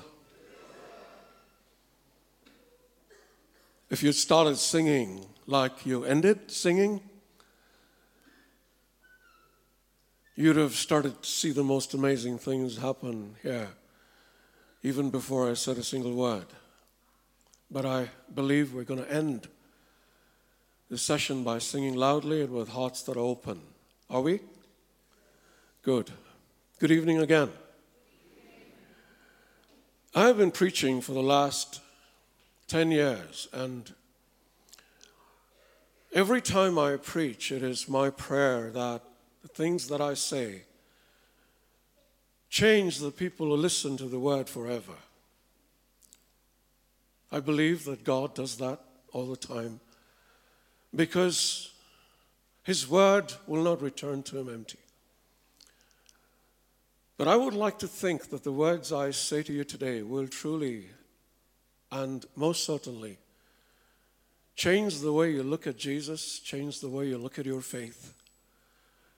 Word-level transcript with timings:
If 3.89 4.01
you 4.01 4.11
started 4.11 4.57
singing 4.57 5.25
like 5.45 5.85
you 5.85 6.03
ended 6.03 6.51
singing, 6.51 7.01
you'd 10.35 10.55
have 10.55 10.75
started 10.75 11.21
to 11.21 11.29
see 11.29 11.51
the 11.51 11.63
most 11.63 11.93
amazing 11.93 12.37
things 12.37 12.77
happen 12.77 13.35
here, 13.43 13.69
even 14.83 15.09
before 15.09 15.49
I 15.49 15.53
said 15.53 15.77
a 15.77 15.83
single 15.83 16.13
word. 16.13 16.47
But 17.69 17.85
I 17.85 18.09
believe 18.33 18.73
we're 18.73 18.83
going 18.83 19.03
to 19.03 19.11
end 19.11 19.47
the 20.89 20.97
session 20.97 21.43
by 21.43 21.59
singing 21.59 21.95
loudly 21.95 22.41
and 22.41 22.53
with 22.53 22.69
hearts 22.69 23.03
that 23.03 23.17
are 23.17 23.19
open. 23.19 23.61
Are 24.09 24.21
we? 24.21 24.39
Good. 25.81 26.11
Good 26.79 26.91
evening 26.91 27.19
again. 27.19 27.49
I've 30.17 30.37
been 30.37 30.49
preaching 30.49 30.99
for 30.99 31.11
the 31.11 31.21
last 31.21 31.79
10 32.69 32.89
years, 32.89 33.47
and 33.53 33.93
every 36.11 36.41
time 36.41 36.79
I 36.79 36.95
preach, 36.95 37.51
it 37.51 37.61
is 37.61 37.87
my 37.87 38.09
prayer 38.09 38.71
that 38.71 39.03
the 39.43 39.47
things 39.47 39.87
that 39.89 40.01
I 40.01 40.15
say 40.15 40.63
change 42.49 42.97
the 42.97 43.11
people 43.11 43.45
who 43.45 43.57
listen 43.57 43.95
to 43.97 44.05
the 44.05 44.17
word 44.17 44.49
forever. 44.49 44.95
I 47.31 47.39
believe 47.39 47.85
that 47.85 48.03
God 48.03 48.33
does 48.33 48.57
that 48.57 48.79
all 49.13 49.27
the 49.27 49.37
time 49.37 49.79
because 50.95 51.73
His 52.63 52.89
word 52.89 53.33
will 53.45 53.61
not 53.61 53.83
return 53.83 54.23
to 54.23 54.39
Him 54.39 54.49
empty. 54.51 54.79
But 57.17 57.27
I 57.27 57.35
would 57.35 57.55
like 57.55 57.79
to 57.79 57.87
think 57.87 58.29
that 58.29 58.43
the 58.43 58.51
words 58.51 58.93
I 58.93 59.09
say 59.09 59.41
to 59.43 59.51
you 59.51 59.63
today 59.63 60.03
will 60.03 60.27
truly 60.27 60.85
and 61.91 62.23
most 62.35 62.63
certainly 62.63 63.17
change 64.55 64.99
the 64.99 65.13
way 65.13 65.31
you 65.31 65.41
look 65.41 65.65
at 65.65 65.77
Jesus, 65.77 66.39
change 66.39 66.79
the 66.79 66.89
way 66.89 67.07
you 67.07 67.17
look 67.17 67.39
at 67.39 67.45
your 67.45 67.61
faith, 67.61 68.13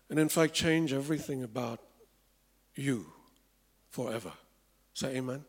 and 0.10 0.18
in 0.18 0.30
fact, 0.30 0.54
change 0.54 0.94
everything 0.94 1.44
about 1.44 1.80
you 2.76 3.06
forever. 3.90 4.32
Say 4.94 5.18
amen. 5.18 5.44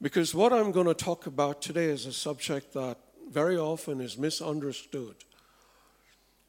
Because 0.00 0.34
what 0.34 0.52
I'm 0.52 0.72
going 0.72 0.86
to 0.86 0.94
talk 0.94 1.26
about 1.26 1.62
today 1.62 1.86
is 1.86 2.06
a 2.06 2.12
subject 2.12 2.74
that 2.74 2.98
very 3.30 3.56
often 3.56 4.00
is 4.00 4.16
misunderstood 4.16 5.16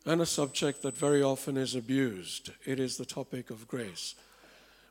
and 0.05 0.21
a 0.21 0.25
subject 0.25 0.81
that 0.83 0.97
very 0.97 1.21
often 1.21 1.57
is 1.57 1.75
abused. 1.75 2.51
It 2.65 2.79
is 2.79 2.97
the 2.97 3.05
topic 3.05 3.49
of 3.49 3.67
grace. 3.67 4.15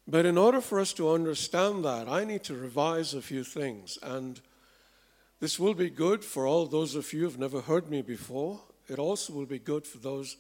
But 0.08 0.24
in 0.24 0.38
order 0.38 0.60
for 0.60 0.78
us 0.78 0.92
to 0.94 1.10
understand 1.10 1.84
that, 1.84 2.08
I 2.08 2.24
need 2.24 2.44
to 2.44 2.54
revise 2.54 3.12
a 3.12 3.20
few 3.20 3.42
things. 3.42 3.98
And 4.02 4.40
this 5.40 5.58
will 5.58 5.74
be 5.74 5.90
good 5.90 6.24
for 6.24 6.46
all 6.46 6.66
those 6.66 6.94
of 6.94 7.12
you 7.12 7.20
who 7.20 7.26
have 7.26 7.38
never 7.38 7.60
heard 7.60 7.90
me 7.90 8.02
before. 8.02 8.60
It 8.88 9.00
also 9.00 9.32
will 9.32 9.46
be 9.46 9.58
good 9.58 9.84
for 9.84 9.98
those 9.98 10.36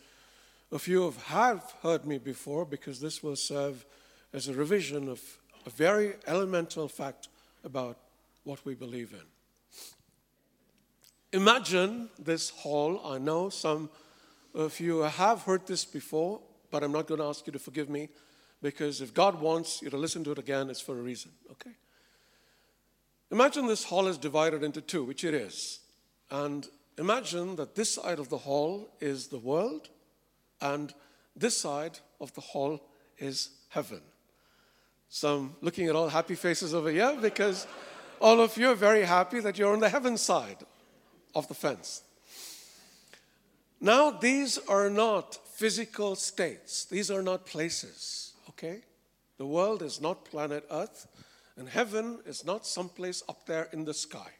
of 0.70 0.86
you 0.86 1.02
who 1.02 1.12
have 1.26 1.74
heard 1.82 2.06
me 2.06 2.18
before, 2.18 2.64
because 2.64 3.00
this 3.00 3.22
will 3.22 3.36
serve 3.36 3.84
as 4.32 4.46
a 4.46 4.54
revision 4.54 5.08
of 5.08 5.20
a 5.64 5.70
very 5.70 6.14
elemental 6.26 6.86
fact 6.86 7.28
about 7.64 7.96
what 8.44 8.64
we 8.64 8.74
believe 8.74 9.12
in. 9.12 9.26
Imagine 11.32 12.08
this 12.18 12.50
hall. 12.50 13.00
I 13.04 13.18
know 13.18 13.48
some 13.48 13.90
of 14.54 14.78
you 14.78 15.00
have 15.00 15.42
heard 15.42 15.66
this 15.66 15.84
before, 15.84 16.40
but 16.70 16.84
I'm 16.84 16.92
not 16.92 17.08
going 17.08 17.20
to 17.20 17.26
ask 17.26 17.46
you 17.48 17.52
to 17.52 17.58
forgive 17.58 17.90
me 17.90 18.08
because 18.66 19.00
if 19.00 19.14
God 19.14 19.40
wants 19.40 19.80
you 19.80 19.90
to 19.90 19.96
listen 19.96 20.24
to 20.24 20.32
it 20.32 20.38
again, 20.38 20.70
it's 20.70 20.80
for 20.80 20.98
a 20.98 21.00
reason, 21.00 21.30
okay? 21.52 21.70
Imagine 23.30 23.68
this 23.68 23.84
hall 23.84 24.08
is 24.08 24.18
divided 24.18 24.64
into 24.64 24.80
two, 24.80 25.04
which 25.04 25.22
it 25.22 25.34
is. 25.34 25.78
And 26.32 26.66
imagine 26.98 27.54
that 27.56 27.76
this 27.76 27.94
side 27.94 28.18
of 28.18 28.28
the 28.28 28.38
hall 28.38 28.88
is 28.98 29.28
the 29.28 29.38
world, 29.38 29.88
and 30.60 30.92
this 31.36 31.56
side 31.56 32.00
of 32.20 32.34
the 32.34 32.40
hall 32.40 32.80
is 33.18 33.50
heaven. 33.68 34.00
So 35.10 35.36
I'm 35.36 35.54
looking 35.60 35.86
at 35.86 35.94
all 35.94 36.08
happy 36.08 36.34
faces 36.34 36.74
over 36.74 36.90
here 36.90 37.16
because 37.22 37.68
all 38.20 38.40
of 38.40 38.56
you 38.56 38.70
are 38.70 38.74
very 38.74 39.02
happy 39.04 39.38
that 39.38 39.58
you're 39.58 39.74
on 39.74 39.78
the 39.78 39.88
heaven 39.88 40.18
side 40.18 40.66
of 41.36 41.46
the 41.46 41.54
fence. 41.54 42.02
Now, 43.80 44.10
these 44.10 44.58
are 44.66 44.90
not 44.90 45.38
physical 45.54 46.16
states, 46.16 46.84
these 46.84 47.12
are 47.12 47.22
not 47.22 47.46
places 47.46 48.25
okay? 48.56 48.80
The 49.38 49.46
world 49.46 49.82
is 49.82 50.00
not 50.00 50.24
planet 50.24 50.64
Earth, 50.70 51.06
and 51.56 51.68
heaven 51.68 52.20
is 52.26 52.44
not 52.44 52.66
someplace 52.66 53.22
up 53.28 53.46
there 53.46 53.68
in 53.72 53.84
the 53.84 53.94
sky. 53.94 54.30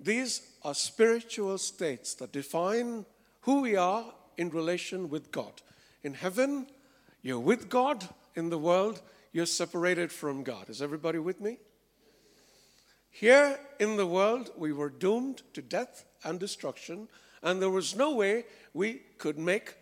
These 0.00 0.42
are 0.62 0.74
spiritual 0.74 1.58
states 1.58 2.14
that 2.14 2.32
define 2.32 3.04
who 3.42 3.62
we 3.62 3.76
are 3.76 4.04
in 4.36 4.50
relation 4.50 5.08
with 5.08 5.32
God. 5.32 5.62
In 6.02 6.14
heaven, 6.14 6.68
you're 7.22 7.40
with 7.40 7.68
God. 7.68 8.08
In 8.36 8.50
the 8.50 8.58
world, 8.58 9.02
you're 9.32 9.46
separated 9.46 10.12
from 10.12 10.44
God. 10.44 10.70
Is 10.70 10.80
everybody 10.80 11.18
with 11.18 11.40
me? 11.40 11.58
Here 13.10 13.58
in 13.80 13.96
the 13.96 14.06
world, 14.06 14.50
we 14.56 14.72
were 14.72 14.90
doomed 14.90 15.42
to 15.54 15.62
death 15.62 16.04
and 16.22 16.38
destruction, 16.38 17.08
and 17.42 17.60
there 17.60 17.70
was 17.70 17.96
no 17.96 18.14
way 18.14 18.44
we 18.74 19.00
could 19.18 19.38
make 19.38 19.74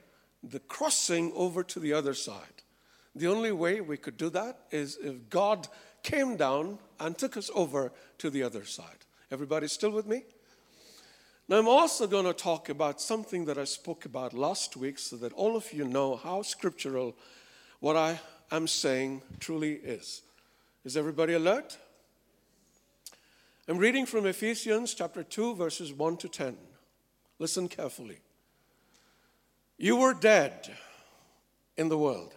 the 0.43 0.61
crossing 0.61 1.33
over 1.35 1.63
to 1.65 1.81
the 1.81 1.93
other 1.93 2.15
side. 2.15 2.56
The 3.17 3.29
only 3.29 3.51
way 3.51 3.81
we 3.81 3.97
could 3.97 4.19
do 4.19 4.29
that 4.31 4.59
is 4.71 4.99
if 5.03 5.31
God 5.31 5.69
came 6.03 6.37
down 6.37 6.79
and 7.01 7.17
took 7.17 7.39
us 7.39 7.51
over 7.55 7.91
to 8.19 8.29
the 8.29 8.43
other 8.43 8.67
side. 8.67 9.07
Everybody 9.31 9.69
still 9.69 9.91
with 9.91 10.07
me? 10.07 10.25
Now, 11.49 11.59
I'm 11.59 11.67
also 11.67 12.07
going 12.07 12.27
to 12.27 12.35
talk 12.35 12.69
about 12.69 13.01
something 13.01 13.47
that 13.47 13.57
I 13.57 13.65
spoke 13.65 14.05
about 14.05 14.35
last 14.35 14.77
week 14.77 14.99
so 14.99 15.17
that 15.17 15.33
all 15.33 15.57
of 15.57 15.73
you 15.73 15.85
know 15.85 16.17
how 16.17 16.43
scriptural 16.43 17.17
what 17.81 17.97
I 17.97 18.21
am 18.53 18.67
saying 18.67 19.23
truly 19.41 19.73
is. 19.73 20.21
Is 20.85 20.97
everybody 20.97 21.33
alert? 21.33 21.79
I'm 23.67 23.79
reading 23.79 24.05
from 24.05 24.27
Ephesians 24.27 24.93
chapter 24.93 25.23
2, 25.23 25.55
verses 25.55 25.91
1 25.91 26.19
to 26.19 26.29
10. 26.29 26.57
Listen 27.39 27.67
carefully. 27.67 28.19
You 29.79 29.97
were 29.97 30.15
dead 30.15 30.77
in 31.79 31.89
the 31.89 31.99
world 31.99 32.36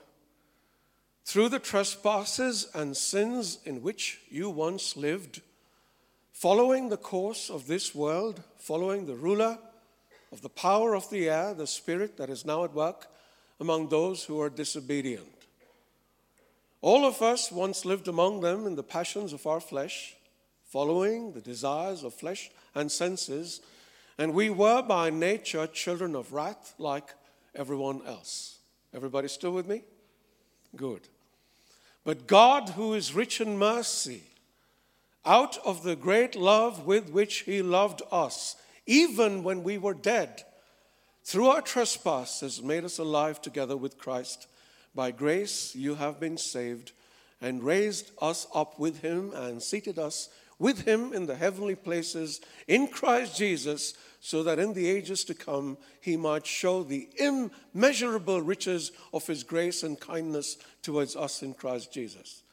through 1.30 1.48
the 1.48 1.60
trespasses 1.60 2.68
and 2.74 2.98
sins 2.98 3.60
in 3.64 3.84
which 3.84 4.20
you 4.32 4.50
once 4.50 4.98
lived, 4.98 5.42
following 6.34 6.90
the 6.90 6.98
course 6.98 7.52
of 7.52 7.68
this 7.68 7.94
world, 7.94 8.42
following 8.58 9.06
the 9.06 9.14
ruler 9.14 9.60
of 10.32 10.42
the 10.42 10.50
power 10.50 10.96
of 10.96 11.08
the 11.12 11.30
air, 11.30 11.54
the 11.54 11.68
spirit 11.68 12.18
that 12.18 12.32
is 12.32 12.46
now 12.46 12.64
at 12.64 12.74
work 12.74 13.06
among 13.60 13.90
those 13.90 14.24
who 14.24 14.42
are 14.42 14.50
disobedient. 14.50 15.46
All 16.82 17.06
of 17.06 17.22
us 17.22 17.52
once 17.52 17.86
lived 17.86 18.08
among 18.08 18.42
them 18.42 18.66
in 18.66 18.76
the 18.76 18.82
passions 18.82 19.32
of 19.32 19.46
our 19.46 19.60
flesh, 19.60 20.16
following 20.66 21.34
the 21.34 21.42
desires 21.42 22.04
of 22.04 22.12
flesh 22.16 22.50
and 22.74 22.92
senses, 22.92 23.62
and 24.18 24.34
we 24.34 24.50
were 24.50 24.82
by 24.82 25.12
nature 25.12 25.68
children 25.68 26.16
of 26.16 26.34
wrath 26.34 26.74
like 26.80 27.14
everyone 27.54 28.02
else. 28.08 28.58
Everybody 28.96 29.28
still 29.28 29.52
with 29.52 29.68
me? 29.68 29.84
Good. 30.76 31.08
But 32.10 32.26
God, 32.26 32.70
who 32.70 32.96
is 32.96 33.14
rich 33.14 33.40
in 33.40 33.60
mercy, 33.60 34.24
out 35.24 35.60
of 35.64 35.84
the 35.84 35.96
great 35.96 36.36
love 36.36 36.88
with 36.88 37.12
which 37.12 37.42
He 37.42 37.62
loved 37.62 38.02
us, 38.12 38.56
even 38.88 39.44
when 39.44 39.62
we 39.62 39.78
were 39.78 39.94
dead, 39.94 40.44
through 41.24 41.50
our 41.50 41.62
trespasses, 41.62 42.58
has 42.58 42.66
made 42.66 42.84
us 42.84 42.98
alive 42.98 43.40
together 43.44 43.78
with 43.78 44.00
Christ. 44.00 44.48
By 44.96 45.12
grace 45.12 45.76
you 45.76 45.94
have 45.94 46.20
been 46.20 46.38
saved, 46.38 46.94
and 47.42 47.62
raised 47.62 48.10
us 48.20 48.48
up 48.56 48.80
with 48.80 49.02
Him, 49.02 49.32
and 49.36 49.62
seated 49.62 50.00
us 50.00 50.30
with 50.58 50.88
Him 50.88 51.14
in 51.14 51.28
the 51.28 51.36
heavenly 51.36 51.76
places 51.76 52.42
in 52.68 52.88
Christ 52.88 53.38
Jesus 53.38 53.94
so 54.20 54.44
that 54.44 54.60
in 54.60 54.74
the 54.74 54.90
ages 54.90 55.24
to 55.26 55.34
come 55.34 55.78
he 56.02 56.18
might 56.18 56.46
show 56.46 56.84
the 56.84 57.10
immeasurable 57.18 58.42
riches 58.42 58.92
of 59.14 59.26
his 59.28 59.44
grace 59.44 59.84
and 59.84 60.00
kindness 60.00 60.58
towards 60.82 61.16
us 61.16 61.42
in 61.42 61.54
Christ 61.54 61.94
Jesus. 61.94 62.44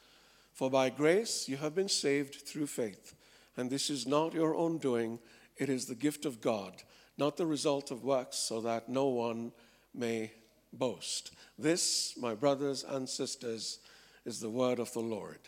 For 0.53 0.69
by 0.69 0.89
grace 0.89 1.47
you 1.47 1.57
have 1.57 1.75
been 1.75 1.89
saved 1.89 2.35
through 2.35 2.67
faith, 2.67 3.13
and 3.55 3.69
this 3.69 3.89
is 3.89 4.07
not 4.07 4.33
your 4.33 4.55
own 4.55 4.77
doing, 4.77 5.19
it 5.57 5.69
is 5.69 5.85
the 5.85 5.95
gift 5.95 6.25
of 6.25 6.41
God, 6.41 6.83
not 7.17 7.37
the 7.37 7.45
result 7.45 7.91
of 7.91 8.03
works, 8.03 8.37
so 8.37 8.61
that 8.61 8.89
no 8.89 9.07
one 9.07 9.51
may 9.93 10.31
boast. 10.71 11.31
This, 11.57 12.13
my 12.17 12.35
brothers 12.35 12.83
and 12.83 13.09
sisters, 13.09 13.79
is 14.25 14.39
the 14.39 14.49
word 14.49 14.79
of 14.79 14.91
the 14.93 14.99
Lord. 14.99 15.39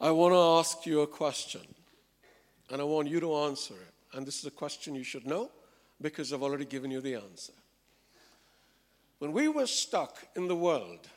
I 0.00 0.10
want 0.12 0.32
to 0.32 0.38
ask 0.38 0.86
you 0.86 1.00
a 1.00 1.06
question, 1.06 1.62
and 2.70 2.80
I 2.80 2.84
want 2.84 3.08
you 3.08 3.18
to 3.20 3.34
answer 3.34 3.74
it. 3.74 4.16
And 4.16 4.24
this 4.24 4.38
is 4.38 4.46
a 4.46 4.50
question 4.50 4.94
you 4.94 5.02
should 5.02 5.26
know 5.26 5.50
because 6.00 6.32
I've 6.32 6.42
already 6.42 6.64
given 6.64 6.90
you 6.90 7.00
the 7.00 7.16
answer. 7.16 7.52
When 9.18 9.32
we 9.32 9.48
were 9.48 9.66
stuck 9.66 10.16
in 10.36 10.46
the 10.46 10.54
world, 10.54 11.08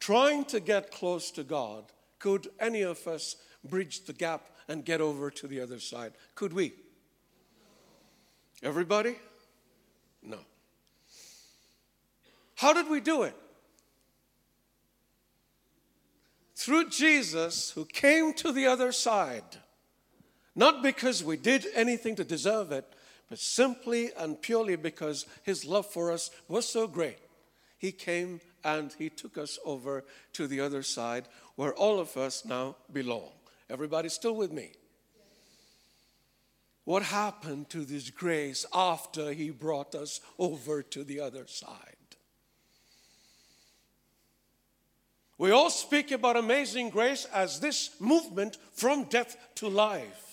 trying 0.00 0.44
to 0.46 0.58
get 0.58 0.90
close 0.90 1.30
to 1.32 1.44
God, 1.44 1.84
could 2.18 2.48
any 2.58 2.82
of 2.82 3.06
us 3.06 3.36
bridge 3.64 4.04
the 4.04 4.12
gap 4.12 4.48
and 4.66 4.84
get 4.84 5.00
over 5.00 5.30
to 5.30 5.46
the 5.46 5.60
other 5.60 5.78
side? 5.78 6.12
Could 6.34 6.52
we? 6.52 6.72
Everybody? 8.64 9.16
No. 10.22 10.38
How 12.56 12.72
did 12.72 12.88
we 12.88 13.00
do 13.00 13.22
it? 13.22 13.36
Through 16.62 16.90
Jesus, 16.90 17.72
who 17.72 17.84
came 17.84 18.32
to 18.34 18.52
the 18.52 18.68
other 18.68 18.92
side, 18.92 19.56
not 20.54 20.80
because 20.80 21.24
we 21.24 21.36
did 21.36 21.66
anything 21.74 22.14
to 22.14 22.24
deserve 22.24 22.70
it, 22.70 22.86
but 23.28 23.40
simply 23.40 24.12
and 24.16 24.40
purely 24.40 24.76
because 24.76 25.26
his 25.42 25.64
love 25.64 25.86
for 25.86 26.12
us 26.12 26.30
was 26.46 26.68
so 26.68 26.86
great. 26.86 27.18
He 27.78 27.90
came 27.90 28.40
and 28.62 28.94
he 28.96 29.08
took 29.10 29.38
us 29.38 29.58
over 29.64 30.04
to 30.34 30.46
the 30.46 30.60
other 30.60 30.84
side 30.84 31.26
where 31.56 31.74
all 31.74 31.98
of 31.98 32.16
us 32.16 32.44
now 32.44 32.76
belong. 32.92 33.32
Everybody 33.68 34.08
still 34.08 34.36
with 34.36 34.52
me? 34.52 34.70
What 36.84 37.02
happened 37.02 37.70
to 37.70 37.84
this 37.84 38.08
grace 38.10 38.64
after 38.72 39.32
he 39.32 39.50
brought 39.50 39.96
us 39.96 40.20
over 40.38 40.80
to 40.84 41.02
the 41.02 41.18
other 41.18 41.48
side? 41.48 41.96
We 45.38 45.50
all 45.50 45.70
speak 45.70 46.10
about 46.12 46.36
amazing 46.36 46.90
grace 46.90 47.26
as 47.32 47.60
this 47.60 47.90
movement 48.00 48.58
from 48.72 49.04
death 49.04 49.36
to 49.56 49.68
life. 49.68 50.32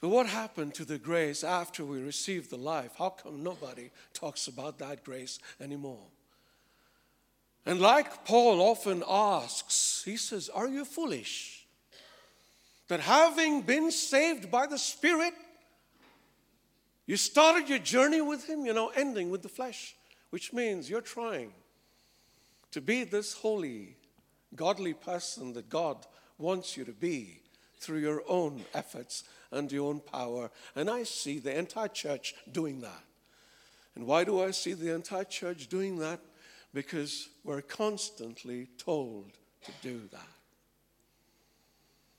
But 0.00 0.08
what 0.08 0.26
happened 0.26 0.74
to 0.74 0.84
the 0.84 0.98
grace 0.98 1.42
after 1.42 1.84
we 1.84 2.00
received 2.00 2.50
the 2.50 2.56
life? 2.56 2.92
How 2.98 3.10
come 3.10 3.42
nobody 3.42 3.90
talks 4.12 4.46
about 4.46 4.78
that 4.78 5.04
grace 5.04 5.38
anymore? 5.60 6.04
And 7.64 7.80
like 7.80 8.24
Paul 8.24 8.60
often 8.60 9.02
asks, 9.08 10.02
he 10.04 10.16
says, 10.16 10.48
Are 10.48 10.68
you 10.68 10.84
foolish? 10.84 11.66
That 12.88 13.00
having 13.00 13.62
been 13.62 13.90
saved 13.90 14.50
by 14.50 14.68
the 14.68 14.78
Spirit, 14.78 15.34
you 17.06 17.16
started 17.16 17.68
your 17.68 17.80
journey 17.80 18.20
with 18.20 18.48
Him, 18.48 18.64
you 18.64 18.72
know, 18.72 18.92
ending 18.94 19.30
with 19.30 19.42
the 19.42 19.48
flesh, 19.48 19.96
which 20.30 20.52
means 20.52 20.88
you're 20.88 21.00
trying 21.00 21.52
to 22.76 22.82
be 22.82 23.04
this 23.04 23.32
holy, 23.32 23.96
godly 24.54 24.92
person 24.92 25.54
that 25.54 25.70
God 25.70 25.96
wants 26.36 26.76
you 26.76 26.84
to 26.84 26.92
be 26.92 27.40
through 27.80 28.00
your 28.00 28.22
own 28.28 28.66
efforts 28.74 29.24
and 29.50 29.72
your 29.72 29.88
own 29.88 30.00
power. 30.00 30.50
And 30.74 30.90
I 30.90 31.04
see 31.04 31.38
the 31.38 31.58
entire 31.58 31.88
church 31.88 32.34
doing 32.52 32.82
that. 32.82 33.02
And 33.94 34.06
why 34.06 34.24
do 34.24 34.42
I 34.42 34.50
see 34.50 34.74
the 34.74 34.94
entire 34.94 35.24
church 35.24 35.68
doing 35.68 35.96
that? 36.00 36.20
Because 36.74 37.30
we're 37.44 37.62
constantly 37.62 38.68
told 38.76 39.32
to 39.64 39.72
do 39.80 40.02
that. 40.12 40.28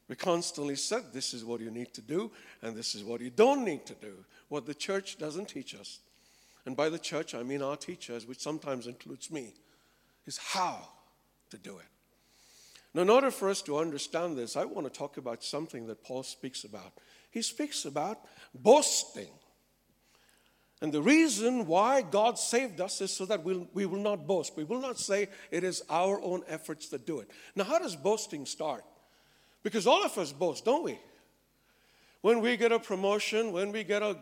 We 0.08 0.16
constantly 0.16 0.76
said 0.76 1.14
this 1.14 1.36
is 1.36 1.46
what 1.46 1.62
you 1.62 1.70
need 1.70 1.94
to 1.94 2.02
do 2.02 2.32
and 2.64 2.76
this 2.76 2.96
is 2.96 3.04
what 3.04 3.22
you 3.22 3.30
don't 3.30 3.64
need 3.64 3.86
to 3.86 3.94
do. 3.94 4.26
What 4.50 4.66
the 4.66 4.74
church 4.74 5.20
doesn't 5.20 5.50
teach 5.50 5.76
us, 5.76 6.00
and 6.66 6.76
by 6.76 6.90
the 6.90 6.98
church 6.98 7.36
I 7.36 7.44
mean 7.44 7.62
our 7.62 7.78
teachers, 7.78 8.26
which 8.26 8.40
sometimes 8.40 8.88
includes 8.88 9.30
me, 9.30 9.54
is 10.28 10.38
how 10.38 10.88
to 11.50 11.58
do 11.58 11.78
it. 11.78 11.86
Now, 12.94 13.02
in 13.04 13.10
order 13.10 13.32
for 13.32 13.50
us 13.50 13.62
to 13.64 13.78
understand 13.78 14.38
this, 14.38 14.56
I 14.56 14.66
want 14.66 14.92
to 14.92 14.98
talk 14.98 15.18
about 15.18 15.44
something 15.44 15.88
that 15.88 16.04
Paul 16.04 16.24
speaks 16.24 16.64
about. 16.64 16.94
He 17.32 17.42
speaks 17.42 17.86
about 17.86 18.20
boasting. 18.54 19.30
And 20.82 20.94
the 20.94 21.02
reason 21.02 21.66
why 21.66 22.02
God 22.02 22.38
saved 22.38 22.80
us 22.82 23.02
is 23.02 23.12
so 23.12 23.26
that 23.26 23.44
we'll, 23.44 23.68
we 23.74 23.86
will 23.86 24.00
not 24.00 24.28
boast. 24.28 24.56
We 24.56 24.64
will 24.64 24.82
not 24.82 25.00
say 25.00 25.28
it 25.50 25.64
is 25.64 25.84
our 25.90 26.22
own 26.22 26.44
efforts 26.48 26.90
that 26.90 27.06
do 27.06 27.20
it. 27.20 27.30
Now, 27.56 27.64
how 27.64 27.80
does 27.80 27.96
boasting 27.96 28.46
start? 28.46 28.84
Because 29.64 29.88
all 29.88 30.04
of 30.04 30.18
us 30.18 30.32
boast, 30.32 30.66
don't 30.66 30.84
we? 30.84 31.00
When 32.22 32.42
we 32.42 32.58
get 32.58 32.72
a 32.72 32.80
promotion, 32.80 33.52
when 33.52 33.72
we 33.72 33.84
get 33.84 34.02
a 34.02 34.18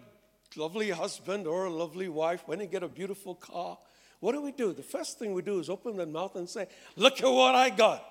lovely 0.55 0.89
husband 0.89 1.45
or 1.47 1.65
a 1.65 1.69
lovely 1.69 2.09
wife, 2.09 2.43
when 2.45 2.59
we 2.59 2.67
get 2.67 2.83
a 2.83 2.87
beautiful 2.87 3.35
car, 3.35 3.77
what 4.25 4.33
do 4.33 4.41
we 4.41 4.51
do? 4.51 4.73
The 4.73 4.81
first 4.81 5.19
thing 5.19 5.35
we 5.35 5.43
do 5.43 5.59
is 5.59 5.69
open 5.69 5.97
the 5.97 6.05
mouth 6.07 6.35
and 6.35 6.49
say, 6.49 6.67
Look 6.95 7.21
at 7.21 7.29
what 7.29 7.53
I 7.53 7.69
got. 7.69 8.03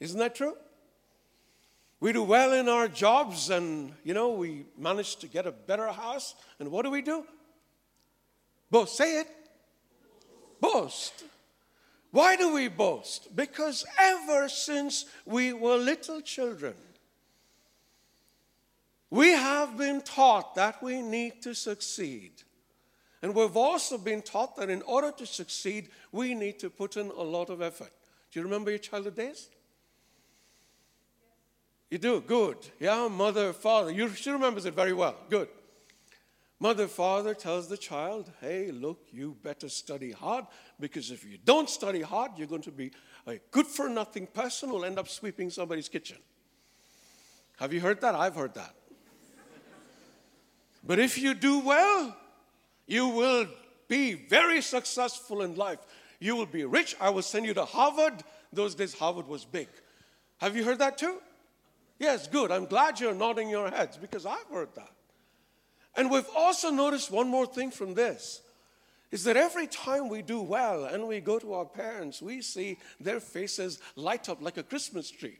Isn't 0.00 0.18
that 0.18 0.34
true? 0.34 0.56
We 2.00 2.12
do 2.12 2.24
well 2.24 2.52
in 2.54 2.68
our 2.68 2.88
jobs 2.88 3.50
and, 3.50 3.92
you 4.02 4.14
know, 4.14 4.30
we 4.30 4.64
manage 4.76 5.14
to 5.18 5.28
get 5.28 5.46
a 5.46 5.52
better 5.52 5.86
house. 5.92 6.34
And 6.58 6.72
what 6.72 6.84
do 6.84 6.90
we 6.90 7.02
do? 7.02 7.24
Boast. 8.68 8.96
Say 8.96 9.20
it. 9.20 9.28
Boast. 10.60 11.22
Why 12.10 12.34
do 12.34 12.52
we 12.52 12.66
boast? 12.66 13.36
Because 13.36 13.86
ever 13.96 14.48
since 14.48 15.04
we 15.24 15.52
were 15.52 15.76
little 15.76 16.20
children, 16.20 16.74
we 19.08 19.28
have 19.28 19.78
been 19.78 20.00
taught 20.00 20.56
that 20.56 20.82
we 20.82 21.00
need 21.00 21.42
to 21.42 21.54
succeed. 21.54 22.42
And 23.24 23.34
we've 23.34 23.56
also 23.56 23.96
been 23.96 24.20
taught 24.20 24.54
that 24.56 24.68
in 24.68 24.82
order 24.82 25.10
to 25.12 25.24
succeed, 25.24 25.88
we 26.12 26.34
need 26.34 26.58
to 26.58 26.68
put 26.68 26.98
in 26.98 27.06
a 27.06 27.22
lot 27.22 27.48
of 27.48 27.62
effort. 27.62 27.90
Do 28.30 28.38
you 28.38 28.44
remember 28.44 28.68
your 28.68 28.78
childhood 28.78 29.16
days? 29.16 29.48
You 31.90 31.96
do? 31.96 32.20
Good. 32.20 32.58
Yeah, 32.78 33.08
mother, 33.08 33.54
father. 33.54 33.90
You, 33.90 34.10
she 34.10 34.28
remembers 34.28 34.66
it 34.66 34.74
very 34.74 34.92
well. 34.92 35.16
Good. 35.30 35.48
Mother, 36.60 36.86
father 36.86 37.32
tells 37.32 37.66
the 37.66 37.78
child, 37.78 38.30
hey, 38.42 38.70
look, 38.70 39.06
you 39.10 39.38
better 39.42 39.70
study 39.70 40.12
hard 40.12 40.44
because 40.78 41.10
if 41.10 41.24
you 41.24 41.38
don't 41.42 41.70
study 41.70 42.02
hard, 42.02 42.32
you're 42.36 42.46
going 42.46 42.60
to 42.60 42.72
be 42.72 42.90
a 43.26 43.40
good 43.50 43.66
for 43.66 43.88
nothing 43.88 44.26
person 44.26 44.68
who'll 44.68 44.84
end 44.84 44.98
up 44.98 45.08
sweeping 45.08 45.48
somebody's 45.48 45.88
kitchen. 45.88 46.18
Have 47.56 47.72
you 47.72 47.80
heard 47.80 48.02
that? 48.02 48.14
I've 48.14 48.34
heard 48.34 48.52
that. 48.52 48.74
But 50.86 50.98
if 50.98 51.16
you 51.16 51.32
do 51.32 51.60
well, 51.60 52.14
you 52.86 53.08
will 53.08 53.46
be 53.88 54.14
very 54.14 54.60
successful 54.60 55.42
in 55.42 55.54
life. 55.54 55.78
You 56.20 56.36
will 56.36 56.46
be 56.46 56.64
rich. 56.64 56.96
I 57.00 57.10
will 57.10 57.22
send 57.22 57.46
you 57.46 57.54
to 57.54 57.64
Harvard. 57.64 58.22
Those 58.52 58.74
days, 58.74 58.94
Harvard 58.94 59.26
was 59.26 59.44
big. 59.44 59.68
Have 60.38 60.56
you 60.56 60.64
heard 60.64 60.78
that 60.78 60.98
too? 60.98 61.20
Yes, 61.98 62.26
good. 62.26 62.50
I'm 62.50 62.66
glad 62.66 63.00
you're 63.00 63.14
nodding 63.14 63.48
your 63.48 63.70
heads 63.70 63.96
because 63.96 64.26
I've 64.26 64.48
heard 64.50 64.74
that. 64.74 64.90
And 65.96 66.10
we've 66.10 66.28
also 66.36 66.70
noticed 66.70 67.10
one 67.10 67.28
more 67.28 67.46
thing 67.46 67.70
from 67.70 67.94
this 67.94 68.42
is 69.10 69.24
that 69.24 69.36
every 69.36 69.68
time 69.68 70.08
we 70.08 70.22
do 70.22 70.40
well 70.40 70.86
and 70.86 71.06
we 71.06 71.20
go 71.20 71.38
to 71.38 71.52
our 71.54 71.64
parents, 71.64 72.20
we 72.20 72.42
see 72.42 72.78
their 72.98 73.20
faces 73.20 73.78
light 73.94 74.28
up 74.28 74.42
like 74.42 74.56
a 74.56 74.62
Christmas 74.62 75.08
tree. 75.08 75.38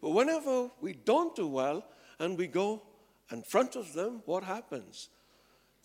But 0.00 0.10
whenever 0.10 0.70
we 0.80 0.94
don't 0.94 1.36
do 1.36 1.46
well 1.46 1.84
and 2.18 2.38
we 2.38 2.46
go 2.46 2.82
in 3.30 3.42
front 3.42 3.76
of 3.76 3.92
them, 3.92 4.22
what 4.24 4.44
happens? 4.44 5.08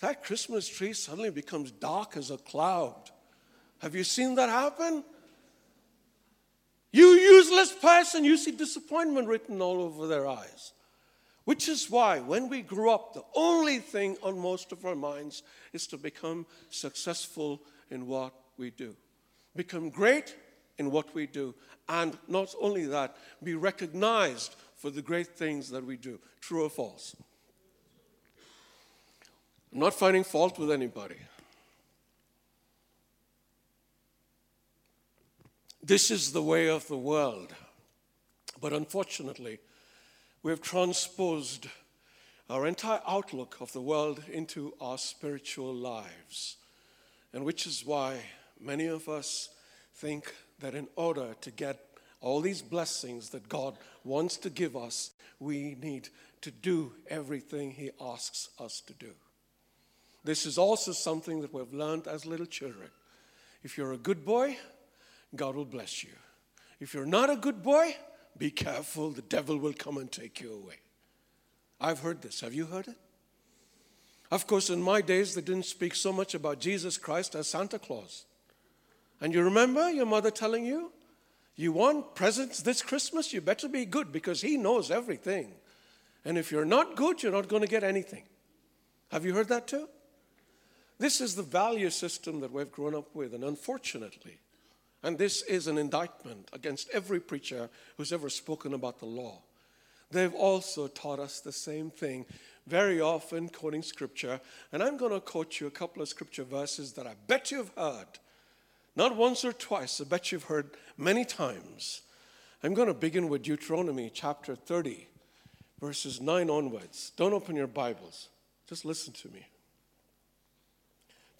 That 0.01 0.24
Christmas 0.24 0.67
tree 0.67 0.93
suddenly 0.93 1.29
becomes 1.29 1.72
dark 1.72 2.17
as 2.17 2.31
a 2.31 2.38
cloud. 2.38 3.12
Have 3.79 3.96
you 3.96 4.03
seen 4.03 4.36
that 4.36 4.50
happen? 4.50 5.03
You 6.91 7.05
useless 7.05 7.72
person, 7.72 8.25
you 8.25 8.36
see 8.36 8.51
disappointment 8.51 9.27
written 9.27 9.62
all 9.62 9.81
over 9.81 10.08
their 10.08 10.27
eyes. 10.27 10.74
Which 11.46 11.70
is 11.70 11.89
why, 11.89 12.20
when 12.20 12.50
we 12.50 12.62
grow 12.62 12.93
up, 12.93 13.13
the 13.13 13.24
only 13.36 13.79
thing 13.79 14.17
on 14.22 14.38
most 14.38 14.72
of 14.72 14.86
our 14.86 14.96
minds 14.96 15.43
is 15.72 15.88
to 15.88 15.98
become 15.98 16.46
successful 16.70 17.62
in 17.89 18.08
what 18.08 18.34
we 18.58 18.72
do, 18.72 18.96
become 19.55 19.89
great 19.89 20.36
in 20.77 20.91
what 20.91 21.13
we 21.15 21.27
do, 21.27 21.55
and 21.89 22.17
not 22.27 22.53
only 22.60 22.86
that, 22.86 23.15
be 23.43 23.55
recognized 23.55 24.55
for 24.75 24.89
the 24.89 25.01
great 25.01 25.27
things 25.27 25.70
that 25.70 25.86
we 25.86 25.98
do. 25.98 26.20
True 26.41 26.65
or 26.65 26.70
false? 26.70 27.15
I'm 29.74 29.80
not 29.80 29.94
finding 29.94 30.24
fault 30.24 30.60
with 30.60 30.72
anybody. 30.72 31.16
This 35.82 36.12
is 36.12 36.32
the 36.32 36.44
way 36.44 36.70
of 36.70 36.88
the 36.88 36.98
world. 36.98 37.54
But 38.60 38.74
unfortunately, 38.74 39.60
we 40.44 40.51
have 40.51 40.62
transposed 40.62 41.68
our 42.50 42.68
entire 42.68 43.01
outlook 43.08 43.58
of 43.62 43.72
the 43.72 43.82
world 43.82 44.22
into 44.32 44.74
our 44.82 44.98
spiritual 44.98 45.74
lives. 45.74 46.58
And 47.34 47.46
which 47.46 47.66
is 47.66 47.86
why 47.86 48.20
many 48.60 48.88
of 48.88 49.08
us 49.08 49.50
think 49.96 50.36
that 50.60 50.75
in 50.75 50.88
order 50.98 51.34
to 51.42 51.50
get 51.50 51.80
all 52.20 52.42
these 52.42 52.62
blessings 52.62 53.30
that 53.30 53.50
God 53.50 53.78
wants 54.04 54.38
to 54.38 54.50
give 54.50 54.75
us, 54.75 55.12
we 55.40 55.75
need 55.82 56.10
to 56.42 56.51
do 56.51 56.92
everything 57.10 57.72
He 57.72 57.90
asks 58.00 58.50
us 58.60 58.82
to 58.82 58.94
do. 58.94 59.13
This 60.24 60.46
is 60.46 60.58
also 60.58 60.92
something 60.92 61.42
that 61.42 61.54
we've 61.54 61.74
learned 61.74 62.08
as 62.08 62.25
little 62.25 62.46
children. 62.46 62.90
If 63.63 63.78
you're 63.78 63.94
a 63.94 63.98
good 63.98 64.24
boy, 64.24 64.58
God 65.36 65.56
will 65.56 65.66
bless 65.66 66.04
you. 66.04 66.12
If 66.80 66.94
you're 66.94 67.06
not 67.06 67.30
a 67.30 67.36
good 67.36 67.63
boy, 67.63 67.96
be 68.38 68.51
careful, 68.51 69.12
the 69.12 69.22
devil 69.22 69.58
will 69.58 69.74
come 69.74 69.98
and 69.98 70.12
take 70.12 70.42
you 70.42 70.54
away. 70.54 70.75
I've 71.80 72.00
heard 72.00 72.22
this. 72.22 72.42
Have 72.42 72.54
you 72.54 72.66
heard 72.66 72.88
it? 72.88 72.98
Of 74.32 74.48
course, 74.48 74.70
in 74.70 74.82
my 74.82 75.01
days, 75.01 75.36
they 75.36 75.42
didn't 75.42 75.66
speak 75.66 75.94
so 75.94 76.13
much 76.13 76.34
about 76.34 76.60
Jesus 76.60 76.98
Christ 76.98 77.36
as 77.36 77.48
Santa 77.48 77.78
Claus. 77.78 78.25
And 79.20 79.34
you 79.34 79.44
remember 79.44 79.92
your 79.92 80.06
mother 80.06 80.32
telling 80.32 80.66
you, 80.66 80.92
you 81.56 81.72
want 81.72 82.16
presents 82.16 82.62
this 82.62 82.82
Christmas? 82.82 83.34
You 83.34 83.42
better 83.42 83.68
be 83.68 83.86
good 83.86 84.12
because 84.12 84.42
he 84.42 84.58
knows 84.58 84.90
everything. 84.90 85.51
And 86.24 86.38
if 86.38 86.51
you're 86.51 86.66
not 86.66 86.96
good, 86.96 87.22
you're 87.22 87.32
not 87.32 87.50
going 87.50 87.62
to 87.62 87.68
get 87.68 87.84
anything. 87.84 88.24
Have 89.12 89.25
you 89.25 89.34
heard 89.34 89.50
that 89.50 89.68
too? 89.68 89.88
This 91.01 91.20
is 91.20 91.34
the 91.34 91.41
value 91.41 91.89
system 91.89 92.41
that 92.41 92.51
we've 92.51 92.72
grown 92.72 92.93
up 92.93 93.15
with, 93.15 93.34
and 93.34 93.43
unfortunately, 93.43 94.38
and 95.01 95.17
this 95.17 95.41
is 95.41 95.65
an 95.65 95.79
indictment 95.79 96.48
against 96.53 96.91
every 96.91 97.20
preacher 97.20 97.72
who's 97.98 98.13
ever 98.13 98.29
spoken 98.29 98.75
about 98.75 99.00
the 99.00 99.08
law. 99.08 99.41
They've 100.12 100.36
also 100.36 100.86
taught 100.86 101.17
us 101.17 101.39
the 101.39 101.51
same 101.51 101.89
thing, 101.89 102.27
very 102.67 103.01
often 103.01 103.50
quoting 103.50 103.81
scripture. 103.81 104.39
And 104.72 104.84
I'm 104.84 104.96
going 104.96 105.12
to 105.12 105.20
quote 105.20 105.60
you 105.60 105.65
a 105.65 105.72
couple 105.72 106.03
of 106.03 106.08
scripture 106.08 106.43
verses 106.43 106.93
that 106.93 107.08
I 107.08 107.15
bet 107.25 107.50
you've 107.50 107.72
heard. 107.75 108.20
Not 108.96 109.15
once 109.15 109.43
or 109.43 109.53
twice, 109.53 110.00
I 110.00 110.03
bet 110.03 110.31
you've 110.31 110.43
heard 110.43 110.70
many 111.00 111.25
times. 111.25 112.01
I'm 112.62 112.75
going 112.75 112.89
to 112.89 112.93
begin 112.93 113.27
with 113.27 113.41
Deuteronomy 113.41 114.12
chapter 114.13 114.55
30, 114.55 115.08
verses 115.81 116.22
9 116.22 116.48
onwards. 116.51 117.12
Don't 117.17 117.34
open 117.34 117.55
your 117.55 117.65
Bibles, 117.65 118.29
just 118.67 118.86
listen 118.86 119.13
to 119.13 119.29
me. 119.29 119.48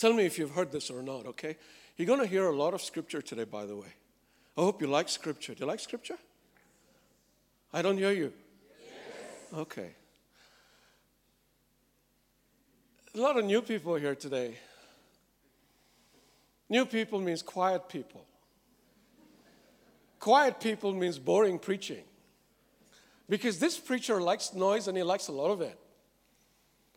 Tell 0.02 0.14
me 0.14 0.26
if 0.26 0.40
you've 0.40 0.50
heard 0.50 0.72
this 0.72 0.90
or 0.90 1.04
not, 1.04 1.28
okay? 1.28 1.58
You're 1.96 2.08
going 2.08 2.22
to 2.22 2.26
hear 2.26 2.48
a 2.48 2.56
lot 2.56 2.74
of 2.74 2.82
scripture 2.82 3.22
today, 3.22 3.44
by 3.44 3.68
the 3.68 3.76
way. 3.76 3.94
I 4.58 4.62
hope 4.62 4.82
you 4.82 4.88
like 4.88 5.08
scripture. 5.08 5.54
Do 5.54 5.60
you 5.60 5.68
like 5.68 5.80
scripture? 5.80 6.18
I 7.72 7.84
don't 7.84 8.00
hear 8.00 8.12
you. 8.12 8.34
Yes. 9.54 9.60
Okay. 9.60 9.92
A 13.14 13.20
lot 13.20 13.38
of 13.38 13.46
new 13.46 13.62
people 13.62 13.94
here 13.94 14.16
today. 14.16 14.56
New 16.68 16.88
people 16.88 17.20
means 17.20 17.44
quiet 17.44 17.88
people. 17.88 18.26
Quiet 20.20 20.60
people 20.60 20.94
means 20.94 21.20
boring 21.20 21.60
preaching. 21.60 22.06
Because 23.30 23.60
this 23.60 23.78
preacher 23.78 24.20
likes 24.20 24.56
noise 24.56 24.88
and 24.88 24.98
he 24.98 25.04
likes 25.04 25.28
a 25.28 25.32
lot 25.32 25.52
of 25.52 25.62
it. 25.62 25.78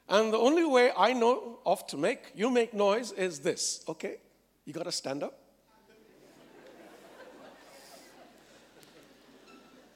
And 0.08 0.32
the 0.32 0.38
only 0.38 0.64
way 0.64 0.92
I 0.96 1.12
know 1.12 1.58
of 1.64 1.86
to 1.88 1.96
make 1.96 2.32
you 2.34 2.50
make 2.50 2.74
noise 2.74 3.12
is 3.12 3.40
this, 3.40 3.82
okay? 3.88 4.18
You 4.64 4.72
got 4.72 4.84
to 4.84 4.92
stand 4.92 5.22
up. 5.22 5.38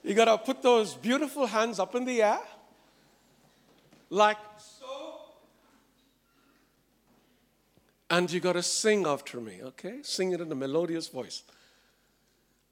You 0.02 0.14
got 0.14 0.24
to 0.24 0.38
put 0.38 0.62
those 0.62 0.94
beautiful 0.94 1.46
hands 1.46 1.78
up 1.78 1.94
in 1.94 2.06
the 2.06 2.22
air, 2.22 2.40
like 4.08 4.38
so. 4.56 5.20
And 8.08 8.30
you 8.32 8.40
got 8.40 8.54
to 8.54 8.62
sing 8.62 9.06
after 9.06 9.38
me, 9.38 9.60
okay? 9.62 9.98
Sing 10.02 10.32
it 10.32 10.40
in 10.40 10.50
a 10.50 10.54
melodious 10.54 11.08
voice. 11.08 11.42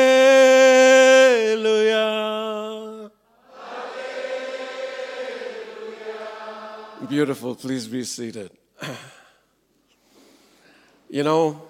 Hallelujah. 6.04 7.08
Beautiful. 7.08 7.54
Please 7.54 7.86
be 7.86 8.04
seated. 8.04 8.50
you 11.10 11.22
know, 11.22 11.62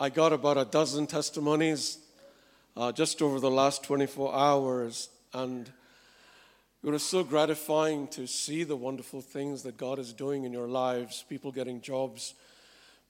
I 0.00 0.08
got 0.08 0.32
about 0.32 0.56
a 0.56 0.64
dozen 0.64 1.06
testimonies 1.06 1.98
uh, 2.76 2.92
just 2.92 3.20
over 3.20 3.40
the 3.40 3.50
last 3.50 3.82
24 3.84 4.34
hours, 4.34 5.08
and 5.34 5.70
it 6.86 6.94
is 6.94 7.02
so 7.02 7.24
gratifying 7.24 8.06
to 8.08 8.28
see 8.28 8.62
the 8.62 8.76
wonderful 8.76 9.20
things 9.20 9.64
that 9.64 9.76
God 9.76 9.98
is 9.98 10.12
doing 10.12 10.44
in 10.44 10.52
your 10.52 10.68
lives 10.68 11.24
people 11.28 11.50
getting 11.50 11.80
jobs, 11.80 12.34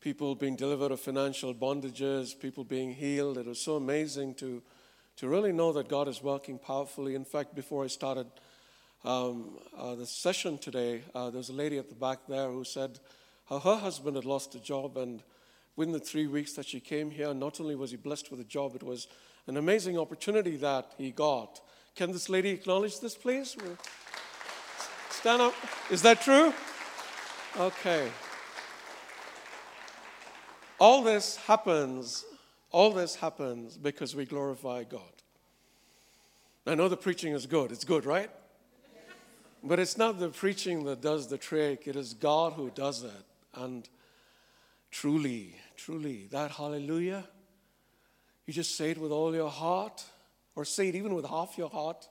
people 0.00 0.34
being 0.34 0.56
delivered 0.56 0.90
of 0.90 1.00
financial 1.00 1.54
bondages, 1.54 2.38
people 2.38 2.64
being 2.64 2.94
healed. 2.94 3.36
It 3.36 3.46
was 3.46 3.60
so 3.60 3.76
amazing 3.76 4.34
to, 4.36 4.62
to 5.18 5.28
really 5.28 5.52
know 5.52 5.72
that 5.74 5.88
God 5.88 6.08
is 6.08 6.22
working 6.22 6.58
powerfully. 6.58 7.14
In 7.14 7.26
fact, 7.26 7.54
before 7.54 7.84
I 7.84 7.88
started 7.88 8.26
um, 9.04 9.58
uh, 9.76 9.96
the 9.96 10.06
session 10.06 10.56
today, 10.56 11.02
uh, 11.14 11.28
there 11.28 11.38
was 11.38 11.50
a 11.50 11.52
lady 11.54 11.76
at 11.76 11.90
the 11.90 11.94
back 11.94 12.20
there 12.26 12.48
who 12.48 12.64
said 12.64 12.98
how 13.50 13.58
her 13.58 13.76
husband 13.76 14.16
had 14.16 14.24
lost 14.24 14.54
a 14.54 14.60
job, 14.60 14.96
and 14.96 15.22
within 15.76 15.92
the 15.92 16.00
three 16.00 16.26
weeks 16.26 16.54
that 16.54 16.66
she 16.66 16.80
came 16.80 17.10
here, 17.10 17.34
not 17.34 17.60
only 17.60 17.76
was 17.76 17.90
he 17.90 17.98
blessed 17.98 18.30
with 18.30 18.40
a 18.40 18.44
job, 18.44 18.74
it 18.74 18.82
was 18.82 19.08
an 19.46 19.58
amazing 19.58 19.98
opportunity 19.98 20.56
that 20.56 20.94
he 20.96 21.10
got 21.10 21.60
can 21.98 22.12
this 22.12 22.28
lady 22.28 22.50
acknowledge 22.50 23.00
this, 23.00 23.16
please? 23.16 23.56
Stand 25.10 25.42
up. 25.42 25.54
Is 25.90 26.00
that 26.02 26.20
true? 26.20 26.54
Okay. 27.58 28.08
All 30.78 31.02
this 31.02 31.34
happens, 31.38 32.24
all 32.70 32.92
this 32.92 33.16
happens 33.16 33.76
because 33.76 34.14
we 34.14 34.26
glorify 34.26 34.84
God. 34.84 35.00
I 36.68 36.76
know 36.76 36.88
the 36.88 36.96
preaching 36.96 37.32
is 37.32 37.46
good. 37.46 37.72
It's 37.72 37.82
good, 37.82 38.04
right? 38.06 38.30
But 39.64 39.80
it's 39.80 39.98
not 39.98 40.20
the 40.20 40.28
preaching 40.28 40.84
that 40.84 41.00
does 41.00 41.26
the 41.26 41.36
trick, 41.36 41.88
it 41.88 41.96
is 41.96 42.14
God 42.14 42.52
who 42.52 42.70
does 42.70 43.02
it. 43.02 43.24
And 43.56 43.88
truly, 44.92 45.56
truly, 45.76 46.28
that 46.30 46.52
hallelujah, 46.52 47.24
you 48.46 48.52
just 48.52 48.76
say 48.76 48.92
it 48.92 48.98
with 48.98 49.10
all 49.10 49.34
your 49.34 49.50
heart 49.50 50.04
or 50.58 50.64
say 50.64 50.88
it 50.88 50.96
even 50.96 51.14
with 51.14 51.24
half 51.24 51.56
your 51.56 51.70
heart 51.70 52.08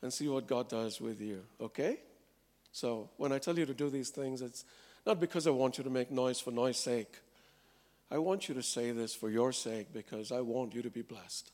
and 0.00 0.10
see 0.10 0.28
what 0.28 0.46
God 0.46 0.66
does 0.66 0.98
with 0.98 1.20
you, 1.20 1.42
okay? 1.60 1.98
So 2.72 3.10
when 3.18 3.32
I 3.32 3.38
tell 3.38 3.58
you 3.58 3.66
to 3.66 3.74
do 3.74 3.90
these 3.90 4.08
things, 4.08 4.40
it's 4.40 4.64
not 5.04 5.20
because 5.20 5.46
I 5.46 5.50
want 5.50 5.76
you 5.76 5.84
to 5.84 5.90
make 5.90 6.10
noise 6.10 6.40
for 6.40 6.50
noise 6.52 6.78
sake. 6.78 7.18
I 8.10 8.16
want 8.16 8.48
you 8.48 8.54
to 8.54 8.62
say 8.62 8.92
this 8.92 9.14
for 9.14 9.28
your 9.28 9.52
sake 9.52 9.92
because 9.92 10.32
I 10.32 10.40
want 10.40 10.74
you 10.74 10.80
to 10.80 10.88
be 10.88 11.02
blessed. 11.02 11.50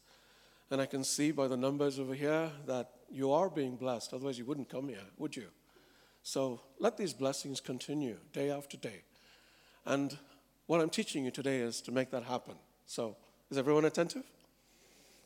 And 0.71 0.81
I 0.81 0.87
can 0.87 1.02
see 1.02 1.33
by 1.33 1.49
the 1.49 1.57
numbers 1.57 1.99
over 1.99 2.14
here 2.14 2.52
that 2.67 2.91
you 3.11 3.33
are 3.33 3.50
being 3.50 3.75
blessed. 3.75 4.14
Otherwise, 4.14 4.38
you 4.38 4.45
wouldn't 4.45 4.69
come 4.69 4.88
here, 4.88 5.09
would 5.19 5.35
you? 5.35 5.49
So 6.23 6.61
let 6.79 6.97
these 6.97 7.12
blessings 7.12 7.61
continue 7.61 8.17
day 8.33 8.49
after 8.49 8.76
day. 8.76 9.02
And 9.85 10.17
what 10.69 10.81
I'm 10.81 10.88
teaching 10.88 11.25
you 11.25 11.33
today 11.33 11.59
is 11.59 11.81
to 11.81 11.91
make 11.91 12.12
that 12.12 12.23
happen. 12.23 12.55
So, 12.87 13.17
is 13.50 13.59
everyone 13.59 13.87
attentive? 13.87 14.23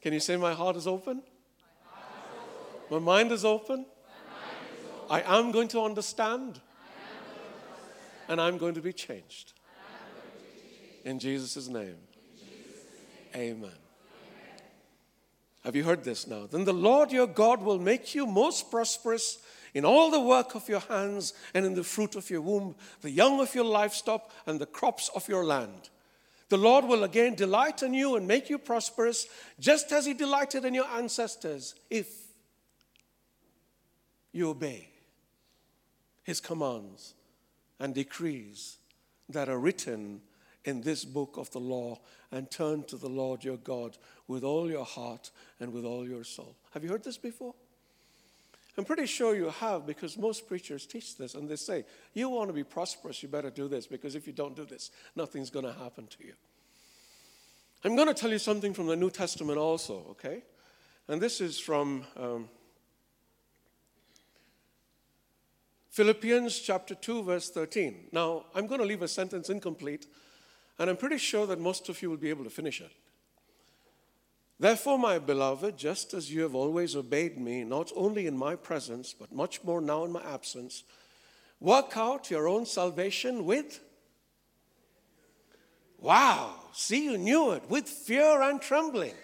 Can 0.06 0.12
you 0.12 0.20
say, 0.20 0.36
My 0.36 0.54
heart 0.54 0.76
is 0.76 0.86
open? 0.86 1.20
My, 2.92 3.00
mind 3.00 3.32
is 3.32 3.44
open. 3.44 3.86
I 5.10 5.20
am 5.22 5.50
going 5.50 5.66
to 5.66 5.80
understand. 5.80 6.60
And 8.28 8.40
I'm 8.40 8.56
going 8.56 8.74
to 8.74 8.80
be 8.80 8.92
changed. 8.92 9.54
In 11.04 11.18
Jesus' 11.18 11.66
name. 11.66 11.96
Amen. 13.34 13.72
Have 15.64 15.74
you 15.74 15.82
heard 15.82 16.04
this 16.04 16.28
now? 16.28 16.46
Then 16.46 16.64
the 16.64 16.72
Lord 16.72 17.10
your 17.10 17.26
God 17.26 17.60
will 17.60 17.80
make 17.80 18.14
you 18.14 18.26
most 18.26 18.70
prosperous 18.70 19.38
in 19.74 19.84
all 19.84 20.12
the 20.12 20.20
work 20.20 20.54
of 20.54 20.68
your 20.68 20.84
hands 20.88 21.32
and 21.52 21.66
in 21.66 21.74
the 21.74 21.82
fruit 21.82 22.14
of 22.14 22.30
your 22.30 22.42
womb, 22.42 22.76
the 23.00 23.10
young 23.10 23.40
of 23.40 23.52
your 23.56 23.64
livestock, 23.64 24.30
and 24.46 24.60
the 24.60 24.66
crops 24.66 25.10
of 25.16 25.28
your 25.28 25.44
land. 25.44 25.90
The 26.48 26.56
Lord 26.56 26.84
will 26.84 27.04
again 27.04 27.34
delight 27.34 27.82
in 27.82 27.92
you 27.92 28.16
and 28.16 28.26
make 28.26 28.48
you 28.48 28.58
prosperous, 28.58 29.26
just 29.58 29.90
as 29.92 30.06
He 30.06 30.14
delighted 30.14 30.64
in 30.64 30.74
your 30.74 30.86
ancestors, 30.86 31.74
if 31.90 32.08
you 34.32 34.50
obey 34.50 34.88
His 36.22 36.40
commands 36.40 37.14
and 37.80 37.94
decrees 37.94 38.78
that 39.28 39.48
are 39.48 39.58
written 39.58 40.20
in 40.64 40.82
this 40.82 41.04
book 41.04 41.36
of 41.36 41.50
the 41.50 41.60
law 41.60 41.98
and 42.30 42.50
turn 42.50 42.84
to 42.84 42.96
the 42.96 43.08
Lord 43.08 43.44
your 43.44 43.56
God 43.56 43.96
with 44.28 44.44
all 44.44 44.70
your 44.70 44.84
heart 44.84 45.30
and 45.60 45.72
with 45.72 45.84
all 45.84 46.06
your 46.06 46.24
soul. 46.24 46.56
Have 46.72 46.84
you 46.84 46.90
heard 46.90 47.04
this 47.04 47.18
before? 47.18 47.54
I'm 48.78 48.84
pretty 48.84 49.06
sure 49.06 49.34
you 49.34 49.48
have 49.48 49.86
because 49.86 50.18
most 50.18 50.46
preachers 50.46 50.86
teach 50.86 51.16
this 51.16 51.34
and 51.34 51.48
they 51.48 51.56
say, 51.56 51.84
You 52.12 52.28
want 52.28 52.50
to 52.50 52.52
be 52.52 52.64
prosperous, 52.64 53.22
you 53.22 53.28
better 53.28 53.50
do 53.50 53.68
this 53.68 53.86
because 53.86 54.14
if 54.14 54.26
you 54.26 54.32
don't 54.32 54.54
do 54.54 54.66
this, 54.66 54.90
nothing's 55.14 55.50
going 55.50 55.64
to 55.64 55.72
happen 55.72 56.06
to 56.06 56.26
you. 56.26 56.34
I'm 57.84 57.96
going 57.96 58.08
to 58.08 58.14
tell 58.14 58.30
you 58.30 58.38
something 58.38 58.74
from 58.74 58.86
the 58.86 58.96
New 58.96 59.10
Testament 59.10 59.58
also, 59.58 60.04
okay? 60.10 60.42
And 61.08 61.20
this 61.20 61.40
is 61.40 61.58
from 61.58 62.04
um, 62.16 62.48
Philippians 65.90 66.58
chapter 66.58 66.94
2, 66.94 67.22
verse 67.22 67.48
13. 67.48 68.08
Now, 68.12 68.46
I'm 68.54 68.66
going 68.66 68.80
to 68.80 68.86
leave 68.86 69.02
a 69.02 69.08
sentence 69.08 69.48
incomplete, 69.48 70.06
and 70.78 70.90
I'm 70.90 70.96
pretty 70.96 71.18
sure 71.18 71.46
that 71.46 71.60
most 71.60 71.88
of 71.88 72.02
you 72.02 72.10
will 72.10 72.16
be 72.16 72.28
able 72.28 72.44
to 72.44 72.50
finish 72.50 72.80
it. 72.80 72.90
Therefore, 74.58 74.98
my 74.98 75.18
beloved, 75.18 75.76
just 75.76 76.14
as 76.14 76.32
you 76.32 76.42
have 76.42 76.54
always 76.54 76.96
obeyed 76.96 77.38
me, 77.38 77.62
not 77.62 77.92
only 77.94 78.26
in 78.26 78.36
my 78.36 78.56
presence, 78.56 79.12
but 79.12 79.30
much 79.30 79.62
more 79.62 79.82
now 79.82 80.04
in 80.04 80.12
my 80.12 80.22
absence, 80.22 80.82
work 81.60 81.96
out 81.96 82.30
your 82.30 82.48
own 82.48 82.64
salvation 82.64 83.44
with. 83.44 83.80
Wow, 85.98 86.54
see, 86.72 87.04
you 87.04 87.18
knew 87.18 87.52
it, 87.52 87.68
with 87.68 87.88
fear 87.88 88.40
and 88.42 88.60
trembling. 88.60 89.14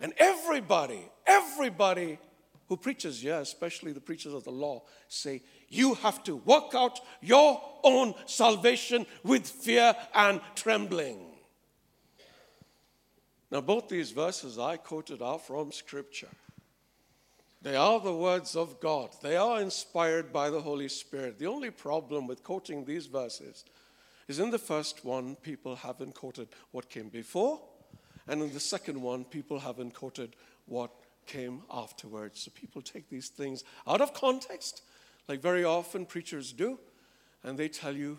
And 0.00 0.12
everybody, 0.18 1.08
everybody 1.26 2.18
who 2.68 2.76
preaches 2.76 3.20
here, 3.20 3.38
especially 3.38 3.92
the 3.92 4.00
preachers 4.00 4.32
of 4.32 4.42
the 4.42 4.50
law, 4.50 4.82
say, 5.08 5.42
you 5.68 5.94
have 5.94 6.24
to 6.24 6.36
work 6.36 6.74
out 6.74 6.98
your 7.20 7.62
own 7.84 8.14
salvation 8.26 9.06
with 9.22 9.46
fear 9.46 9.94
and 10.14 10.40
trembling. 10.56 11.33
Now, 13.54 13.60
both 13.60 13.88
these 13.88 14.10
verses 14.10 14.58
I 14.58 14.76
quoted 14.76 15.22
are 15.22 15.38
from 15.38 15.70
Scripture. 15.70 16.30
They 17.62 17.76
are 17.76 18.00
the 18.00 18.12
words 18.12 18.56
of 18.56 18.80
God. 18.80 19.10
They 19.22 19.36
are 19.36 19.60
inspired 19.60 20.32
by 20.32 20.50
the 20.50 20.60
Holy 20.60 20.88
Spirit. 20.88 21.38
The 21.38 21.46
only 21.46 21.70
problem 21.70 22.26
with 22.26 22.42
quoting 22.42 22.84
these 22.84 23.06
verses 23.06 23.64
is 24.26 24.40
in 24.40 24.50
the 24.50 24.58
first 24.58 25.04
one, 25.04 25.36
people 25.36 25.76
haven't 25.76 26.16
quoted 26.16 26.48
what 26.72 26.90
came 26.90 27.10
before, 27.10 27.60
and 28.26 28.42
in 28.42 28.52
the 28.52 28.58
second 28.58 29.00
one, 29.00 29.24
people 29.24 29.60
haven't 29.60 29.94
quoted 29.94 30.34
what 30.66 30.90
came 31.24 31.62
afterwards. 31.70 32.40
So 32.40 32.50
people 32.56 32.82
take 32.82 33.08
these 33.08 33.28
things 33.28 33.62
out 33.86 34.00
of 34.00 34.14
context, 34.14 34.82
like 35.28 35.40
very 35.40 35.62
often 35.62 36.06
preachers 36.06 36.50
do, 36.50 36.80
and 37.44 37.56
they 37.56 37.68
tell 37.68 37.94
you 37.94 38.18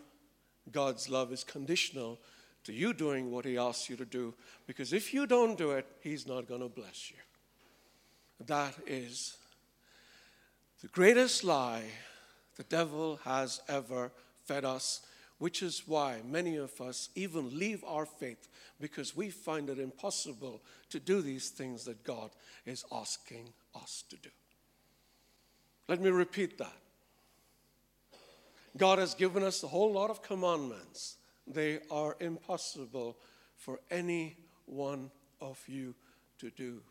God's 0.71 1.09
love 1.09 1.33
is 1.33 1.43
conditional 1.43 2.19
to 2.65 2.73
you 2.73 2.93
doing 2.93 3.31
what 3.31 3.45
He 3.45 3.57
asks 3.57 3.89
you 3.89 3.95
to 3.95 4.05
do. 4.05 4.33
Because 4.67 4.91
if 4.91 5.13
you 5.13 5.25
don't 5.25 5.57
do 5.57 5.71
it, 5.71 5.87
He's 6.01 6.27
not 6.27 6.47
going 6.47 6.61
to 6.61 6.69
bless 6.69 7.09
you. 7.09 7.17
That 8.45 8.75
is 8.85 9.37
the 10.81 10.87
greatest 10.89 11.43
lie 11.43 11.85
the 12.57 12.63
devil 12.63 13.19
has 13.23 13.61
ever 13.67 14.11
fed 14.43 14.65
us, 14.65 15.01
which 15.37 15.63
is 15.63 15.83
why 15.85 16.17
many 16.27 16.57
of 16.57 16.79
us 16.81 17.09
even 17.15 17.57
leave 17.57 17.83
our 17.85 18.05
faith 18.05 18.47
because 18.79 19.15
we 19.15 19.29
find 19.29 19.69
it 19.69 19.79
impossible 19.79 20.61
to 20.89 20.99
do 20.99 21.21
these 21.21 21.49
things 21.49 21.85
that 21.85 22.03
God 22.03 22.31
is 22.65 22.85
asking 22.91 23.49
us 23.73 24.03
to 24.09 24.15
do. 24.17 24.29
Let 25.87 26.01
me 26.01 26.09
repeat 26.09 26.57
that. 26.57 26.77
God 28.77 28.99
has 28.99 29.13
given 29.13 29.43
us 29.43 29.63
a 29.63 29.67
whole 29.67 29.91
lot 29.91 30.09
of 30.09 30.21
commandments 30.21 31.17
they 31.47 31.79
are 31.91 32.15
impossible 32.19 33.17
for 33.55 33.79
any 33.91 34.37
one 34.65 35.11
of 35.41 35.61
you 35.67 35.95
to 36.39 36.49
do. 36.49 36.81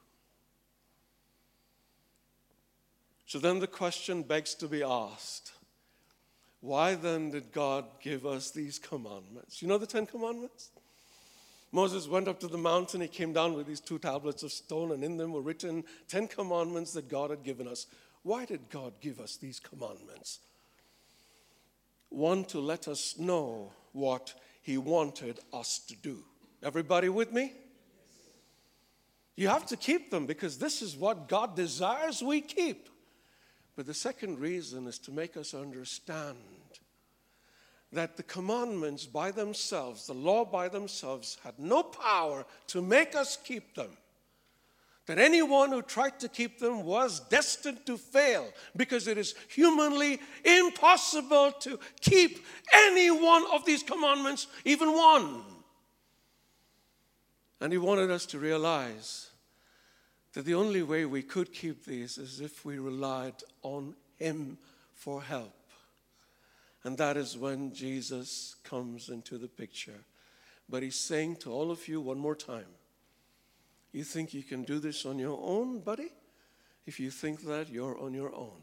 So 3.27 3.39
then 3.39 3.59
the 3.59 3.67
question 3.67 4.23
begs 4.23 4.55
to 4.57 4.69
be 4.69 4.83
asked 4.83 5.53
why 6.65 6.95
then 6.95 7.31
did 7.31 7.53
God 7.53 7.85
give 8.03 8.25
us 8.25 8.51
these 8.51 8.79
commandments? 8.79 9.61
You 9.61 9.69
know 9.69 9.77
the 9.77 9.87
Ten 9.87 10.07
Commandments? 10.07 10.71
Moses 11.73 12.09
went 12.09 12.27
up 12.27 12.41
to 12.41 12.49
the 12.49 12.57
mountain, 12.57 13.03
he 13.03 13.07
came 13.07 13.35
down 13.35 13.53
with 13.53 13.67
these 13.67 13.81
two 13.81 13.99
tablets 13.99 14.43
of 14.43 14.51
stone, 14.51 14.91
and 14.93 15.05
in 15.05 15.19
them 15.19 15.33
were 15.33 15.43
written 15.43 15.85
Ten 16.09 16.27
Commandments 16.27 16.95
that 16.95 17.11
God 17.11 17.29
had 17.29 17.43
given 17.43 17.69
us. 17.69 17.87
Why 18.23 18.47
did 18.47 18.71
God 18.71 18.95
give 19.03 19.21
us 19.21 19.37
these 19.37 19.61
commandments? 19.61 20.39
One, 22.09 22.47
to 22.47 22.61
let 22.61 22.89
us 22.89 23.19
know 23.19 23.75
what 23.93 24.33
he 24.65 24.79
wanted 24.79 25.39
us 25.53 25.79
to 25.79 25.95
do. 25.95 26.25
Everybody 26.63 27.11
with 27.11 27.33
me? 27.33 27.53
You 29.37 29.49
have 29.49 29.67
to 29.67 29.77
keep 29.77 30.11
them 30.11 30.25
because 30.25 30.59
this 30.59 30.81
is 30.81 30.97
what 30.97 31.29
God 31.29 31.55
desires 31.55 32.23
we 32.23 32.41
keep. 32.41 32.89
But 33.77 33.85
the 33.85 33.93
second 33.93 34.39
reason 34.39 34.87
is 34.87 34.99
to 35.01 35.13
make 35.13 35.37
us 35.37 35.53
understand 35.53 36.39
that 37.93 38.17
the 38.17 38.23
commandments 38.23 39.05
by 39.05 39.31
themselves, 39.31 40.07
the 40.07 40.15
law 40.15 40.47
by 40.47 40.69
themselves, 40.69 41.37
had 41.45 41.59
no 41.59 41.83
power 41.83 42.47
to 42.69 42.81
make 42.81 43.15
us 43.15 43.37
keep 43.37 43.75
them 43.75 43.91
that 45.07 45.19
anyone 45.19 45.71
who 45.71 45.83
tried 45.83 46.19
to 46.21 46.29
keep 46.29 46.59
them 46.59 46.85
was 46.85 47.21
destined 47.21 47.85
to 47.87 47.99
fail 47.99 48.51
because 48.77 49.07
it 49.07 49.19
is 49.19 49.35
humanly 49.49 50.19
impossible 50.45 51.53
to 51.61 51.79
keep 52.01 52.45
any 52.73 53.11
one 53.11 53.45
of 53.53 53.65
these 53.67 53.83
commandments, 53.83 54.47
even 54.65 54.93
one. 54.93 55.43
And 57.61 57.73
he 57.73 57.79
wanted 57.79 58.11
us 58.11 58.25
to 58.27 58.39
realize 58.39 59.31
that 60.33 60.45
the 60.45 60.55
only 60.55 60.83
way 60.83 61.05
we 61.05 61.23
could 61.23 61.53
keep 61.53 61.85
these 61.85 62.19
is 62.19 62.41
if 62.41 62.65
we 62.65 62.79
relied 62.79 63.43
on 63.63 63.95
him 64.17 64.59
for 64.95 65.23
help. 65.23 65.55
And 66.83 66.99
that 66.99 67.17
is 67.17 67.37
when 67.39 67.73
Jesus 67.73 68.57
comes 68.65 69.09
into 69.09 69.39
the 69.39 69.49
picture. 69.49 70.05
But 70.69 70.83
he's 70.83 70.99
saying 70.99 71.37
to 71.37 71.53
all 71.53 71.71
of 71.71 71.89
you 71.89 72.01
one 72.01 72.19
more 72.19 72.35
time 72.35 72.67
you 73.95 74.05
think 74.05 74.35
you 74.35 74.43
can 74.43 74.65
do 74.65 74.79
this 74.79 75.07
on 75.07 75.19
your 75.19 75.39
own, 75.41 75.81
buddy? 75.81 76.11
If 76.87 76.99
you 77.01 77.11
think 77.11 77.43
that, 77.45 77.69
you're 77.71 77.99
on 77.99 78.13
your 78.13 78.35
own. 78.35 78.61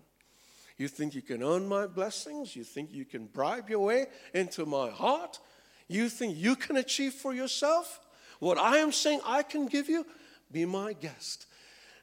You 0.77 0.87
think 0.87 1.15
you 1.15 1.21
can 1.21 1.41
earn 1.41 1.67
my 1.67 1.87
blessings? 1.87 2.55
You 2.55 2.63
think 2.63 2.91
you 2.91 3.05
can 3.05 3.25
bribe 3.25 3.69
your 3.69 3.79
way 3.79 4.07
into 4.33 4.65
my 4.65 4.89
heart? 4.89 5.39
You 5.87 6.09
think 6.09 6.37
you 6.37 6.55
can 6.55 6.77
achieve 6.77 7.13
for 7.13 7.33
yourself 7.33 7.99
what 8.39 8.57
I 8.57 8.77
am 8.77 8.91
saying 8.91 9.21
I 9.25 9.43
can 9.43 9.67
give 9.67 9.87
you? 9.87 10.05
Be 10.51 10.65
my 10.65 10.93
guest. 10.93 11.45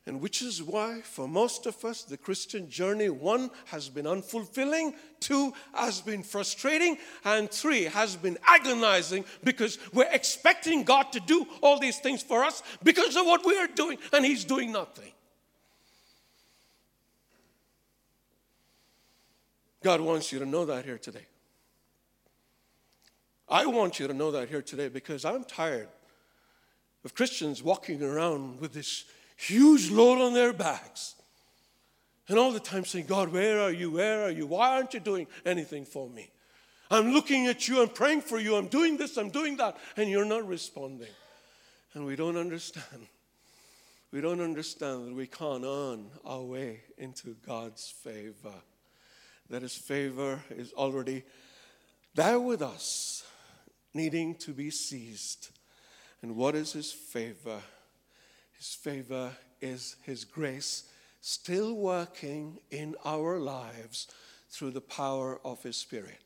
And 0.09 0.23
which 0.23 0.41
is 0.41 0.63
why, 0.63 1.03
for 1.03 1.29
most 1.29 1.67
of 1.67 1.85
us, 1.85 2.03
the 2.03 2.17
Christian 2.17 2.71
journey 2.71 3.11
one 3.11 3.51
has 3.67 3.91
been 3.91 4.07
unfulfilling, 4.07 4.95
two 5.21 5.53
has 5.75 6.01
been 6.01 6.23
frustrating, 6.23 6.97
and 7.27 7.51
three 7.51 7.85
has 7.85 8.17
been 8.17 8.39
agonizing 8.47 9.27
because 9.45 9.79
we're 9.93 10.09
expecting 10.11 10.83
God 10.83 11.13
to 11.13 11.21
do 11.21 11.47
all 11.63 11.79
these 11.79 11.99
things 11.99 12.23
for 12.23 12.43
us 12.43 12.63
because 12.83 13.17
of 13.17 13.27
what 13.27 13.45
we 13.45 13.59
are 13.59 13.67
doing, 13.67 13.99
and 14.15 14.25
He's 14.25 14.47
doing 14.47 14.73
nothing. 14.73 15.13
God 19.83 20.01
wants 20.01 20.33
you 20.33 20.39
to 20.39 20.47
know 20.47 20.65
that 20.65 20.87
here 20.87 20.97
today. 20.97 21.27
I 23.47 23.67
want 23.67 24.01
you 24.01 24.09
to 24.09 24.15
know 24.15 24.31
that 24.31 24.49
here 24.49 24.63
today 24.63 24.89
because 24.89 25.27
I'm 25.27 25.45
tired 25.45 25.89
of 27.05 27.15
Christians 27.15 27.63
walking 27.63 28.03
around 28.03 28.59
with 28.59 28.73
this 28.73 29.05
huge 29.39 29.91
load 29.91 30.21
on 30.21 30.35
their 30.35 30.53
backs. 30.53 31.15
And 32.29 32.39
all 32.39 32.53
the 32.53 32.61
time 32.61 32.85
saying, 32.85 33.07
God, 33.07 33.31
where 33.31 33.61
are 33.61 33.73
you? 33.73 33.93
Where 33.93 34.25
are 34.25 34.31
you? 34.31 34.47
Why 34.47 34.77
aren't 34.77 34.93
you 34.93 35.01
doing 35.01 35.27
anything 35.47 35.87
for 35.87 36.11
me? 36.11 36.31
I'm 36.91 37.13
looking 37.13 37.47
at 37.47 37.69
you, 37.69 37.83
I'm 37.83 37.89
praying 37.89 38.23
for 38.23 38.39
you, 38.39 38.57
I'm 38.57 38.69
doing 38.69 38.97
this, 38.97 39.19
I'm 39.19 39.29
doing 39.29 39.57
that, 39.59 39.77
and 39.97 40.09
you're 40.09 40.25
not 40.25 40.47
responding. 40.47 41.09
And 41.95 42.07
we 42.07 42.17
don't 42.17 42.37
understand. 42.37 43.07
We 44.11 44.23
don't 44.23 44.41
understand 44.41 45.09
that 45.09 45.15
we 45.15 45.27
can't 45.27 45.65
earn 45.65 46.07
our 46.25 46.43
way 46.43 46.81
into 46.97 47.37
God's 47.47 47.91
favor. 47.91 48.55
That 49.51 49.63
His 49.63 49.75
favor 49.75 50.41
is 50.51 50.73
already 50.73 51.25
there 52.15 52.41
with 52.41 52.63
us, 52.63 53.27
needing 53.93 54.35
to 54.37 54.53
be 54.53 54.71
seized. 54.71 55.51
And 56.23 56.37
what 56.37 56.55
is 56.55 56.73
His 56.73 56.91
favor? 56.91 57.61
His 58.59 58.75
favor 58.75 59.33
is 59.61 59.97
His 60.03 60.25
grace 60.25 60.85
still 61.21 61.75
working 61.75 62.59
in 62.71 62.95
our 63.05 63.39
lives 63.39 64.09
through 64.51 64.73
the 64.73 64.81
power 64.81 65.41
of 65.45 65.63
His 65.63 65.77
Spirit. 65.77 66.19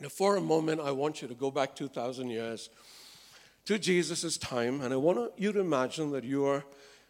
Now, 0.00 0.08
for 0.08 0.36
a 0.36 0.40
moment, 0.40 0.80
I 0.80 0.92
want 0.92 1.20
you 1.20 1.28
to 1.28 1.34
go 1.34 1.50
back 1.50 1.74
2,000 1.74 2.30
years 2.30 2.70
to 3.66 3.78
Jesus' 3.78 4.38
time, 4.38 4.80
and 4.80 4.94
I 4.94 4.96
want 4.96 5.32
you 5.36 5.52
to 5.52 5.60
imagine 5.60 6.10
that 6.12 6.24
you 6.24 6.46
are 6.46 6.64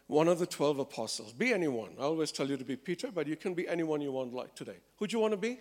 one 0.07 0.27
of 0.27 0.39
the 0.39 0.45
12 0.45 0.79
apostles. 0.79 1.31
Be 1.31 1.53
anyone. 1.53 1.91
I 1.97 2.03
always 2.03 2.33
tell 2.33 2.49
you 2.49 2.57
to 2.57 2.65
be 2.65 2.75
Peter, 2.75 3.09
but 3.13 3.27
you 3.27 3.37
can 3.37 3.53
be 3.53 3.67
anyone 3.67 4.01
you 4.01 4.11
want 4.11 4.33
like 4.33 4.55
today. 4.55 4.77
Who'd 4.97 5.13
you 5.13 5.19
want 5.19 5.31
to 5.31 5.37
be? 5.37 5.59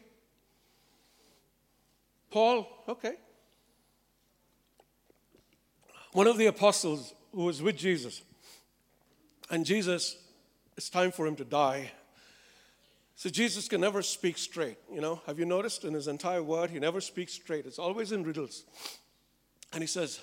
Paul? 2.31 2.67
Okay. 2.89 3.15
One 6.13 6.27
of 6.27 6.37
the 6.37 6.47
apostles 6.47 7.15
who 7.33 7.45
was 7.45 7.63
with 7.63 7.77
Jesus. 7.77 8.23
And 9.51 9.67
Jesus, 9.67 10.17
it's 10.77 10.89
time 10.89 11.11
for 11.11 11.27
him 11.27 11.37
to 11.37 11.45
die. 11.45 11.91
So 13.17 13.29
Jesus 13.29 13.69
can 13.69 13.81
never 13.81 14.01
speak 14.01 14.39
straight. 14.39 14.79
You 14.91 15.01
know, 15.01 15.21
have 15.27 15.39
you 15.39 15.45
noticed 15.45 15.85
in 15.85 15.93
his 15.93 16.09
entire 16.09 16.43
word, 16.43 16.71
he 16.71 16.79
never 16.79 17.01
speaks 17.01 17.35
straight. 17.35 17.67
It's 17.67 17.79
always 17.79 18.13
in 18.13 18.25
riddles. 18.25 18.65
And 19.73 19.83
he 19.83 19.87
says, 19.87 20.21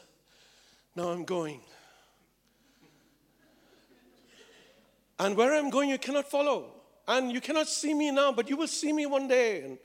Now 0.95 1.09
I'm 1.09 1.25
going. 1.25 1.59
And 5.19 5.35
where 5.35 5.53
I'm 5.53 5.69
going, 5.69 5.89
you 5.89 5.97
cannot 5.97 6.29
follow. 6.29 6.73
And 7.07 7.31
you 7.31 7.41
cannot 7.41 7.67
see 7.67 7.93
me 7.93 8.11
now, 8.11 8.31
but 8.31 8.49
you 8.49 8.57
will 8.57 8.67
see 8.67 8.93
me 8.93 9.05
one 9.05 9.27
day. 9.27 9.61
And, 9.61 9.77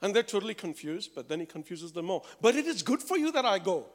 and 0.00 0.14
they're 0.14 0.22
totally 0.22 0.54
confused, 0.54 1.10
but 1.14 1.28
then 1.28 1.40
he 1.40 1.46
confuses 1.46 1.92
them 1.92 2.06
more. 2.06 2.22
But 2.40 2.56
it 2.56 2.66
is 2.66 2.82
good 2.82 3.02
for 3.02 3.16
you 3.16 3.32
that 3.32 3.44
I 3.44 3.58
go. 3.58 3.86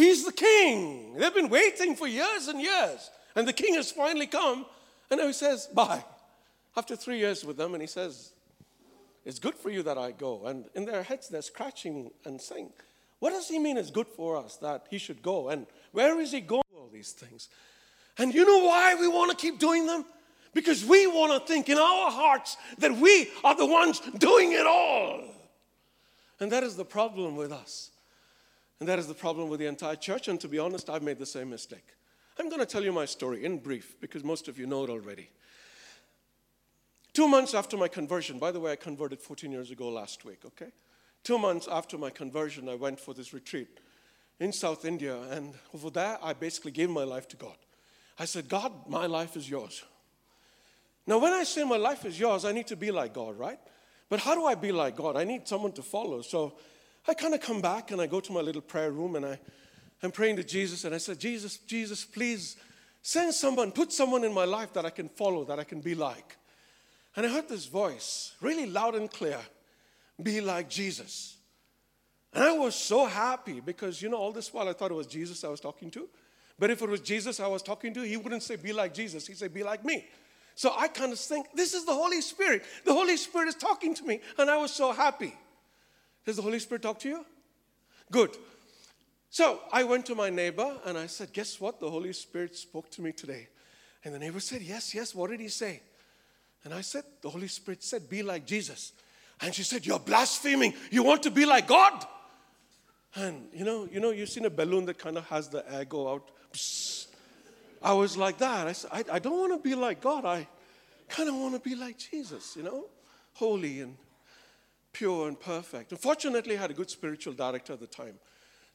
He's 0.00 0.24
the 0.24 0.32
king. 0.32 1.12
They've 1.18 1.34
been 1.34 1.50
waiting 1.50 1.94
for 1.94 2.06
years 2.06 2.48
and 2.48 2.58
years. 2.58 3.10
And 3.36 3.46
the 3.46 3.52
king 3.52 3.74
has 3.74 3.90
finally 3.92 4.26
come. 4.26 4.64
And 5.10 5.20
now 5.20 5.26
he 5.26 5.34
says, 5.34 5.66
Bye. 5.66 6.02
After 6.74 6.96
three 6.96 7.18
years 7.18 7.44
with 7.44 7.58
them, 7.58 7.74
and 7.74 7.82
he 7.82 7.86
says, 7.86 8.32
It's 9.26 9.38
good 9.38 9.54
for 9.54 9.68
you 9.68 9.82
that 9.82 9.98
I 9.98 10.12
go. 10.12 10.46
And 10.46 10.64
in 10.74 10.86
their 10.86 11.02
heads, 11.02 11.28
they're 11.28 11.42
scratching 11.42 12.10
and 12.24 12.40
saying, 12.40 12.70
What 13.18 13.30
does 13.30 13.48
he 13.48 13.58
mean 13.58 13.76
it's 13.76 13.90
good 13.90 14.06
for 14.06 14.38
us 14.38 14.56
that 14.62 14.86
he 14.88 14.96
should 14.96 15.20
go? 15.20 15.50
And 15.50 15.66
where 15.92 16.18
is 16.18 16.32
he 16.32 16.40
going? 16.40 16.62
All 16.74 16.88
these 16.90 17.12
things. 17.12 17.50
And 18.16 18.32
you 18.32 18.46
know 18.46 18.64
why 18.64 18.94
we 18.94 19.06
want 19.06 19.30
to 19.32 19.36
keep 19.36 19.58
doing 19.58 19.86
them? 19.86 20.06
Because 20.54 20.82
we 20.82 21.06
want 21.08 21.30
to 21.38 21.46
think 21.46 21.68
in 21.68 21.76
our 21.76 22.10
hearts 22.10 22.56
that 22.78 22.96
we 22.96 23.28
are 23.44 23.54
the 23.54 23.66
ones 23.66 24.00
doing 24.16 24.52
it 24.52 24.66
all. 24.66 25.24
And 26.40 26.50
that 26.52 26.62
is 26.62 26.74
the 26.74 26.86
problem 26.86 27.36
with 27.36 27.52
us. 27.52 27.90
And 28.80 28.88
that 28.88 28.98
is 28.98 29.06
the 29.06 29.14
problem 29.14 29.48
with 29.48 29.60
the 29.60 29.66
entire 29.66 29.96
church. 29.96 30.28
And 30.28 30.40
to 30.40 30.48
be 30.48 30.58
honest, 30.58 30.88
I've 30.88 31.02
made 31.02 31.18
the 31.18 31.26
same 31.26 31.50
mistake. 31.50 31.86
I'm 32.38 32.48
going 32.48 32.60
to 32.60 32.66
tell 32.66 32.82
you 32.82 32.92
my 32.92 33.04
story 33.04 33.44
in 33.44 33.58
brief 33.58 34.00
because 34.00 34.24
most 34.24 34.48
of 34.48 34.58
you 34.58 34.66
know 34.66 34.84
it 34.84 34.90
already. 34.90 35.28
Two 37.12 37.28
months 37.28 37.54
after 37.54 37.76
my 37.76 37.88
conversion, 37.88 38.38
by 38.38 38.50
the 38.50 38.60
way, 38.60 38.72
I 38.72 38.76
converted 38.76 39.20
14 39.20 39.52
years 39.52 39.70
ago 39.70 39.90
last 39.90 40.24
week, 40.24 40.40
okay? 40.46 40.70
Two 41.22 41.38
months 41.38 41.68
after 41.70 41.98
my 41.98 42.08
conversion, 42.08 42.68
I 42.68 42.76
went 42.76 42.98
for 42.98 43.12
this 43.12 43.34
retreat 43.34 43.68
in 44.38 44.52
South 44.52 44.86
India. 44.86 45.20
And 45.30 45.52
over 45.74 45.90
there, 45.90 46.18
I 46.22 46.32
basically 46.32 46.70
gave 46.70 46.88
my 46.88 47.04
life 47.04 47.28
to 47.28 47.36
God. 47.36 47.56
I 48.18 48.24
said, 48.24 48.48
God, 48.48 48.72
my 48.88 49.06
life 49.06 49.36
is 49.36 49.50
yours. 49.50 49.84
Now, 51.06 51.18
when 51.18 51.32
I 51.32 51.44
say 51.44 51.64
my 51.64 51.76
life 51.76 52.04
is 52.04 52.18
yours, 52.18 52.44
I 52.44 52.52
need 52.52 52.68
to 52.68 52.76
be 52.76 52.90
like 52.90 53.12
God, 53.12 53.38
right? 53.38 53.58
But 54.08 54.20
how 54.20 54.34
do 54.34 54.46
I 54.46 54.54
be 54.54 54.72
like 54.72 54.96
God? 54.96 55.16
I 55.16 55.24
need 55.24 55.46
someone 55.46 55.72
to 55.72 55.82
follow. 55.82 56.22
So 56.22 56.54
I 57.10 57.14
kind 57.14 57.34
of 57.34 57.40
come 57.40 57.60
back 57.60 57.90
and 57.90 58.00
I 58.00 58.06
go 58.06 58.20
to 58.20 58.32
my 58.32 58.40
little 58.40 58.62
prayer 58.62 58.92
room 58.92 59.16
and 59.16 59.26
I, 59.26 59.40
I'm 60.02 60.12
praying 60.12 60.36
to 60.36 60.44
Jesus 60.44 60.84
and 60.84 60.94
I 60.94 60.98
said, 60.98 61.18
Jesus, 61.18 61.58
Jesus, 61.58 62.04
please 62.04 62.56
send 63.02 63.34
someone, 63.34 63.72
put 63.72 63.92
someone 63.92 64.22
in 64.22 64.32
my 64.32 64.44
life 64.44 64.72
that 64.74 64.86
I 64.86 64.90
can 64.90 65.08
follow, 65.08 65.44
that 65.46 65.58
I 65.58 65.64
can 65.64 65.80
be 65.80 65.96
like. 65.96 66.36
And 67.16 67.26
I 67.26 67.28
heard 67.28 67.48
this 67.48 67.66
voice, 67.66 68.34
really 68.40 68.66
loud 68.66 68.94
and 68.94 69.10
clear 69.10 69.40
be 70.22 70.40
like 70.40 70.70
Jesus. 70.70 71.36
And 72.32 72.44
I 72.44 72.52
was 72.52 72.76
so 72.76 73.06
happy 73.06 73.58
because, 73.58 74.00
you 74.00 74.08
know, 74.08 74.16
all 74.16 74.30
this 74.30 74.54
while 74.54 74.68
I 74.68 74.72
thought 74.72 74.92
it 74.92 74.94
was 74.94 75.08
Jesus 75.08 75.42
I 75.42 75.48
was 75.48 75.60
talking 75.60 75.90
to. 75.90 76.08
But 76.60 76.70
if 76.70 76.80
it 76.80 76.88
was 76.88 77.00
Jesus 77.00 77.40
I 77.40 77.48
was 77.48 77.62
talking 77.62 77.92
to, 77.94 78.02
he 78.02 78.16
wouldn't 78.16 78.44
say, 78.44 78.54
be 78.54 78.72
like 78.72 78.94
Jesus. 78.94 79.26
He'd 79.26 79.38
say, 79.38 79.48
be 79.48 79.64
like 79.64 79.84
me. 79.84 80.06
So 80.54 80.72
I 80.76 80.86
kind 80.86 81.12
of 81.12 81.18
think, 81.18 81.46
this 81.54 81.74
is 81.74 81.86
the 81.86 81.94
Holy 81.94 82.20
Spirit. 82.20 82.64
The 82.84 82.92
Holy 82.92 83.16
Spirit 83.16 83.48
is 83.48 83.56
talking 83.56 83.94
to 83.94 84.04
me. 84.04 84.20
And 84.38 84.48
I 84.48 84.58
was 84.58 84.72
so 84.72 84.92
happy. 84.92 85.34
Does 86.24 86.36
the 86.36 86.42
Holy 86.42 86.58
Spirit 86.58 86.82
talk 86.82 86.98
to 87.00 87.08
you? 87.08 87.24
Good. 88.10 88.36
So 89.30 89.60
I 89.72 89.84
went 89.84 90.06
to 90.06 90.14
my 90.14 90.28
neighbor 90.28 90.76
and 90.84 90.98
I 90.98 91.06
said, 91.06 91.32
Guess 91.32 91.60
what? 91.60 91.80
The 91.80 91.90
Holy 91.90 92.12
Spirit 92.12 92.56
spoke 92.56 92.90
to 92.92 93.02
me 93.02 93.12
today. 93.12 93.48
And 94.04 94.14
the 94.14 94.18
neighbor 94.18 94.40
said, 94.40 94.62
Yes, 94.62 94.94
yes. 94.94 95.14
What 95.14 95.30
did 95.30 95.40
he 95.40 95.48
say? 95.48 95.80
And 96.64 96.74
I 96.74 96.80
said, 96.80 97.04
The 97.22 97.30
Holy 97.30 97.48
Spirit 97.48 97.82
said, 97.82 98.08
Be 98.08 98.22
like 98.22 98.46
Jesus. 98.46 98.92
And 99.40 99.54
she 99.54 99.62
said, 99.62 99.86
You're 99.86 100.00
blaspheming. 100.00 100.74
You 100.90 101.02
want 101.02 101.22
to 101.22 101.30
be 101.30 101.46
like 101.46 101.68
God? 101.68 102.04
And 103.14 103.48
you 103.52 103.64
know, 103.64 103.88
you 103.90 104.00
know, 104.00 104.10
you've 104.10 104.28
seen 104.28 104.44
a 104.44 104.50
balloon 104.50 104.86
that 104.86 104.98
kind 104.98 105.16
of 105.16 105.26
has 105.28 105.48
the 105.48 105.64
air 105.72 105.84
go 105.84 106.12
out. 106.12 106.30
Psst. 106.52 107.06
I 107.82 107.92
was 107.94 108.16
like 108.16 108.38
that. 108.38 108.66
I 108.66 108.72
said, 108.72 108.90
I, 108.92 109.04
I 109.12 109.18
don't 109.18 109.38
want 109.38 109.52
to 109.52 109.68
be 109.68 109.74
like 109.74 110.00
God. 110.00 110.24
I 110.24 110.46
kind 111.08 111.28
of 111.28 111.34
want 111.34 111.54
to 111.54 111.60
be 111.60 111.74
like 111.74 111.98
Jesus, 111.98 112.56
you 112.56 112.62
know, 112.62 112.84
holy 113.34 113.80
and 113.80 113.96
pure 114.92 115.28
and 115.28 115.38
perfect. 115.38 115.92
Unfortunately, 115.92 116.56
I 116.56 116.60
had 116.60 116.70
a 116.70 116.74
good 116.74 116.90
spiritual 116.90 117.32
director 117.32 117.74
at 117.74 117.80
the 117.80 117.86
time. 117.86 118.14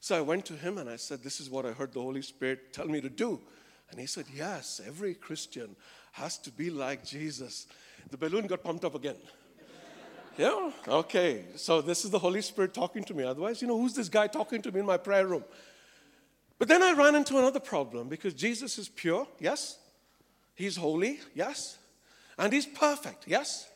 So 0.00 0.16
I 0.16 0.20
went 0.20 0.44
to 0.46 0.54
him 0.54 0.78
and 0.78 0.88
I 0.88 0.96
said, 0.96 1.22
This 1.22 1.40
is 1.40 1.50
what 1.50 1.66
I 1.66 1.72
heard 1.72 1.92
the 1.92 2.00
Holy 2.00 2.22
Spirit 2.22 2.72
tell 2.72 2.86
me 2.86 3.00
to 3.00 3.08
do. 3.08 3.40
And 3.90 4.00
he 4.00 4.06
said, 4.06 4.26
Yes, 4.34 4.80
every 4.86 5.14
Christian 5.14 5.76
has 6.12 6.38
to 6.38 6.50
be 6.50 6.70
like 6.70 7.04
Jesus. 7.04 7.66
The 8.10 8.16
balloon 8.16 8.46
got 8.46 8.62
pumped 8.62 8.84
up 8.84 8.94
again. 8.94 9.16
yeah? 10.38 10.70
Okay. 10.86 11.44
So 11.56 11.80
this 11.80 12.04
is 12.04 12.10
the 12.10 12.18
Holy 12.18 12.42
Spirit 12.42 12.72
talking 12.72 13.04
to 13.04 13.14
me. 13.14 13.24
Otherwise, 13.24 13.60
you 13.60 13.68
know, 13.68 13.78
who's 13.78 13.94
this 13.94 14.08
guy 14.08 14.26
talking 14.26 14.62
to 14.62 14.72
me 14.72 14.80
in 14.80 14.86
my 14.86 14.96
prayer 14.96 15.26
room? 15.26 15.44
But 16.58 16.68
then 16.68 16.82
I 16.82 16.92
ran 16.92 17.14
into 17.14 17.38
another 17.38 17.60
problem 17.60 18.08
because 18.08 18.32
Jesus 18.32 18.78
is 18.78 18.88
pure, 18.88 19.26
yes. 19.38 19.78
He's 20.54 20.76
holy, 20.76 21.20
yes. 21.34 21.76
And 22.38 22.52
he's 22.52 22.66
perfect, 22.66 23.24
yes. 23.26 23.68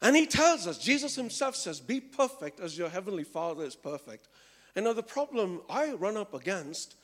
And 0.00 0.14
he 0.14 0.26
tells 0.26 0.66
us, 0.66 0.78
Jesus 0.78 1.16
himself 1.16 1.56
says, 1.56 1.80
Be 1.80 2.00
perfect 2.00 2.60
as 2.60 2.78
your 2.78 2.88
heavenly 2.88 3.24
Father 3.24 3.64
is 3.64 3.74
perfect. 3.74 4.28
And 4.76 4.84
now 4.84 4.92
the 4.92 5.02
problem 5.02 5.62
I 5.68 5.92
run 5.92 6.16
up 6.16 6.34
against 6.34 6.94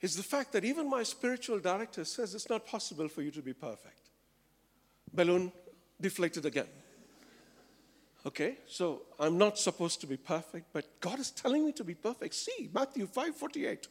is 0.00 0.16
the 0.16 0.22
fact 0.22 0.52
that 0.52 0.64
even 0.64 0.90
my 0.90 1.02
spiritual 1.02 1.60
director 1.60 2.04
says 2.04 2.34
it's 2.34 2.50
not 2.50 2.66
possible 2.66 3.08
for 3.08 3.22
you 3.22 3.30
to 3.30 3.42
be 3.42 3.52
perfect. 3.52 4.10
Balloon 5.12 5.52
deflated 6.00 6.44
again. 6.44 6.66
Okay, 8.26 8.56
so 8.66 9.02
I'm 9.20 9.38
not 9.38 9.58
supposed 9.58 10.00
to 10.00 10.06
be 10.06 10.16
perfect, 10.16 10.66
but 10.72 10.98
God 11.00 11.20
is 11.20 11.30
telling 11.30 11.64
me 11.64 11.72
to 11.72 11.84
be 11.84 11.94
perfect. 11.94 12.34
See, 12.34 12.70
Matthew 12.72 13.06
5 13.06 13.36
48. 13.36 13.86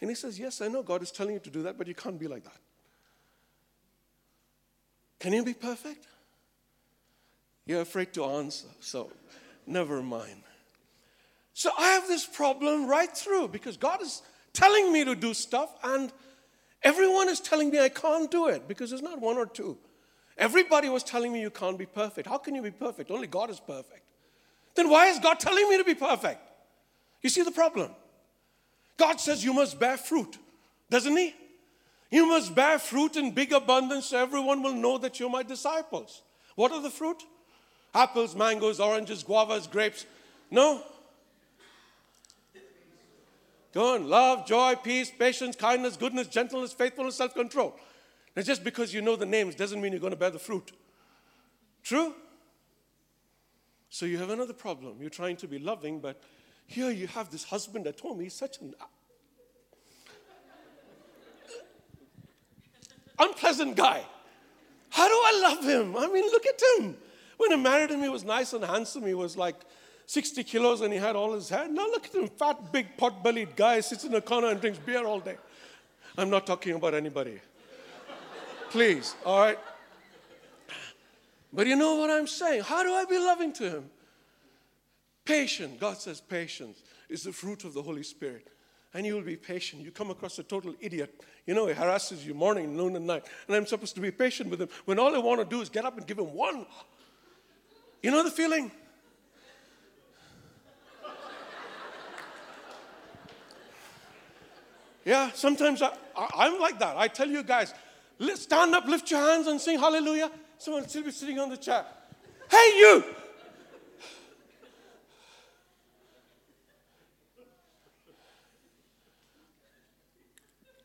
And 0.00 0.10
he 0.10 0.14
says, 0.14 0.38
Yes, 0.38 0.60
I 0.60 0.68
know 0.68 0.82
God 0.82 1.02
is 1.02 1.10
telling 1.10 1.34
you 1.34 1.40
to 1.40 1.50
do 1.50 1.62
that, 1.62 1.76
but 1.76 1.86
you 1.86 1.94
can't 1.94 2.18
be 2.18 2.28
like 2.28 2.44
that. 2.44 2.60
Can 5.18 5.32
you 5.32 5.44
be 5.44 5.54
perfect? 5.54 6.06
You're 7.68 7.82
afraid 7.82 8.14
to 8.14 8.24
answer, 8.24 8.66
so 8.80 9.12
never 9.66 10.02
mind. 10.02 10.42
So 11.52 11.70
I 11.78 11.88
have 11.90 12.08
this 12.08 12.24
problem 12.24 12.86
right 12.86 13.14
through 13.14 13.48
because 13.48 13.76
God 13.76 14.00
is 14.00 14.22
telling 14.54 14.90
me 14.90 15.04
to 15.04 15.14
do 15.14 15.34
stuff, 15.34 15.68
and 15.84 16.10
everyone 16.82 17.28
is 17.28 17.40
telling 17.40 17.68
me 17.68 17.78
I 17.78 17.90
can't 17.90 18.30
do 18.30 18.48
it 18.48 18.66
because 18.66 18.88
there's 18.88 19.02
not 19.02 19.20
one 19.20 19.36
or 19.36 19.44
two. 19.44 19.76
Everybody 20.38 20.88
was 20.88 21.04
telling 21.04 21.30
me 21.30 21.42
you 21.42 21.50
can't 21.50 21.78
be 21.78 21.84
perfect. 21.84 22.26
How 22.26 22.38
can 22.38 22.54
you 22.54 22.62
be 22.62 22.70
perfect? 22.70 23.10
Only 23.10 23.26
God 23.26 23.50
is 23.50 23.60
perfect. 23.60 24.02
Then 24.74 24.88
why 24.88 25.08
is 25.08 25.18
God 25.18 25.38
telling 25.38 25.68
me 25.68 25.76
to 25.76 25.84
be 25.84 25.94
perfect? 25.94 26.40
You 27.20 27.28
see 27.28 27.42
the 27.42 27.50
problem? 27.50 27.90
God 28.96 29.20
says 29.20 29.44
you 29.44 29.52
must 29.52 29.78
bear 29.78 29.98
fruit, 29.98 30.38
doesn't 30.88 31.16
He? 31.16 31.34
You 32.10 32.26
must 32.28 32.54
bear 32.54 32.78
fruit 32.78 33.16
in 33.16 33.32
big 33.32 33.52
abundance 33.52 34.06
so 34.06 34.18
everyone 34.18 34.62
will 34.62 34.74
know 34.74 34.96
that 34.96 35.20
you're 35.20 35.28
my 35.28 35.42
disciples. 35.42 36.22
What 36.54 36.72
are 36.72 36.80
the 36.80 36.88
fruit? 36.88 37.22
Apples, 37.94 38.34
mangoes, 38.34 38.80
oranges, 38.80 39.22
guavas, 39.22 39.70
grapes. 39.70 40.06
No. 40.50 40.82
Go 43.72 43.94
on. 43.94 44.08
Love, 44.08 44.46
joy, 44.46 44.74
peace, 44.76 45.10
patience, 45.10 45.56
kindness, 45.56 45.96
goodness, 45.96 46.28
gentleness, 46.28 46.72
faithfulness, 46.72 47.16
self 47.16 47.34
control. 47.34 47.74
Now, 48.34 48.42
just 48.42 48.64
because 48.64 48.94
you 48.94 49.02
know 49.02 49.16
the 49.16 49.26
names 49.26 49.54
doesn't 49.54 49.80
mean 49.80 49.92
you're 49.92 50.00
going 50.00 50.12
to 50.12 50.18
bear 50.18 50.30
the 50.30 50.38
fruit. 50.38 50.72
True? 51.82 52.14
So 53.90 54.06
you 54.06 54.18
have 54.18 54.30
another 54.30 54.52
problem. 54.52 54.98
You're 55.00 55.10
trying 55.10 55.36
to 55.38 55.48
be 55.48 55.58
loving, 55.58 56.00
but 56.00 56.22
here 56.66 56.90
you 56.90 57.06
have 57.08 57.30
this 57.30 57.44
husband 57.44 57.86
at 57.86 57.98
home. 57.98 58.20
He's 58.20 58.34
such 58.34 58.60
an 58.60 58.74
unpleasant 63.18 63.76
guy. 63.76 64.04
How 64.90 65.08
do 65.08 65.14
I 65.14 65.40
love 65.42 65.64
him? 65.64 65.96
I 65.96 66.06
mean, 66.08 66.24
look 66.24 66.44
at 66.46 66.60
him. 66.78 66.96
When 67.38 67.52
I 67.52 67.56
married 67.56 67.90
him, 67.90 68.02
he 68.02 68.08
was 68.08 68.24
nice 68.24 68.52
and 68.52 68.62
handsome. 68.64 69.06
He 69.06 69.14
was 69.14 69.36
like 69.36 69.56
60 70.06 70.44
kilos 70.44 70.80
and 70.80 70.92
he 70.92 70.98
had 70.98 71.16
all 71.16 71.32
his 71.32 71.48
hair. 71.48 71.68
Now 71.68 71.86
look 71.86 72.06
at 72.06 72.14
him, 72.14 72.28
fat, 72.28 72.72
big, 72.72 72.96
pot 72.96 73.22
bellied 73.22 73.56
guy, 73.56 73.80
sits 73.80 74.04
in 74.04 74.14
a 74.14 74.20
corner 74.20 74.48
and 74.48 74.60
drinks 74.60 74.78
beer 74.78 75.06
all 75.06 75.20
day. 75.20 75.36
I'm 76.16 76.30
not 76.30 76.46
talking 76.46 76.74
about 76.74 76.94
anybody. 76.94 77.40
Please, 78.70 79.14
all 79.24 79.40
right? 79.40 79.58
But 81.52 81.66
you 81.66 81.76
know 81.76 81.94
what 81.94 82.10
I'm 82.10 82.26
saying? 82.26 82.62
How 82.62 82.82
do 82.82 82.92
I 82.92 83.04
be 83.04 83.18
loving 83.18 83.52
to 83.54 83.70
him? 83.70 83.90
Patient. 85.24 85.78
God 85.78 85.98
says 85.98 86.20
patience 86.20 86.82
is 87.08 87.22
the 87.22 87.32
fruit 87.32 87.64
of 87.64 87.72
the 87.72 87.82
Holy 87.82 88.02
Spirit. 88.02 88.48
And 88.94 89.06
you 89.06 89.14
will 89.14 89.22
be 89.22 89.36
patient. 89.36 89.82
You 89.82 89.90
come 89.90 90.10
across 90.10 90.38
a 90.38 90.42
total 90.42 90.74
idiot. 90.80 91.22
You 91.46 91.54
know, 91.54 91.66
he 91.66 91.74
harasses 91.74 92.26
you 92.26 92.34
morning, 92.34 92.76
noon, 92.76 92.96
and 92.96 93.06
night. 93.06 93.26
And 93.46 93.56
I'm 93.56 93.66
supposed 93.66 93.94
to 93.94 94.00
be 94.00 94.10
patient 94.10 94.50
with 94.50 94.62
him 94.62 94.68
when 94.86 94.98
all 94.98 95.14
I 95.14 95.18
want 95.18 95.40
to 95.40 95.46
do 95.46 95.60
is 95.60 95.68
get 95.68 95.84
up 95.84 95.98
and 95.98 96.06
give 96.06 96.18
him 96.18 96.32
one 96.34 96.66
you 98.02 98.10
know 98.10 98.22
the 98.22 98.30
feeling? 98.30 98.70
Yeah, 105.04 105.30
sometimes 105.32 105.80
I, 105.80 105.90
I, 106.14 106.48
am 106.48 106.60
like 106.60 106.78
that. 106.80 106.98
I 106.98 107.08
tell 107.08 107.28
you 107.28 107.42
guys, 107.42 107.72
stand 108.34 108.74
up, 108.74 108.86
lift 108.86 109.10
your 109.10 109.20
hands, 109.20 109.46
and 109.46 109.58
sing 109.58 109.78
hallelujah. 109.78 110.30
Someone 110.58 110.82
will 110.82 110.88
still 110.90 111.04
be 111.04 111.12
sitting 111.12 111.38
on 111.38 111.48
the 111.48 111.56
chair. 111.56 111.86
Hey, 112.50 112.72
you! 112.76 113.04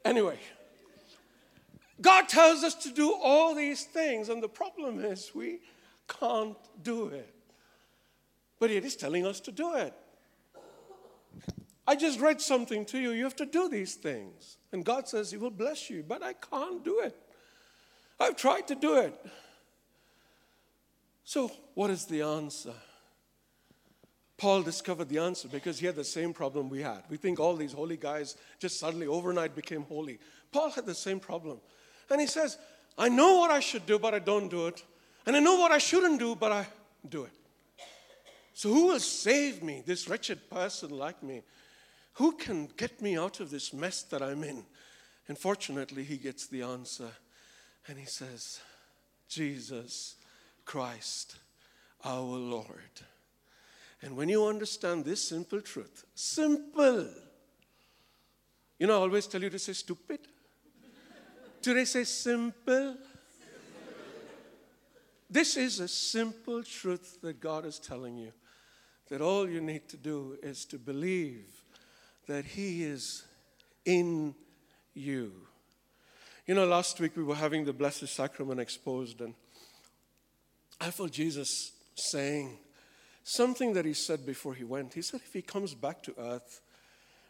Anyway, 0.05 0.37
God 1.99 2.29
tells 2.29 2.63
us 2.63 2.75
to 2.75 2.91
do 2.91 3.13
all 3.21 3.55
these 3.55 3.83
things, 3.83 4.29
and 4.29 4.41
the 4.41 4.49
problem 4.49 5.03
is 5.03 5.31
we 5.33 5.59
can't 6.07 6.57
do 6.81 7.07
it. 7.07 7.33
But 8.59 8.69
He 8.69 8.77
is 8.77 8.95
telling 8.95 9.25
us 9.25 9.39
to 9.41 9.51
do 9.51 9.75
it. 9.75 9.93
I 11.85 11.95
just 11.95 12.19
read 12.19 12.39
something 12.39 12.85
to 12.85 12.99
you. 12.99 13.11
You 13.11 13.23
have 13.25 13.35
to 13.37 13.45
do 13.45 13.67
these 13.67 13.95
things. 13.95 14.57
And 14.71 14.85
God 14.85 15.07
says 15.07 15.31
He 15.31 15.37
will 15.37 15.51
bless 15.51 15.89
you, 15.89 16.03
but 16.07 16.23
I 16.23 16.33
can't 16.33 16.83
do 16.83 16.99
it. 16.99 17.15
I've 18.19 18.37
tried 18.37 18.67
to 18.67 18.75
do 18.75 18.97
it. 18.97 19.19
So, 21.25 21.51
what 21.73 21.89
is 21.89 22.05
the 22.05 22.21
answer? 22.21 22.73
Paul 24.37 24.61
discovered 24.61 25.09
the 25.09 25.19
answer 25.19 25.47
because 25.47 25.79
he 25.79 25.85
had 25.85 25.95
the 25.95 26.03
same 26.03 26.33
problem 26.33 26.69
we 26.69 26.81
had. 26.81 27.03
We 27.09 27.17
think 27.17 27.39
all 27.39 27.55
these 27.55 27.71
holy 27.71 27.97
guys 27.97 28.35
just 28.59 28.79
suddenly 28.79 29.07
overnight 29.07 29.55
became 29.55 29.83
holy. 29.83 30.19
Paul 30.51 30.71
had 30.71 30.85
the 30.85 30.95
same 30.95 31.19
problem. 31.19 31.59
And 32.09 32.19
he 32.19 32.27
says, 32.27 32.57
I 32.97 33.09
know 33.09 33.37
what 33.37 33.51
I 33.51 33.61
should 33.61 33.85
do, 33.85 33.97
but 33.97 34.13
I 34.13 34.19
don't 34.19 34.49
do 34.49 34.67
it. 34.67 34.83
And 35.25 35.35
I 35.35 35.39
know 35.39 35.55
what 35.55 35.71
I 35.71 35.77
shouldn't 35.77 36.19
do, 36.19 36.35
but 36.35 36.51
I 36.51 36.67
do 37.07 37.23
it. 37.23 37.31
So, 38.53 38.69
who 38.69 38.87
will 38.87 38.99
save 38.99 39.63
me, 39.63 39.81
this 39.85 40.07
wretched 40.07 40.49
person 40.49 40.91
like 40.91 41.23
me? 41.23 41.41
Who 42.13 42.33
can 42.33 42.69
get 42.77 43.01
me 43.01 43.17
out 43.17 43.39
of 43.39 43.49
this 43.49 43.73
mess 43.73 44.03
that 44.03 44.21
I'm 44.21 44.43
in? 44.43 44.63
And 45.27 45.37
fortunately, 45.37 46.03
he 46.03 46.17
gets 46.17 46.47
the 46.47 46.61
answer. 46.61 47.09
And 47.87 47.97
he 47.97 48.05
says, 48.05 48.61
Jesus 49.27 50.15
Christ, 50.65 51.37
our 52.03 52.21
Lord. 52.21 53.01
And 54.01 54.15
when 54.15 54.29
you 54.29 54.45
understand 54.45 55.05
this 55.05 55.27
simple 55.27 55.61
truth, 55.61 56.05
simple. 56.13 57.07
You 58.77 58.87
know, 58.87 58.99
I 58.99 59.01
always 59.01 59.27
tell 59.27 59.41
you 59.41 59.49
to 59.49 59.59
say 59.59 59.73
stupid. 59.73 60.19
Today, 61.61 61.85
say 61.85 62.03
simple? 62.03 62.97
This 65.33 65.57
is 65.57 65.79
a 65.79 65.87
simple 65.87 66.61
truth 66.61 67.17
that 67.23 67.41
God 67.41 67.65
is 67.65 67.79
telling 67.79 68.17
you 68.17 68.31
that 69.09 69.19
all 69.19 69.49
you 69.49 69.61
need 69.61 69.89
to 69.89 69.97
do 69.97 70.37
is 70.43 70.63
to 70.65 70.77
believe 70.77 71.63
that 72.27 72.45
He 72.45 72.83
is 72.83 73.23
in 73.83 74.35
you. 74.93 75.31
You 76.45 76.53
know, 76.53 76.67
last 76.67 76.99
week 76.99 77.17
we 77.17 77.23
were 77.23 77.33
having 77.33 77.65
the 77.65 77.73
Blessed 77.73 78.09
Sacrament 78.09 78.59
exposed, 78.59 79.21
and 79.21 79.33
I 80.79 80.91
felt 80.91 81.11
Jesus 81.11 81.71
saying 81.95 82.59
something 83.23 83.73
that 83.73 83.85
He 83.85 83.95
said 83.95 84.27
before 84.27 84.53
He 84.53 84.63
went. 84.63 84.93
He 84.93 85.01
said, 85.01 85.21
If 85.25 85.33
He 85.33 85.41
comes 85.41 85.73
back 85.73 86.03
to 86.03 86.13
earth, 86.19 86.61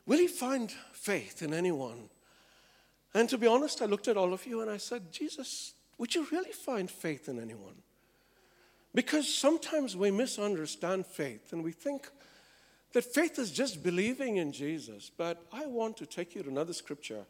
will 0.06 0.20
He 0.20 0.28
find 0.28 0.70
faith 0.92 1.42
in 1.42 1.54
anyone? 1.54 2.10
And 3.14 3.30
to 3.30 3.38
be 3.38 3.48
honest, 3.48 3.82
I 3.82 3.86
looked 3.86 4.10
at 4.10 4.18
all 4.18 4.34
of 4.34 4.46
you 4.46 4.60
and 4.60 4.70
I 4.70 4.76
said, 4.76 5.10
Jesus, 5.14 5.74
would 5.98 6.14
you 6.14 6.28
really 6.34 6.52
find 6.52 6.92
faith 6.92 7.30
in 7.30 7.40
anyone? 7.40 7.83
Because 8.96 9.34
sometimes 9.34 9.96
we 9.96 10.12
misunderstand 10.12 11.06
faith 11.08 11.52
and 11.52 11.64
we 11.64 11.72
think 11.72 12.10
that 12.94 13.04
faith 13.04 13.40
is 13.40 13.52
just 13.52 13.84
believing 13.84 14.38
in 14.38 14.52
Jesus. 14.52 15.12
But 15.16 15.44
I 15.52 15.66
want 15.66 15.98
to 15.98 16.06
take 16.06 16.36
you 16.36 16.44
to 16.44 16.50
another 16.50 16.74
scripture. 16.74 17.26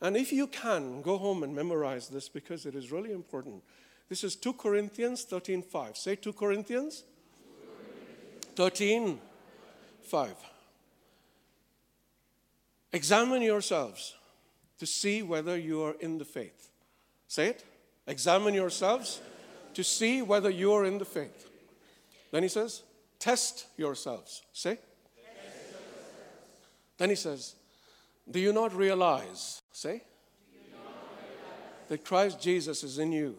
And 0.00 0.16
if 0.16 0.32
you 0.32 0.46
can, 0.46 1.00
go 1.00 1.16
home 1.16 1.42
and 1.42 1.54
memorize 1.54 2.08
this 2.08 2.28
because 2.28 2.66
it 2.66 2.74
is 2.74 2.92
really 2.92 3.12
important. 3.12 3.62
This 4.08 4.24
is 4.24 4.36
2 4.36 4.52
Corinthians 4.54 5.24
13 5.24 5.62
5. 5.62 5.96
Say 5.96 6.16
2 6.16 6.32
Corinthians 6.34 7.04
13 8.56 9.18
5. 10.02 10.34
Examine 12.92 13.40
yourselves 13.40 14.14
to 14.78 14.84
see 14.84 15.22
whether 15.22 15.56
you 15.56 15.82
are 15.82 15.94
in 16.00 16.18
the 16.18 16.24
faith. 16.26 16.68
Say 17.28 17.46
it. 17.46 17.64
Examine 18.06 18.52
yourselves 18.52 19.20
to 19.74 19.84
see 19.84 20.22
whether 20.22 20.50
you 20.50 20.72
are 20.72 20.84
in 20.84 20.98
the 20.98 21.04
faith. 21.04 21.48
Then 22.30 22.42
he 22.42 22.48
says, 22.48 22.82
Test 23.18 23.66
yourselves. 23.76 24.42
Say? 24.52 24.78
Then 26.98 27.10
he 27.10 27.16
says, 27.16 27.54
Do 28.30 28.40
you 28.40 28.52
not 28.52 28.74
realize, 28.74 29.62
say, 29.72 30.02
that 31.88 32.04
Christ 32.04 32.40
Jesus 32.40 32.82
is 32.82 32.98
in 32.98 33.12
you? 33.12 33.36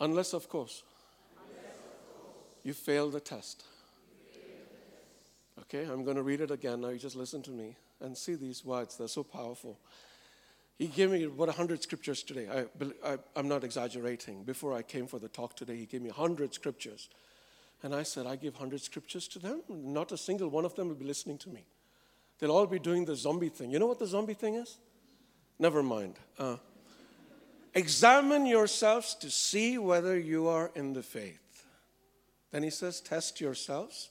Unless, 0.00 0.34
of 0.34 0.48
course, 0.48 0.82
you 2.62 2.72
fail 2.72 3.10
the 3.10 3.20
test. 3.20 3.64
Okay, 5.60 5.84
I'm 5.84 6.04
going 6.04 6.16
to 6.16 6.22
read 6.22 6.40
it 6.40 6.50
again. 6.50 6.80
Now 6.80 6.88
you 6.88 6.98
just 6.98 7.16
listen 7.16 7.42
to 7.42 7.50
me 7.50 7.76
and 8.00 8.16
see 8.16 8.34
these 8.34 8.64
words. 8.64 8.96
They're 8.96 9.08
so 9.08 9.22
powerful. 9.22 9.78
He 10.76 10.88
gave 10.88 11.10
me 11.10 11.24
about 11.24 11.48
100 11.48 11.82
scriptures 11.82 12.22
today. 12.22 12.48
I, 13.04 13.18
I'm 13.36 13.46
not 13.46 13.62
exaggerating. 13.62 14.42
Before 14.42 14.74
I 14.74 14.82
came 14.82 15.06
for 15.06 15.18
the 15.18 15.28
talk 15.28 15.54
today, 15.54 15.76
he 15.76 15.86
gave 15.86 16.02
me 16.02 16.10
100 16.10 16.52
scriptures. 16.52 17.08
And 17.82 17.94
I 17.94 18.02
said, 18.02 18.26
I 18.26 18.36
give 18.36 18.54
100 18.54 18.80
scriptures 18.80 19.28
to 19.28 19.38
them. 19.38 19.62
Not 19.68 20.10
a 20.10 20.16
single 20.16 20.48
one 20.48 20.64
of 20.64 20.74
them 20.74 20.88
will 20.88 20.96
be 20.96 21.04
listening 21.04 21.38
to 21.38 21.48
me. 21.48 21.64
They'll 22.38 22.50
all 22.50 22.66
be 22.66 22.80
doing 22.80 23.04
the 23.04 23.14
zombie 23.14 23.50
thing. 23.50 23.70
You 23.70 23.78
know 23.78 23.86
what 23.86 24.00
the 24.00 24.06
zombie 24.06 24.34
thing 24.34 24.54
is? 24.54 24.78
Never 25.58 25.82
mind. 25.82 26.18
Uh, 26.38 26.56
examine 27.74 28.46
yourselves 28.46 29.14
to 29.16 29.30
see 29.30 29.78
whether 29.78 30.18
you 30.18 30.48
are 30.48 30.72
in 30.74 30.92
the 30.92 31.02
faith. 31.02 31.66
Then 32.50 32.64
he 32.64 32.70
says, 32.70 33.00
Test 33.00 33.40
yourselves. 33.40 34.10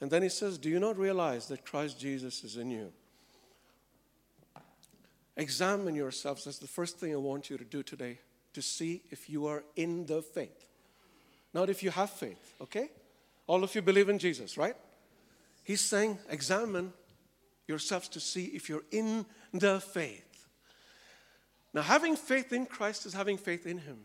And 0.00 0.10
then 0.10 0.22
he 0.22 0.28
says, 0.28 0.58
Do 0.58 0.68
you 0.68 0.80
not 0.80 0.98
realize 0.98 1.46
that 1.48 1.64
Christ 1.64 2.00
Jesus 2.00 2.42
is 2.42 2.56
in 2.56 2.70
you? 2.70 2.92
Examine 5.36 5.94
yourselves. 5.94 6.44
That's 6.44 6.58
the 6.58 6.66
first 6.66 6.98
thing 6.98 7.12
I 7.12 7.16
want 7.16 7.50
you 7.50 7.58
to 7.58 7.64
do 7.64 7.82
today 7.82 8.20
to 8.52 8.62
see 8.62 9.02
if 9.10 9.28
you 9.28 9.46
are 9.46 9.64
in 9.76 10.06
the 10.06 10.22
faith. 10.22 10.66
Not 11.52 11.70
if 11.70 11.82
you 11.82 11.90
have 11.90 12.10
faith, 12.10 12.54
okay? 12.60 12.90
All 13.46 13.62
of 13.62 13.74
you 13.74 13.82
believe 13.82 14.08
in 14.08 14.18
Jesus, 14.18 14.56
right? 14.56 14.76
He's 15.64 15.80
saying, 15.80 16.18
examine 16.28 16.92
yourselves 17.66 18.08
to 18.08 18.20
see 18.20 18.46
if 18.46 18.68
you're 18.68 18.84
in 18.90 19.26
the 19.52 19.80
faith. 19.80 20.46
Now, 21.72 21.82
having 21.82 22.14
faith 22.14 22.52
in 22.52 22.66
Christ 22.66 23.06
is 23.06 23.14
having 23.14 23.36
faith 23.36 23.66
in 23.66 23.78
Him. 23.78 23.98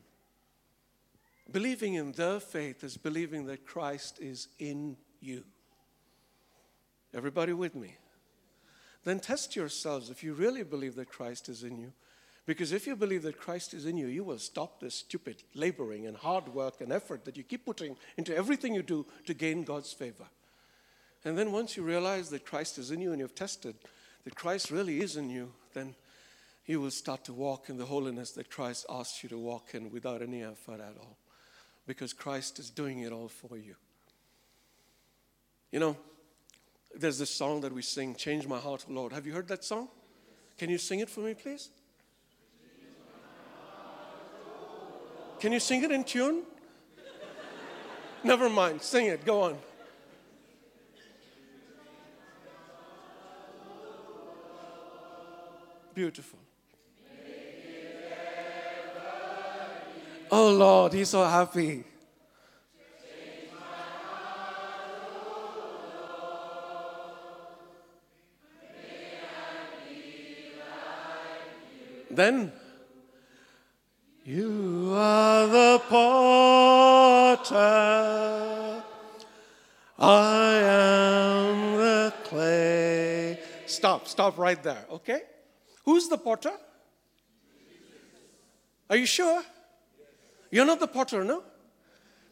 Believing 1.52 1.96
in 1.96 2.12
the 2.12 2.40
faith 2.40 2.84
is 2.84 2.98
believing 2.98 3.46
that 3.46 3.66
Christ 3.66 4.20
is 4.20 4.48
in 4.58 4.98
you. 5.20 5.44
Everybody 7.14 7.54
with 7.54 7.76
me? 7.76 7.96
Then 9.04 9.20
test 9.20 9.56
yourselves 9.56 10.10
if 10.10 10.24
you 10.24 10.34
really 10.34 10.64
believe 10.64 10.96
that 10.96 11.10
Christ 11.10 11.50
is 11.50 11.64
in 11.64 11.78
you. 11.78 11.94
Because 12.46 12.72
if 12.72 12.88
you 12.88 12.96
believe 12.96 13.24
that 13.24 13.40
Christ 13.40 13.74
is 13.74 13.86
in 13.86 13.96
you, 13.96 14.08
you 14.08 14.24
will 14.24 14.40
stop 14.40 14.80
this 14.80 14.96
stupid 14.96 15.44
laboring 15.54 16.08
and 16.08 16.18
hard 16.18 16.48
work 16.50 16.82
and 16.82 16.92
effort 16.92 17.26
that 17.26 17.38
you 17.38 17.44
keep 17.44 17.64
putting 17.66 17.96
into 18.18 18.36
everything 18.36 18.74
you 18.74 18.82
do 18.82 19.06
to 19.28 19.34
gain 19.34 19.64
God's 19.64 19.94
favor. 19.94 20.26
And 21.24 21.38
then 21.38 21.52
once 21.52 21.78
you 21.78 21.84
realize 21.84 22.30
that 22.30 22.46
Christ 22.46 22.78
is 22.78 22.92
in 22.92 23.02
you 23.02 23.12
and 23.12 23.20
you've 23.20 23.36
tested 23.36 23.76
that 24.24 24.36
Christ 24.36 24.72
really 24.72 25.00
is 25.02 25.16
in 25.16 25.30
you, 25.30 25.52
then 25.74 25.96
you 26.66 26.82
will 26.82 26.92
start 26.92 27.24
to 27.26 27.34
walk 27.34 27.70
in 27.70 27.78
the 27.78 27.86
holiness 27.86 28.32
that 28.32 28.50
Christ 28.50 28.86
asks 28.90 29.24
you 29.24 29.30
to 29.30 29.38
walk 29.38 29.74
in 29.74 29.92
without 29.92 30.22
any 30.22 30.44
effort 30.44 30.80
at 30.80 30.96
all. 31.00 31.18
Because 31.88 32.14
Christ 32.14 32.60
is 32.60 32.70
doing 32.70 33.02
it 33.02 33.12
all 33.12 33.28
for 33.28 33.58
you. 33.58 33.76
You 35.72 35.80
know, 35.80 35.98
there's 36.96 37.20
this 37.20 37.30
song 37.30 37.62
that 37.62 37.74
we 37.74 37.82
sing, 37.82 38.16
Change 38.16 38.48
My 38.48 38.58
Heart, 38.60 38.86
Lord. 38.90 39.14
Have 39.14 39.26
you 39.26 39.34
heard 39.34 39.48
that 39.48 39.64
song? 39.64 39.88
Can 40.58 40.70
you 40.70 40.78
sing 40.78 41.00
it 41.00 41.10
for 41.10 41.22
me, 41.22 41.34
please? 41.34 41.70
Can 45.40 45.54
you 45.54 45.60
sing 45.60 45.84
it 45.84 45.92
in 45.92 46.04
tune? 46.04 46.44
Never 48.24 48.50
mind, 48.50 48.82
sing 48.82 49.06
it, 49.06 49.24
go 49.24 49.42
on. 49.44 49.58
Beautiful. 55.94 56.40
Oh 60.32 60.52
Lord, 60.52 60.94
he's 60.94 61.10
so 61.10 61.24
happy. 61.24 61.84
Then, 72.20 72.52
you 74.26 74.92
are 74.94 75.48
the 75.48 75.82
potter, 75.88 77.54
I 79.98 80.54
am 80.56 81.78
the 81.78 82.14
clay. 82.26 83.40
Stop, 83.68 84.10
stop 84.10 84.38
right 84.38 84.62
there, 84.62 84.86
okay? 84.92 85.22
Who's 85.86 86.10
the 86.10 86.18
potter? 86.18 86.52
Are 88.90 88.98
you 88.98 89.06
sure? 89.06 89.42
You're 90.52 90.66
not 90.66 90.82
the 90.82 90.88
potter, 90.88 91.24
no? 91.24 91.42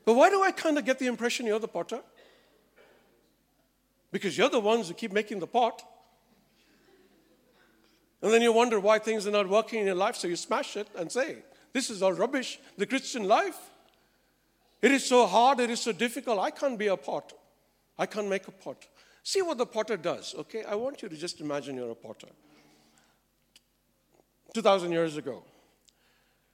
But 0.04 0.16
why 0.16 0.30
do 0.30 0.44
I 0.44 0.52
kind 0.52 0.78
of 0.78 0.84
get 0.84 1.00
the 1.00 1.08
impression 1.08 1.46
you're 1.46 1.60
the 1.60 1.70
potter? 1.70 2.02
Because 4.12 4.38
you're 4.38 4.50
the 4.50 4.60
ones 4.60 4.90
who 4.90 4.96
keep 4.96 5.14
making 5.14 5.40
the 5.40 5.48
pot. 5.48 5.82
And 8.22 8.34
then 8.34 8.42
you 8.42 8.52
wonder 8.52 8.80
why 8.80 9.00
things 9.00 9.28
are 9.28 9.32
not 9.32 9.48
working 9.48 9.80
in 9.80 9.86
your 9.86 9.96
life, 9.96 10.16
so 10.16 10.28
you 10.28 10.36
smash 10.36 10.76
it 10.76 10.88
and 10.96 11.12
say, 11.12 11.38
This 11.74 11.90
is 11.90 12.02
all 12.02 12.14
rubbish, 12.14 12.60
the 12.78 12.86
Christian 12.86 13.26
life. 13.28 13.58
It 14.82 14.92
is 14.92 15.06
so 15.06 15.26
hard, 15.26 15.60
it 15.60 15.70
is 15.70 15.82
so 15.82 15.92
difficult. 15.92 16.40
I 16.40 16.52
can't 16.52 16.78
be 16.78 16.88
a 16.88 16.98
pot. 16.98 17.34
I 17.98 18.06
can't 18.06 18.28
make 18.28 18.48
a 18.48 18.52
pot. 18.52 18.86
See 19.24 19.42
what 19.42 19.58
the 19.58 19.66
potter 19.66 19.98
does, 19.98 20.36
okay? 20.38 20.64
I 20.64 20.76
want 20.76 21.02
you 21.02 21.10
to 21.10 21.16
just 21.16 21.42
imagine 21.42 21.76
you're 21.76 21.92
a 21.92 21.96
potter. 21.96 22.28
2,000 24.54 24.92
years 24.92 25.18
ago. 25.18 25.44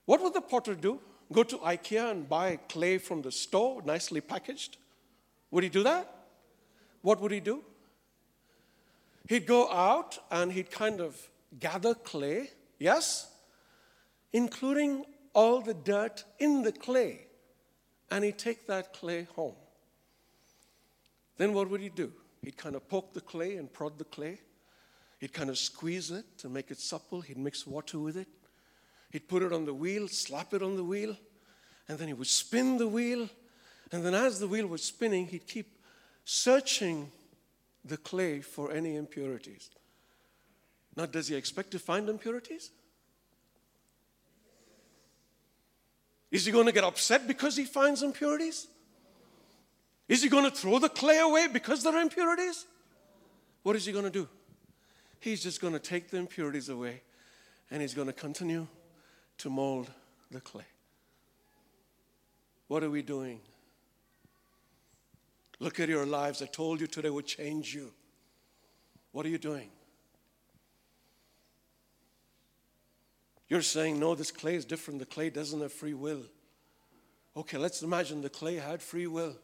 What 0.06 0.22
would 0.22 0.34
the 0.34 0.42
potter 0.42 0.76
do? 0.76 1.00
Go 1.32 1.44
to 1.44 1.58
IKEA 1.60 2.12
and 2.12 2.28
buy 2.28 2.58
clay 2.68 2.98
from 2.98 3.22
the 3.22 3.32
store, 3.32 3.82
nicely 3.84 4.22
packaged? 4.22 4.78
Would 5.52 5.64
he 5.64 5.70
do 5.70 5.84
that? 5.84 6.14
What 7.02 7.22
would 7.22 7.32
he 7.32 7.40
do? 7.40 7.64
He'd 9.30 9.46
go 9.46 9.72
out 9.72 10.18
and 10.32 10.52
he'd 10.52 10.72
kind 10.72 11.00
of 11.00 11.30
gather 11.60 11.94
clay, 11.94 12.50
yes, 12.80 13.32
including 14.32 15.06
all 15.34 15.62
the 15.62 15.74
dirt 15.74 16.24
in 16.40 16.62
the 16.62 16.72
clay, 16.72 17.28
and 18.12 18.24
he'd 18.24 18.38
take 18.38 18.68
that 18.68 18.94
clay 18.94 19.28
home. 19.36 19.56
Then 21.38 21.54
what 21.54 21.70
would 21.70 21.82
he 21.82 21.90
do? 21.90 22.12
He'd 22.44 22.58
kind 22.58 22.76
of 22.76 22.88
poke 22.88 23.14
the 23.14 23.22
clay 23.22 23.56
and 23.56 23.72
prod 23.72 23.98
the 23.98 24.04
clay. 24.04 24.40
He'd 25.20 25.34
kind 25.34 25.50
of 25.50 25.58
squeeze 25.58 26.12
it 26.12 26.26
to 26.40 26.50
make 26.50 26.70
it 26.70 26.80
supple. 26.80 27.22
He'd 27.22 27.38
mix 27.38 27.66
water 27.66 27.98
with 27.98 28.18
it. 28.18 28.28
He'd 29.12 29.28
put 29.28 29.44
it 29.44 29.54
on 29.54 29.66
the 29.66 29.74
wheel, 29.74 30.08
slap 30.08 30.54
it 30.54 30.62
on 30.62 30.76
the 30.76 30.84
wheel, 30.84 31.16
and 31.88 31.98
then 31.98 32.08
he 32.08 32.14
would 32.14 32.28
spin 32.28 32.78
the 32.78 32.88
wheel. 32.88 33.30
And 33.92 34.04
then 34.06 34.14
as 34.14 34.40
the 34.40 34.48
wheel 34.48 34.68
was 34.68 34.84
spinning, 34.84 35.28
he'd 35.28 35.48
keep 35.48 35.78
searching 36.26 37.12
the 37.86 37.98
clay 37.98 38.42
for 38.42 38.72
any 38.72 38.96
impurities. 38.96 39.70
Now, 40.96 41.06
does 41.06 41.28
he 41.28 41.36
expect 41.36 41.72
to 41.72 41.80
find 41.80 42.08
impurities? 42.08 42.72
Is 46.32 46.46
he 46.46 46.52
going 46.52 46.66
to 46.66 46.72
get 46.72 46.84
upset 46.84 47.28
because 47.28 47.56
he 47.56 47.64
finds 47.64 48.04
impurities? 48.04 48.68
Is 50.08 50.24
he 50.24 50.30
going 50.30 50.44
to 50.44 50.56
throw 50.56 50.80
the 50.80 50.90
clay 50.90 51.20
away 51.20 51.48
because 51.48 51.84
there 51.84 51.96
are 51.96 52.02
impurities? 52.02 52.66
What 53.64 53.76
is 53.76 53.86
he 53.86 53.92
going 53.92 54.06
to 54.06 54.12
do? 54.12 54.28
He's 55.20 55.42
just 55.42 55.62
going 55.62 55.74
to 55.74 55.80
take 55.80 56.10
the 56.10 56.18
impurities 56.18 56.70
away 56.70 57.02
and 57.72 57.82
he's 57.82 57.94
going 57.94 58.08
to 58.08 58.14
continue 58.14 58.68
to 59.38 59.50
mold 59.50 59.90
the 60.32 60.42
clay. 60.42 60.66
What 62.68 62.84
are 62.84 62.90
we 62.90 63.02
doing? 63.02 63.40
Look 65.60 65.80
at 65.80 65.88
your 65.88 66.06
lives. 66.06 66.42
I 66.42 66.46
told 66.48 66.82
you 66.82 66.88
today 66.88 67.10
would 67.10 67.26
change 67.26 67.74
you. 67.74 67.92
What 69.12 69.26
are 69.26 69.30
you 69.30 69.38
doing? 69.38 69.70
You're 73.54 73.62
saying, 73.62 74.00
no, 74.00 74.16
this 74.16 74.32
clay 74.32 74.56
is 74.56 74.66
different. 74.66 75.00
The 75.00 75.06
clay 75.06 75.30
doesn't 75.30 75.62
have 75.62 75.72
free 75.72 75.94
will. 75.94 76.24
Okay, 77.38 77.60
let's 77.60 77.84
imagine 77.84 78.24
the 78.24 78.28
clay 78.28 78.56
had 78.56 78.82
free 78.82 79.06
will. 79.06 79.36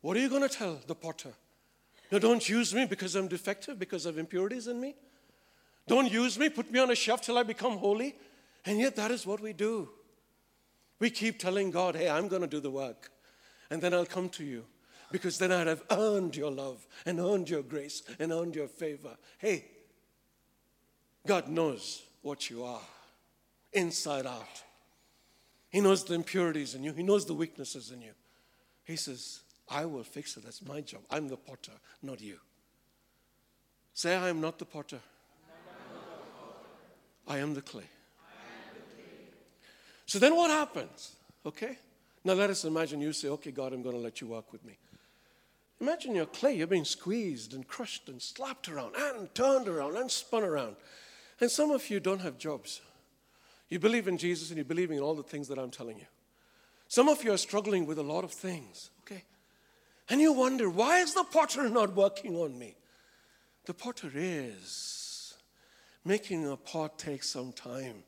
What 0.00 0.16
are 0.16 0.20
you 0.20 0.28
going 0.28 0.42
to 0.42 0.48
tell 0.48 0.80
the 0.88 0.96
potter? 0.96 1.30
No, 2.10 2.18
don't 2.18 2.48
use 2.48 2.74
me 2.74 2.84
because 2.84 3.14
I'm 3.14 3.28
defective, 3.28 3.78
because 3.78 4.06
of 4.06 4.18
impurities 4.18 4.66
in 4.66 4.80
me. 4.80 4.96
Don't 5.86 6.10
use 6.10 6.36
me, 6.36 6.48
put 6.48 6.72
me 6.72 6.80
on 6.80 6.90
a 6.90 6.96
shelf 6.96 7.20
till 7.20 7.38
I 7.38 7.44
become 7.44 7.78
holy. 7.78 8.16
And 8.66 8.80
yet, 8.80 8.96
that 8.96 9.12
is 9.12 9.24
what 9.24 9.38
we 9.38 9.52
do. 9.52 9.88
We 10.98 11.08
keep 11.08 11.38
telling 11.38 11.70
God, 11.70 11.94
hey, 11.94 12.10
I'm 12.10 12.26
going 12.26 12.42
to 12.42 12.48
do 12.48 12.58
the 12.58 12.72
work, 12.72 13.12
and 13.70 13.80
then 13.80 13.94
I'll 13.94 14.04
come 14.04 14.30
to 14.30 14.42
you 14.42 14.64
because 15.12 15.38
then 15.38 15.52
I'd 15.52 15.68
have 15.68 15.84
earned 15.92 16.34
your 16.34 16.50
love 16.50 16.84
and 17.06 17.20
earned 17.20 17.48
your 17.48 17.62
grace 17.62 18.02
and 18.18 18.32
earned 18.32 18.56
your 18.56 18.66
favor. 18.66 19.16
Hey, 19.38 19.64
God 21.24 21.46
knows 21.46 22.02
what 22.22 22.50
you 22.50 22.64
are 22.64 22.80
inside 23.72 24.26
out. 24.26 24.62
He 25.70 25.80
knows 25.80 26.04
the 26.04 26.14
impurities 26.14 26.74
in 26.74 26.82
you, 26.82 26.92
He 26.92 27.02
knows 27.02 27.26
the 27.26 27.34
weaknesses 27.34 27.90
in 27.90 28.02
you. 28.02 28.12
He 28.84 28.96
says, 28.96 29.40
I 29.68 29.84
will 29.84 30.04
fix 30.04 30.36
it. 30.36 30.44
That's 30.44 30.66
my 30.66 30.80
job. 30.80 31.02
I'm 31.10 31.28
the 31.28 31.36
potter, 31.36 31.72
not 32.02 32.22
you. 32.22 32.38
Say, 33.92 34.16
I 34.16 34.28
am 34.28 34.40
not 34.40 34.58
the 34.58 34.64
potter. 34.64 35.00
I 37.26 37.38
am 37.38 37.52
the 37.52 37.60
clay. 37.60 37.84
So 40.06 40.18
then 40.18 40.34
what 40.34 40.50
happens? 40.50 41.16
Okay? 41.44 41.76
Now 42.24 42.32
let 42.32 42.48
us 42.48 42.64
imagine 42.64 43.02
you 43.02 43.12
say, 43.12 43.28
okay, 43.28 43.50
God, 43.50 43.74
I'm 43.74 43.82
going 43.82 43.94
to 43.94 44.00
let 44.00 44.22
you 44.22 44.26
work 44.26 44.50
with 44.52 44.64
me. 44.64 44.78
Imagine 45.80 46.14
your 46.14 46.26
clay, 46.26 46.56
you're 46.56 46.66
being 46.66 46.86
squeezed 46.86 47.54
and 47.54 47.68
crushed 47.68 48.08
and 48.08 48.20
slapped 48.20 48.68
around 48.68 48.96
and 48.96 49.32
turned 49.34 49.68
around 49.68 49.96
and 49.96 50.10
spun 50.10 50.42
around. 50.42 50.76
And 51.40 51.50
some 51.50 51.70
of 51.70 51.88
you 51.90 52.00
don't 52.00 52.20
have 52.20 52.38
jobs. 52.38 52.80
You 53.68 53.78
believe 53.78 54.08
in 54.08 54.18
Jesus 54.18 54.48
and 54.48 54.56
you're 54.56 54.64
believing 54.64 54.96
in 54.96 55.02
all 55.02 55.14
the 55.14 55.22
things 55.22 55.48
that 55.48 55.58
I'm 55.58 55.70
telling 55.70 55.98
you. 55.98 56.06
Some 56.88 57.08
of 57.08 57.22
you 57.22 57.32
are 57.32 57.38
struggling 57.38 57.84
with 57.86 57.98
a 57.98 58.02
lot 58.02 58.24
of 58.24 58.32
things, 58.32 58.90
okay? 59.02 59.24
And 60.08 60.20
you 60.20 60.32
wonder, 60.32 60.70
why 60.70 61.00
is 61.00 61.12
the 61.12 61.24
potter 61.24 61.68
not 61.68 61.94
working 61.94 62.34
on 62.36 62.58
me? 62.58 62.76
The 63.66 63.74
potter 63.74 64.10
is. 64.14 65.34
Making 66.04 66.50
a 66.50 66.56
pot 66.56 66.98
takes 66.98 67.28
some 67.28 67.52
time. 67.52 68.04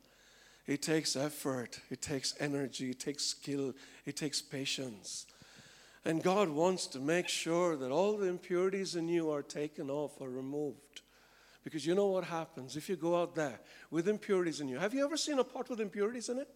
It 0.67 0.81
takes 0.81 1.17
effort, 1.17 1.81
it 1.91 2.01
takes 2.01 2.35
energy, 2.39 2.91
it 2.91 3.01
takes 3.01 3.25
skill, 3.25 3.75
it 4.07 4.17
takes 4.17 4.41
patience. 4.41 5.27
And 6.05 6.23
God 6.23 6.49
wants 6.49 6.87
to 6.89 7.01
make 7.01 7.29
sure 7.29 7.77
that 7.77 7.91
all 7.91 8.17
the 8.17 8.29
impurities 8.29 8.95
in 8.95 9.09
you 9.09 9.31
are 9.31 9.43
taken 9.43 9.91
off 9.91 10.13
or 10.21 10.31
removed. 10.31 11.03
Because 11.63 11.85
you 11.85 11.95
know 11.95 12.07
what 12.07 12.25
happens 12.25 12.77
if 12.77 12.89
you 12.89 12.97
go 12.97 13.21
out 13.21 13.35
there 13.35 13.61
with 13.91 14.09
impurities 14.09 14.61
in 14.61 14.69
you. 14.69 14.79
Have 14.79 14.95
you 14.95 15.05
ever 15.05 15.17
seen 15.17 15.39
a 15.39 15.45
pot 15.45 15.69
with 15.69 15.81
impurities 15.81 16.29
in 16.29 16.39
it? 16.39 16.49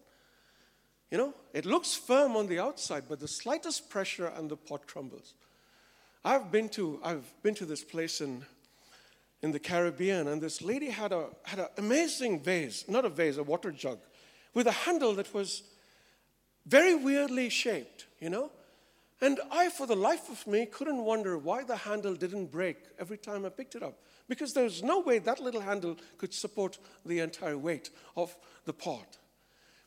You 1.11 1.19
know, 1.19 1.33
it 1.53 1.65
looks 1.65 1.93
firm 1.93 2.35
on 2.35 2.47
the 2.47 2.59
outside, 2.59 3.03
but 3.07 3.19
the 3.19 3.27
slightest 3.27 3.89
pressure 3.89 4.27
and 4.27 4.49
the 4.49 4.57
pot 4.57 4.87
crumbles. 4.87 5.35
I've 6.23 6.51
been 6.51 6.69
to, 6.69 6.99
I've 7.03 7.31
been 7.43 7.53
to 7.55 7.65
this 7.65 7.83
place 7.83 8.19
in, 8.19 8.43
in 9.43 9.51
the 9.51 9.59
Caribbean, 9.59 10.27
and 10.27 10.41
this 10.41 10.63
lady 10.63 10.89
had, 10.89 11.11
a, 11.11 11.27
had 11.43 11.59
an 11.59 11.67
amazing 11.77 12.41
vase, 12.41 12.85
not 12.87 13.05
a 13.05 13.09
vase, 13.09 13.37
a 13.37 13.43
water 13.43 13.71
jug, 13.71 13.99
with 14.55 14.65
a 14.65 14.71
handle 14.71 15.13
that 15.13 15.31
was 15.35 15.61
very 16.65 16.95
weirdly 16.95 17.49
shaped, 17.49 18.07
you 18.19 18.31
know? 18.31 18.49
And 19.21 19.39
I, 19.51 19.69
for 19.69 19.85
the 19.85 19.95
life 19.95 20.29
of 20.31 20.45
me, 20.47 20.65
couldn't 20.65 21.03
wonder 21.05 21.37
why 21.37 21.63
the 21.63 21.75
handle 21.75 22.15
didn't 22.15 22.47
break 22.47 22.77
every 22.99 23.17
time 23.17 23.45
I 23.45 23.49
picked 23.49 23.75
it 23.75 23.83
up. 23.83 23.99
Because 24.27 24.53
there's 24.53 24.81
no 24.81 24.99
way 24.99 25.19
that 25.19 25.39
little 25.39 25.61
handle 25.61 25.97
could 26.17 26.33
support 26.33 26.79
the 27.05 27.19
entire 27.19 27.57
weight 27.57 27.89
of 28.15 28.35
the 28.65 28.73
pot. 28.73 29.17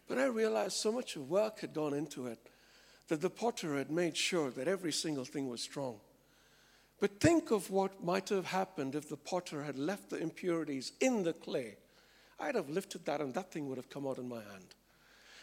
But 0.06 0.18
I 0.18 0.26
realized 0.26 0.74
so 0.74 0.92
much 0.92 1.16
work 1.16 1.60
had 1.60 1.74
gone 1.74 1.92
into 1.92 2.26
it 2.26 2.38
that 3.08 3.20
the 3.20 3.30
potter 3.30 3.76
had 3.76 3.90
made 3.90 4.16
sure 4.16 4.50
that 4.50 4.68
every 4.68 4.92
single 4.92 5.24
thing 5.24 5.48
was 5.48 5.60
strong. 5.60 5.98
But 7.00 7.20
think 7.20 7.50
of 7.50 7.70
what 7.70 8.04
might 8.04 8.28
have 8.28 8.46
happened 8.46 8.94
if 8.94 9.08
the 9.08 9.16
potter 9.16 9.62
had 9.62 9.78
left 9.78 10.10
the 10.10 10.18
impurities 10.18 10.92
in 11.00 11.22
the 11.22 11.32
clay. 11.32 11.76
I'd 12.40 12.54
have 12.54 12.70
lifted 12.70 13.04
that 13.06 13.20
and 13.20 13.34
that 13.34 13.52
thing 13.52 13.68
would 13.68 13.78
have 13.78 13.90
come 13.90 14.06
out 14.06 14.18
in 14.18 14.28
my 14.28 14.36
hand. 14.36 14.74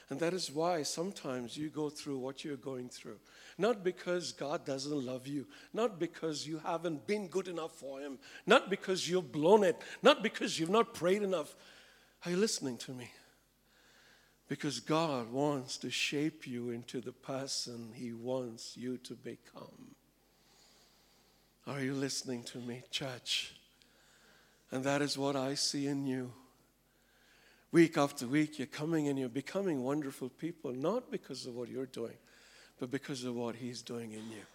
And 0.09 0.19
that 0.19 0.33
is 0.33 0.51
why 0.51 0.83
sometimes 0.83 1.57
you 1.57 1.69
go 1.69 1.89
through 1.89 2.19
what 2.19 2.43
you're 2.43 2.57
going 2.57 2.89
through. 2.89 3.17
Not 3.57 3.83
because 3.83 4.31
God 4.33 4.63
doesn't 4.65 5.05
love 5.05 5.25
you, 5.25 5.47
not 5.73 5.99
because 5.99 6.45
you 6.45 6.59
haven't 6.59 7.07
been 7.07 7.27
good 7.27 7.47
enough 7.47 7.71
for 7.71 7.99
Him, 7.99 8.19
not 8.45 8.69
because 8.69 9.09
you've 9.09 9.31
blown 9.31 9.63
it, 9.63 9.81
not 10.03 10.21
because 10.21 10.59
you've 10.59 10.69
not 10.69 10.93
prayed 10.93 11.23
enough. 11.23 11.55
Are 12.23 12.31
you 12.31 12.37
listening 12.37 12.77
to 12.79 12.91
me? 12.91 13.09
Because 14.47 14.79
God 14.79 15.31
wants 15.31 15.77
to 15.77 15.89
shape 15.89 16.45
you 16.45 16.69
into 16.69 17.01
the 17.01 17.11
person 17.11 17.91
He 17.95 18.13
wants 18.13 18.77
you 18.77 18.97
to 18.97 19.15
become. 19.15 19.95
Are 21.65 21.81
you 21.81 21.95
listening 21.95 22.43
to 22.43 22.59
me, 22.59 22.83
church? 22.91 23.55
And 24.69 24.83
that 24.83 25.01
is 25.01 25.17
what 25.17 25.35
I 25.35 25.55
see 25.55 25.87
in 25.87 26.05
you. 26.05 26.31
Week 27.75 27.97
after 27.97 28.25
week, 28.25 28.57
you're 28.57 28.67
coming 28.67 29.09
and 29.09 29.19
you're 29.19 29.27
becoming 29.27 29.83
wonderful 29.83 30.29
people, 30.29 30.71
not 30.71 31.11
because 31.11 31.45
of 31.45 31.55
what 31.55 31.67
you're 31.67 31.87
doing, 31.87 32.15
but 32.79 32.89
because 32.89 33.25
of 33.25 33.35
what 33.35 33.53
He's 33.53 33.81
doing 33.81 34.13
in 34.13 34.31
you. 34.31 34.45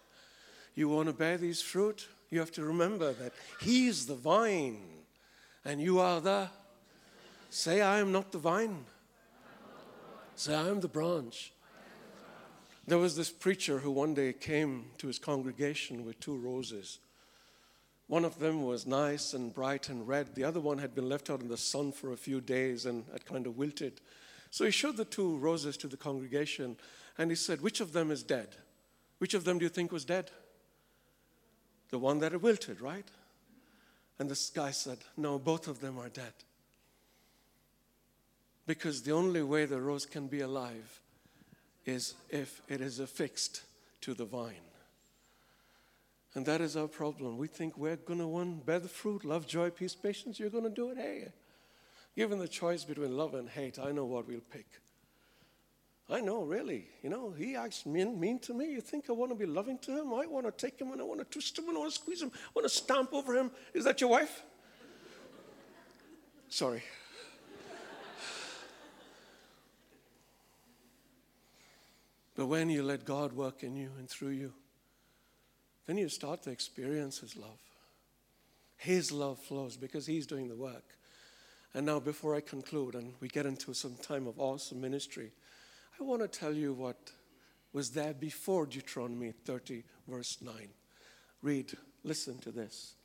You 0.73 0.89
want 0.89 1.07
to 1.07 1.13
bear 1.13 1.37
these 1.37 1.61
fruit? 1.61 2.07
You 2.31 2.39
have 2.39 2.51
to 2.53 2.63
remember 2.63 3.13
that 3.13 3.33
He's 3.61 4.07
the 4.07 4.15
vine 4.15 4.81
and 5.63 5.79
you 5.79 5.99
are 5.99 6.19
the. 6.19 6.49
Say, 7.51 7.79
I 7.81 7.99
am 7.99 8.11
not 8.11 8.31
the 8.31 8.39
vine. 8.39 8.85
Say, 10.33 10.55
I 10.55 10.67
am 10.69 10.79
the 10.79 10.87
branch. 10.87 11.53
There 12.87 12.97
was 12.97 13.15
this 13.15 13.29
preacher 13.29 13.77
who 13.77 13.91
one 13.91 14.15
day 14.15 14.33
came 14.33 14.85
to 14.97 15.05
his 15.05 15.19
congregation 15.19 16.05
with 16.05 16.19
two 16.19 16.37
roses. 16.37 16.97
One 18.07 18.25
of 18.25 18.39
them 18.39 18.65
was 18.65 18.85
nice 18.85 19.33
and 19.33 19.53
bright 19.53 19.89
and 19.89 20.07
red. 20.07 20.35
The 20.35 20.43
other 20.43 20.59
one 20.59 20.79
had 20.79 20.93
been 20.93 21.07
left 21.07 21.29
out 21.29 21.41
in 21.41 21.47
the 21.47 21.57
sun 21.57 21.91
for 21.91 22.11
a 22.11 22.17
few 22.17 22.41
days 22.41 22.85
and 22.85 23.05
had 23.11 23.25
kind 23.25 23.47
of 23.47 23.57
wilted. 23.57 24.01
So 24.49 24.65
he 24.65 24.71
showed 24.71 24.97
the 24.97 25.05
two 25.05 25.37
roses 25.37 25.77
to 25.77 25.87
the 25.87 25.97
congregation 25.97 26.75
and 27.17 27.31
he 27.31 27.35
said, 27.35 27.61
Which 27.61 27.79
of 27.79 27.93
them 27.93 28.11
is 28.11 28.21
dead? 28.21 28.49
Which 29.19 29.33
of 29.33 29.45
them 29.45 29.59
do 29.59 29.63
you 29.63 29.69
think 29.69 29.91
was 29.91 30.03
dead? 30.03 30.31
The 31.89 31.99
one 31.99 32.19
that 32.19 32.31
had 32.31 32.41
wilted, 32.41 32.81
right? 32.81 33.07
And 34.19 34.29
this 34.29 34.49
guy 34.49 34.71
said, 34.71 34.97
No, 35.15 35.39
both 35.39 35.67
of 35.67 35.79
them 35.79 35.97
are 35.97 36.09
dead. 36.09 36.33
Because 38.67 39.03
the 39.03 39.11
only 39.11 39.41
way 39.41 39.65
the 39.65 39.81
rose 39.81 40.05
can 40.05 40.27
be 40.27 40.41
alive 40.41 41.01
is 41.85 42.15
if 42.29 42.61
it 42.67 42.81
is 42.81 42.99
affixed 42.99 43.63
to 44.01 44.13
the 44.13 44.25
vine. 44.25 44.70
And 46.33 46.45
that 46.45 46.61
is 46.61 46.77
our 46.77 46.87
problem. 46.87 47.37
We 47.37 47.47
think 47.47 47.77
we're 47.77 47.97
going 47.97 48.19
to 48.19 48.27
one 48.27 48.61
bear 48.65 48.79
the 48.79 48.87
fruit, 48.87 49.25
love, 49.25 49.45
joy, 49.47 49.69
peace, 49.69 49.95
patience. 49.95 50.39
You're 50.39 50.49
going 50.49 50.63
to 50.63 50.69
do 50.69 50.91
it. 50.91 50.97
Hey, 50.97 51.27
given 52.15 52.39
the 52.39 52.47
choice 52.47 52.85
between 52.85 53.17
love 53.17 53.33
and 53.33 53.49
hate, 53.49 53.77
I 53.77 53.91
know 53.91 54.05
what 54.05 54.27
we'll 54.27 54.39
pick. 54.39 54.67
I 56.09 56.21
know, 56.21 56.43
really. 56.43 56.87
You 57.03 57.09
know, 57.09 57.31
he 57.31 57.55
acts 57.55 57.85
mean, 57.85 58.19
mean 58.19 58.39
to 58.39 58.53
me. 58.53 58.71
You 58.71 58.81
think 58.81 59.09
I 59.09 59.13
want 59.13 59.31
to 59.31 59.35
be 59.35 59.45
loving 59.45 59.77
to 59.79 59.91
him? 59.91 60.13
I 60.13 60.25
want 60.25 60.45
to 60.45 60.51
take 60.51 60.79
him 60.79 60.91
and 60.91 61.01
I 61.01 61.03
want 61.03 61.19
to 61.19 61.25
twist 61.25 61.57
him 61.57 61.67
and 61.69 61.77
I 61.77 61.79
want 61.81 61.93
to 61.93 61.99
squeeze 61.99 62.21
him. 62.21 62.31
I 62.33 62.49
want 62.53 62.65
to 62.65 62.73
stamp 62.73 63.13
over 63.13 63.33
him. 63.33 63.51
Is 63.73 63.85
that 63.85 64.01
your 64.01 64.09
wife? 64.09 64.43
Sorry. 66.49 66.83
but 72.35 72.45
when 72.45 72.69
you 72.69 72.83
let 72.83 73.05
God 73.05 73.31
work 73.31 73.63
in 73.63 73.75
you 73.75 73.91
and 73.97 74.09
through 74.09 74.31
you, 74.31 74.53
then 75.87 75.97
you 75.97 76.09
start 76.09 76.43
to 76.43 76.51
experience 76.51 77.19
His 77.19 77.35
love. 77.35 77.59
His 78.77 79.11
love 79.11 79.39
flows 79.39 79.77
because 79.77 80.05
He's 80.05 80.27
doing 80.27 80.47
the 80.47 80.55
work. 80.55 80.83
And 81.73 81.85
now, 81.85 81.99
before 81.99 82.35
I 82.35 82.41
conclude 82.41 82.95
and 82.95 83.13
we 83.21 83.29
get 83.29 83.45
into 83.45 83.73
some 83.73 83.95
time 83.95 84.27
of 84.27 84.39
awesome 84.39 84.81
ministry, 84.81 85.31
I 85.99 86.03
want 86.03 86.21
to 86.21 86.27
tell 86.27 86.53
you 86.53 86.73
what 86.73 87.11
was 87.73 87.91
there 87.91 88.13
before 88.13 88.65
Deuteronomy 88.65 89.31
30, 89.31 89.83
verse 90.07 90.37
9. 90.41 90.53
Read, 91.41 91.71
listen 92.03 92.37
to 92.39 92.51
this. 92.51 92.95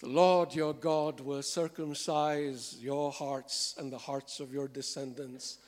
The 0.00 0.08
Lord 0.08 0.54
your 0.54 0.74
God 0.74 1.20
will 1.20 1.42
circumcise 1.42 2.76
your 2.80 3.12
hearts 3.12 3.74
and 3.78 3.92
the 3.92 3.98
hearts 3.98 4.40
of 4.40 4.52
your 4.52 4.68
descendants 4.68 5.58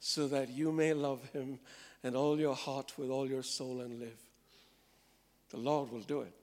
so 0.00 0.28
that 0.28 0.50
you 0.50 0.72
may 0.72 0.92
love 0.92 1.24
him 1.32 1.60
and 2.02 2.16
all 2.16 2.38
your 2.38 2.54
heart 2.54 2.92
with 2.98 3.10
all 3.10 3.28
your 3.28 3.42
soul 3.42 3.80
and 3.80 3.98
live. 3.98 4.18
The 5.50 5.56
Lord 5.56 5.90
will 5.90 6.00
do 6.00 6.22
it. 6.22 6.34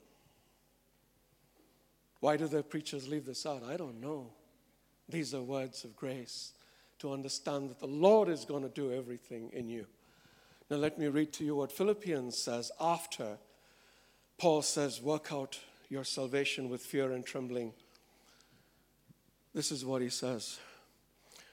Why 2.19 2.37
do 2.37 2.47
the 2.47 2.63
preachers 2.63 3.07
leave 3.07 3.25
this 3.25 3.45
out? 3.45 3.63
I 3.63 3.75
don't 3.75 3.99
know. 3.99 4.31
These 5.09 5.33
are 5.33 5.41
words 5.41 5.83
of 5.83 5.95
grace 5.95 6.53
to 6.99 7.11
understand 7.11 7.69
that 7.69 7.79
the 7.79 7.85
Lord 7.85 8.29
is 8.29 8.45
going 8.45 8.63
to 8.63 8.69
do 8.69 8.93
everything 8.93 9.49
in 9.51 9.67
you. 9.67 9.85
Now, 10.69 10.77
let 10.77 10.97
me 10.97 11.07
read 11.07 11.33
to 11.33 11.43
you 11.43 11.57
what 11.57 11.71
Philippians 11.71 12.37
says 12.37 12.71
after 12.79 13.37
Paul 14.37 14.61
says, 14.61 15.01
Work 15.01 15.33
out 15.33 15.59
your 15.93 16.03
salvation 16.03 16.69
with 16.69 16.81
fear 16.81 17.11
and 17.11 17.23
trembling. 17.23 17.71
This 19.53 19.71
is 19.71 19.85
what 19.85 20.01
he 20.01 20.09
says 20.09 20.59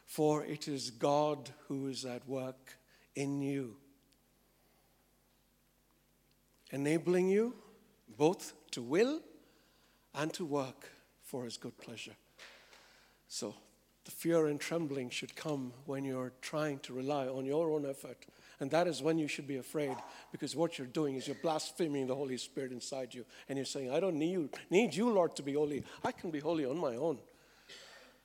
For 0.07 0.43
it 0.45 0.67
is 0.67 0.91
God 0.91 1.51
who 1.69 1.89
is 1.89 2.07
at 2.07 2.27
work 2.27 2.79
in 3.15 3.43
you, 3.43 3.77
enabling 6.71 7.29
you 7.29 7.55
both 8.17 8.55
to 8.71 8.81
will 8.83 9.21
and 10.15 10.33
to 10.33 10.47
work 10.47 10.89
for 11.23 11.45
his 11.45 11.59
good 11.59 11.77
pleasure. 11.79 12.17
So, 13.29 13.55
the 14.07 14.11
fear 14.11 14.47
and 14.47 14.59
trembling 14.59 15.11
should 15.11 15.37
come 15.37 15.75
when 15.85 16.05
you're 16.05 16.33
trying 16.41 16.79
to 16.81 16.95
rely 16.95 17.27
on 17.29 17.45
your 17.45 17.71
own 17.71 17.85
effort. 17.85 18.25
And 18.61 18.71
that 18.73 18.87
is 18.87 19.03
when 19.03 19.19
you 19.19 19.27
should 19.27 19.47
be 19.47 19.57
afraid 19.57 19.97
because 20.33 20.55
what 20.55 20.79
you're 20.79 20.87
doing 20.87 21.17
is 21.17 21.27
you're 21.27 21.37
blaspheming 21.37 22.07
the 22.07 22.15
Holy 22.15 22.37
Spirit 22.37 22.73
inside 22.73 23.15
you. 23.15 23.25
And 23.49 23.57
you're 23.57 23.65
saying, 23.65 23.91
I 23.91 24.01
don't 24.01 24.17
need 24.17 24.33
you, 24.33 24.51
need 24.69 24.95
you, 24.95 25.11
Lord, 25.11 25.35
to 25.37 25.43
be 25.43 25.55
holy. 25.55 25.83
I 26.05 26.13
can 26.13 26.31
be 26.31 26.41
holy 26.41 26.67
on 26.67 26.79
my 26.79 26.97
own. 26.97 27.19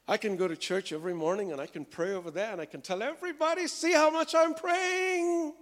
I 0.07 0.17
can 0.17 0.35
go 0.35 0.47
to 0.47 0.55
church 0.55 0.91
every 0.91 1.13
morning 1.13 1.51
and 1.51 1.59
I 1.59 1.65
can 1.65 1.85
pray 1.85 2.13
over 2.13 2.29
there 2.29 2.51
and 2.51 2.61
I 2.61 2.65
can 2.65 2.81
tell 2.81 3.01
everybody, 3.01 3.67
see 3.67 3.93
how 3.93 4.11
much 4.11 4.35
I'm 4.35 4.53
praying. 4.53 5.53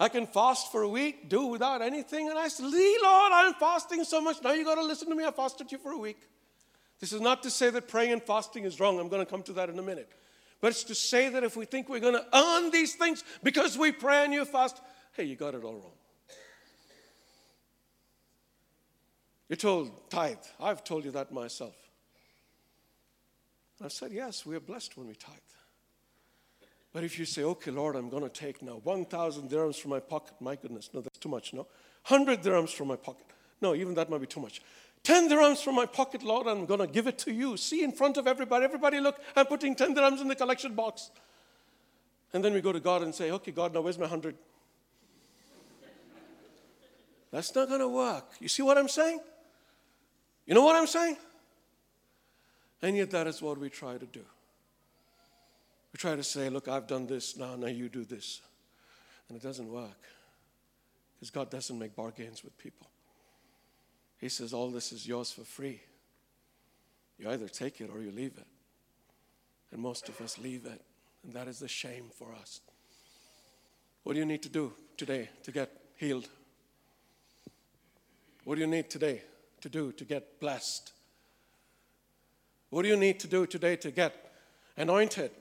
I 0.00 0.08
can 0.08 0.26
fast 0.26 0.72
for 0.72 0.82
a 0.82 0.88
week, 0.88 1.28
do 1.28 1.46
without 1.46 1.80
anything, 1.80 2.28
and 2.28 2.36
I 2.36 2.48
say, 2.48 2.64
Lord, 2.64 3.32
I'm 3.32 3.54
fasting 3.54 4.02
so 4.02 4.20
much. 4.20 4.42
Now 4.42 4.52
you 4.52 4.64
got 4.64 4.74
to 4.74 4.82
listen 4.82 5.08
to 5.08 5.14
me. 5.14 5.24
I 5.24 5.30
fasted 5.30 5.70
you 5.70 5.78
for 5.78 5.92
a 5.92 5.98
week. 5.98 6.18
This 6.98 7.12
is 7.12 7.20
not 7.20 7.44
to 7.44 7.50
say 7.50 7.70
that 7.70 7.86
praying 7.86 8.12
and 8.12 8.22
fasting 8.22 8.64
is 8.64 8.80
wrong. 8.80 8.98
I'm 8.98 9.08
going 9.08 9.24
to 9.24 9.30
come 9.30 9.42
to 9.44 9.52
that 9.52 9.68
in 9.68 9.78
a 9.78 9.82
minute. 9.82 10.10
But 10.64 10.70
it's 10.70 10.84
to 10.84 10.94
say 10.94 11.28
that 11.28 11.44
if 11.44 11.58
we 11.58 11.66
think 11.66 11.90
we're 11.90 12.00
going 12.00 12.14
to 12.14 12.24
earn 12.32 12.70
these 12.70 12.94
things 12.94 13.22
because 13.42 13.76
we 13.76 13.92
pray 13.92 14.24
and 14.24 14.32
you 14.32 14.46
fast, 14.46 14.80
hey, 15.12 15.24
you 15.24 15.36
got 15.36 15.54
it 15.54 15.62
all 15.62 15.74
wrong. 15.74 15.92
You're 19.50 19.58
told 19.58 20.08
tithe. 20.08 20.38
I've 20.58 20.82
told 20.82 21.04
you 21.04 21.10
that 21.10 21.30
myself. 21.32 21.74
And 23.78 23.84
I've 23.84 23.92
said, 23.92 24.10
yes, 24.10 24.46
we 24.46 24.56
are 24.56 24.60
blessed 24.60 24.96
when 24.96 25.06
we 25.06 25.14
tithe. 25.14 25.34
But 26.94 27.04
if 27.04 27.18
you 27.18 27.26
say, 27.26 27.42
okay, 27.42 27.70
Lord, 27.70 27.94
I'm 27.94 28.08
going 28.08 28.22
to 28.22 28.30
take 28.30 28.62
now 28.62 28.80
1,000 28.84 29.50
dirhams 29.50 29.78
from 29.78 29.90
my 29.90 30.00
pocket, 30.00 30.32
my 30.40 30.56
goodness, 30.56 30.88
no, 30.94 31.02
that's 31.02 31.18
too 31.18 31.28
much, 31.28 31.52
no? 31.52 31.66
100 32.08 32.40
dirhams 32.42 32.70
from 32.70 32.88
my 32.88 32.96
pocket. 32.96 33.26
No, 33.60 33.74
even 33.74 33.92
that 33.96 34.08
might 34.08 34.22
be 34.22 34.26
too 34.26 34.40
much. 34.40 34.62
10 35.04 35.28
dirhams 35.28 35.62
from 35.62 35.74
my 35.74 35.84
pocket, 35.84 36.22
Lord, 36.22 36.46
I'm 36.46 36.64
going 36.64 36.80
to 36.80 36.86
give 36.86 37.06
it 37.06 37.18
to 37.20 37.32
you. 37.32 37.58
See 37.58 37.84
in 37.84 37.92
front 37.92 38.16
of 38.16 38.26
everybody, 38.26 38.64
everybody 38.64 39.00
look, 39.00 39.20
I'm 39.36 39.46
putting 39.46 39.76
10 39.76 39.94
dirhams 39.94 40.20
in 40.20 40.28
the 40.28 40.34
collection 40.34 40.74
box. 40.74 41.10
And 42.32 42.42
then 42.42 42.54
we 42.54 42.62
go 42.62 42.72
to 42.72 42.80
God 42.80 43.02
and 43.02 43.14
say, 43.14 43.30
okay, 43.30 43.52
God, 43.52 43.74
now 43.74 43.82
where's 43.82 43.98
my 43.98 44.04
100? 44.04 44.34
That's 47.30 47.54
not 47.54 47.68
going 47.68 47.80
to 47.80 47.88
work. 47.88 48.24
You 48.40 48.48
see 48.48 48.62
what 48.62 48.78
I'm 48.78 48.88
saying? 48.88 49.20
You 50.46 50.54
know 50.54 50.64
what 50.64 50.74
I'm 50.76 50.86
saying? 50.86 51.16
And 52.80 52.96
yet, 52.96 53.10
that 53.10 53.26
is 53.26 53.42
what 53.42 53.58
we 53.58 53.68
try 53.70 53.98
to 53.98 54.06
do. 54.06 54.24
We 55.92 55.98
try 55.98 56.16
to 56.16 56.24
say, 56.24 56.48
look, 56.48 56.66
I've 56.66 56.86
done 56.86 57.06
this, 57.06 57.36
now, 57.36 57.56
now 57.56 57.66
you 57.66 57.88
do 57.88 58.04
this. 58.04 58.40
And 59.28 59.36
it 59.36 59.42
doesn't 59.42 59.70
work. 59.70 60.00
Because 61.14 61.30
God 61.30 61.50
doesn't 61.50 61.78
make 61.78 61.94
bargains 61.94 62.42
with 62.42 62.56
people. 62.58 62.86
He 64.24 64.30
says, 64.30 64.54
all 64.54 64.70
this 64.70 64.90
is 64.90 65.06
yours 65.06 65.30
for 65.30 65.44
free. 65.44 65.82
You 67.18 67.28
either 67.28 67.46
take 67.46 67.82
it 67.82 67.90
or 67.94 68.00
you 68.00 68.10
leave 68.10 68.38
it. 68.38 68.46
And 69.70 69.82
most 69.82 70.08
of 70.08 70.18
us 70.22 70.38
leave 70.38 70.64
it. 70.64 70.80
And 71.22 71.34
that 71.34 71.46
is 71.46 71.58
the 71.58 71.68
shame 71.68 72.06
for 72.10 72.32
us. 72.32 72.62
What 74.02 74.14
do 74.14 74.20
you 74.20 74.24
need 74.24 74.42
to 74.44 74.48
do 74.48 74.72
today 74.96 75.28
to 75.42 75.52
get 75.52 75.70
healed? 75.96 76.26
What 78.44 78.54
do 78.54 78.62
you 78.62 78.66
need 78.66 78.88
today 78.88 79.20
to 79.60 79.68
do 79.68 79.92
to 79.92 80.04
get 80.06 80.40
blessed? 80.40 80.94
What 82.70 82.84
do 82.84 82.88
you 82.88 82.96
need 82.96 83.20
to 83.20 83.26
do 83.26 83.44
today 83.44 83.76
to 83.76 83.90
get 83.90 84.32
anointed? 84.78 85.32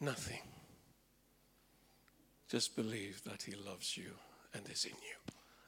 Nothing. 0.00 0.42
Just 2.48 2.74
believe 2.74 3.22
that 3.22 3.44
He 3.44 3.54
loves 3.54 3.96
you 3.96 4.10
and 4.52 4.68
is 4.68 4.84
in 4.84 4.90
you. 4.90 5.26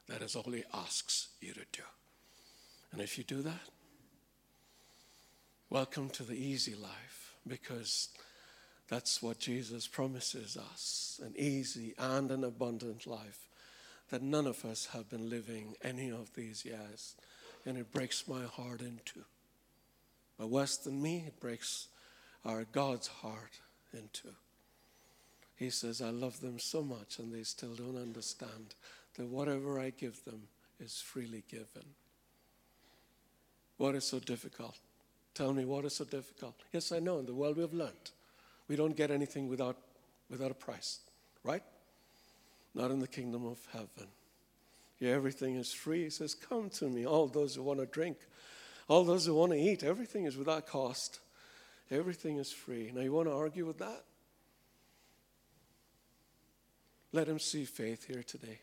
That 0.09 0.23
is 0.23 0.35
all 0.35 0.51
He 0.51 0.65
asks 0.73 1.29
you 1.41 1.53
to 1.53 1.65
do. 1.73 1.83
And 2.93 3.01
if 3.01 3.19
you 3.19 3.25
do 3.25 3.43
that, 3.43 3.69
welcome 5.69 6.09
to 6.11 6.23
the 6.23 6.37
easy 6.37 6.75
life 6.75 7.35
because 7.47 8.09
that's 8.89 9.23
what 9.23 9.39
Jesus 9.39 9.87
promises 9.87 10.57
us 10.57 11.21
an 11.23 11.35
easy 11.37 11.95
and 11.99 12.31
an 12.31 12.45
abundant 12.45 13.07
life 13.07 13.49
that 14.11 14.23
none 14.23 14.47
of 14.47 14.65
us 14.65 14.87
have 14.93 15.11
been 15.11 15.29
living 15.29 15.75
any 15.83 16.11
of 16.11 16.35
these 16.35 16.65
years. 16.65 17.15
And 17.67 17.77
it 17.77 17.93
breaks 17.93 18.27
my 18.27 18.45
heart 18.45 18.81
in 18.81 19.01
two. 19.05 19.25
But 20.39 20.49
worse 20.49 20.79
than 20.79 21.03
me, 21.03 21.25
it 21.27 21.41
breaks 21.41 21.89
our 22.45 22.65
God's 22.65 23.09
heart 23.09 23.61
into. 23.93 24.29
He 25.57 25.71
says, 25.71 26.01
I 26.01 26.11
love 26.11 26.41
them 26.41 26.59
so 26.59 26.83
much 26.83 27.19
and 27.19 27.35
they 27.35 27.43
still 27.43 27.75
don't 27.75 28.01
understand 28.01 28.75
that 29.19 29.29
whatever 29.29 29.79
I 29.81 29.91
give 29.91 30.25
them 30.25 30.43
is 30.81 31.01
freely 31.01 31.43
given. 31.51 31.85
What 33.77 33.95
is 33.95 34.05
so 34.05 34.21
difficult? 34.21 34.77
Tell 35.35 35.53
me 35.53 35.65
what 35.65 35.85
is 35.85 35.97
so 35.97 36.05
difficult. 36.05 36.55
Yes, 36.73 36.93
I 36.93 37.01
know. 37.01 37.19
In 37.19 37.27
the 37.27 37.35
world 37.35 37.57
we 37.57 37.63
have 37.63 37.75
learned. 37.75 38.11
We 38.69 38.77
don't 38.77 38.97
get 38.97 39.11
anything 39.11 39.49
without, 39.49 39.77
without 40.31 40.51
a 40.51 40.55
price, 40.55 41.01
right? 41.43 41.63
Not 42.75 42.91
in 42.91 43.01
the 43.01 43.09
kingdom 43.09 43.45
of 43.45 43.59
heaven. 43.73 44.09
Yeah, 45.01 45.11
everything 45.11 45.57
is 45.57 45.73
free. 45.73 46.05
He 46.05 46.11
says, 46.11 46.35
Come 46.35 46.71
to 46.71 46.89
me, 46.89 47.07
all 47.07 47.27
those 47.27 47.55
who 47.55 47.63
want 47.63 47.81
to 47.81 47.87
drink, 47.87 48.19
all 48.89 49.05
those 49.05 49.27
who 49.27 49.35
want 49.35 49.53
to 49.53 49.59
eat. 49.59 49.83
Everything 49.83 50.25
is 50.25 50.37
without 50.37 50.67
cost. 50.67 51.21
Everything 51.91 52.39
is 52.39 52.53
free. 52.53 52.91
Now, 52.95 53.01
you 53.01 53.13
want 53.13 53.29
to 53.29 53.35
argue 53.35 53.65
with 53.65 53.79
that? 53.79 54.05
Let 57.13 57.29
him 57.29 57.39
see 57.39 57.65
faith 57.65 58.07
here 58.07 58.23
today. 58.23 58.59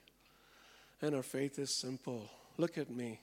And 1.01 1.15
our 1.15 1.23
faith 1.23 1.59
is 1.59 1.69
simple. 1.69 2.29
Look 2.57 2.77
at 2.77 2.89
me. 2.89 3.19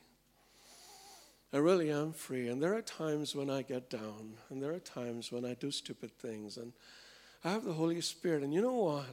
I 1.53 1.59
really 1.59 1.91
am 1.91 2.13
free. 2.13 2.49
And 2.49 2.63
there 2.63 2.75
are 2.75 2.83
times 2.83 3.35
when 3.35 3.51
I 3.51 3.63
get 3.63 3.91
down, 3.91 4.35
and 4.49 4.63
there 4.63 4.73
are 4.73 4.81
times 4.81 5.31
when 5.31 5.45
I 5.45 5.55
do 5.55 5.71
stupid 5.71 6.17
things. 6.19 6.57
And 6.57 6.73
I 7.45 7.51
have 7.51 7.65
the 7.65 7.75
Holy 7.75 8.01
Spirit. 8.01 8.43
And 8.43 8.55
you 8.55 8.63
know 8.63 8.75
what? 8.75 9.07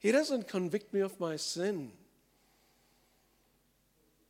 He 0.00 0.10
doesn't 0.10 0.48
convict 0.48 0.92
me 0.92 1.00
of 1.00 1.18
my 1.20 1.36
sin. 1.36 1.92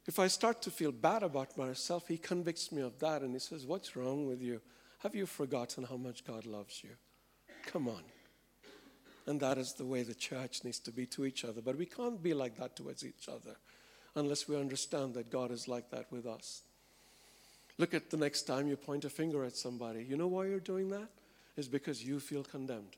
If 0.07 0.19
I 0.19 0.27
start 0.27 0.61
to 0.63 0.71
feel 0.71 0.93
bad 0.93 1.23
about 1.23 1.57
myself, 1.57 2.09
He 2.09 2.19
convicts 2.19 2.73
me 2.73 2.83
of 2.83 2.99
that. 2.99 3.23
And 3.23 3.33
He 3.33 3.39
says, 3.39 3.65
What's 3.65 3.97
wrong 3.97 4.27
with 4.27 4.43
you? 4.43 4.61
Have 4.99 5.15
you 5.15 5.27
forgotten 5.27 5.85
how 5.85 5.97
much 5.97 6.25
God 6.25 6.45
loves 6.45 6.83
you? 6.85 6.91
Come 7.67 7.89
on. 7.89 8.03
And 9.27 9.41
that 9.41 9.59
is 9.59 9.75
the 9.75 9.85
way 9.85 10.03
the 10.03 10.15
church 10.15 10.65
needs 10.65 10.81
to 10.81 10.91
be 10.91 11.07
to 11.07 11.25
each 11.25 11.45
other. 11.45 11.61
But 11.61 11.79
we 11.79 11.87
can't 11.87 12.23
be 12.23 12.35
like 12.35 12.57
that 12.59 12.77
towards 12.77 13.05
each 13.05 13.29
other 13.29 13.57
unless 14.15 14.49
we 14.49 14.57
understand 14.57 15.15
that 15.15 15.31
God 15.31 15.51
is 15.51 15.69
like 15.69 15.91
that 15.91 16.07
with 16.11 16.27
us. 16.27 16.63
Look 17.79 17.95
at 17.95 18.11
the 18.11 18.17
next 18.17 18.43
time 18.43 18.69
you 18.69 18.77
point 18.77 19.05
a 19.05 19.11
finger 19.11 19.45
at 19.45 19.57
somebody. 19.57 20.05
You 20.05 20.17
know 20.17 20.27
why 20.27 20.47
you're 20.47 20.61
doing 20.61 20.91
that? 20.91 21.09
It's 21.57 21.69
because 21.69 22.05
you 22.05 22.21
feel 22.21 22.43
condemned. 22.43 22.97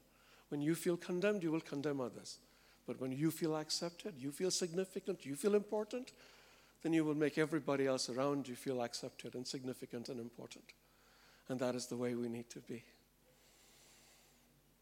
When 0.48 0.60
you 0.60 0.74
feel 0.74 0.96
condemned, 0.96 1.42
you 1.42 1.52
will 1.52 1.60
condemn 1.60 2.00
others. 2.00 2.38
But 2.86 3.00
when 3.00 3.12
you 3.12 3.30
feel 3.30 3.56
accepted, 3.56 4.14
you 4.18 4.30
feel 4.30 4.50
significant, 4.50 5.24
you 5.24 5.36
feel 5.36 5.54
important, 5.54 6.12
then 6.82 6.92
you 6.92 7.04
will 7.04 7.14
make 7.14 7.38
everybody 7.38 7.86
else 7.86 8.10
around 8.10 8.46
you 8.46 8.54
feel 8.54 8.82
accepted 8.82 9.34
and 9.34 9.46
significant 9.46 10.08
and 10.10 10.20
important. 10.20 10.64
And 11.48 11.58
that 11.60 11.74
is 11.74 11.86
the 11.86 11.96
way 11.96 12.14
we 12.14 12.28
need 12.28 12.50
to 12.50 12.60
be. 12.60 12.82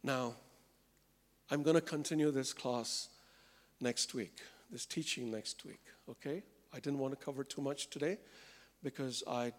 Now, 0.02 0.34
I'm 1.50 1.62
going 1.62 1.74
to 1.74 1.82
continue 1.82 2.30
this 2.30 2.52
class 2.52 3.08
next 3.80 4.14
week, 4.14 4.38
this 4.70 4.86
teaching 4.86 5.30
next 5.30 5.64
week, 5.64 5.82
okay? 6.08 6.42
I 6.72 6.80
didn't 6.80 6.98
want 6.98 7.18
to 7.18 7.24
cover 7.24 7.44
too 7.44 7.60
much 7.60 7.90
today 7.90 8.18
because 8.82 9.22
I 9.28 9.52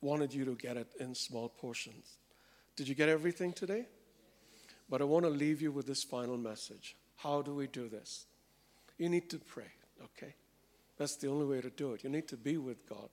wanted 0.00 0.32
you 0.32 0.44
to 0.46 0.54
get 0.54 0.76
it 0.76 0.88
in 1.00 1.14
small 1.14 1.48
portions. 1.48 2.18
Did 2.76 2.88
you 2.88 2.94
get 2.94 3.08
everything 3.08 3.52
today? 3.52 3.86
But 4.88 5.00
I 5.00 5.04
want 5.04 5.24
to 5.24 5.30
leave 5.30 5.62
you 5.62 5.72
with 5.72 5.86
this 5.86 6.02
final 6.02 6.36
message. 6.36 6.96
How 7.16 7.42
do 7.42 7.54
we 7.54 7.66
do 7.66 7.88
this? 7.88 8.26
You 8.98 9.08
need 9.08 9.30
to 9.30 9.38
pray, 9.38 9.70
okay? 10.02 10.34
That's 10.96 11.16
the 11.16 11.28
only 11.28 11.46
way 11.46 11.60
to 11.60 11.70
do 11.70 11.92
it. 11.92 12.04
You 12.04 12.10
need 12.10 12.28
to 12.28 12.36
be 12.36 12.56
with 12.56 12.88
God, 12.88 13.10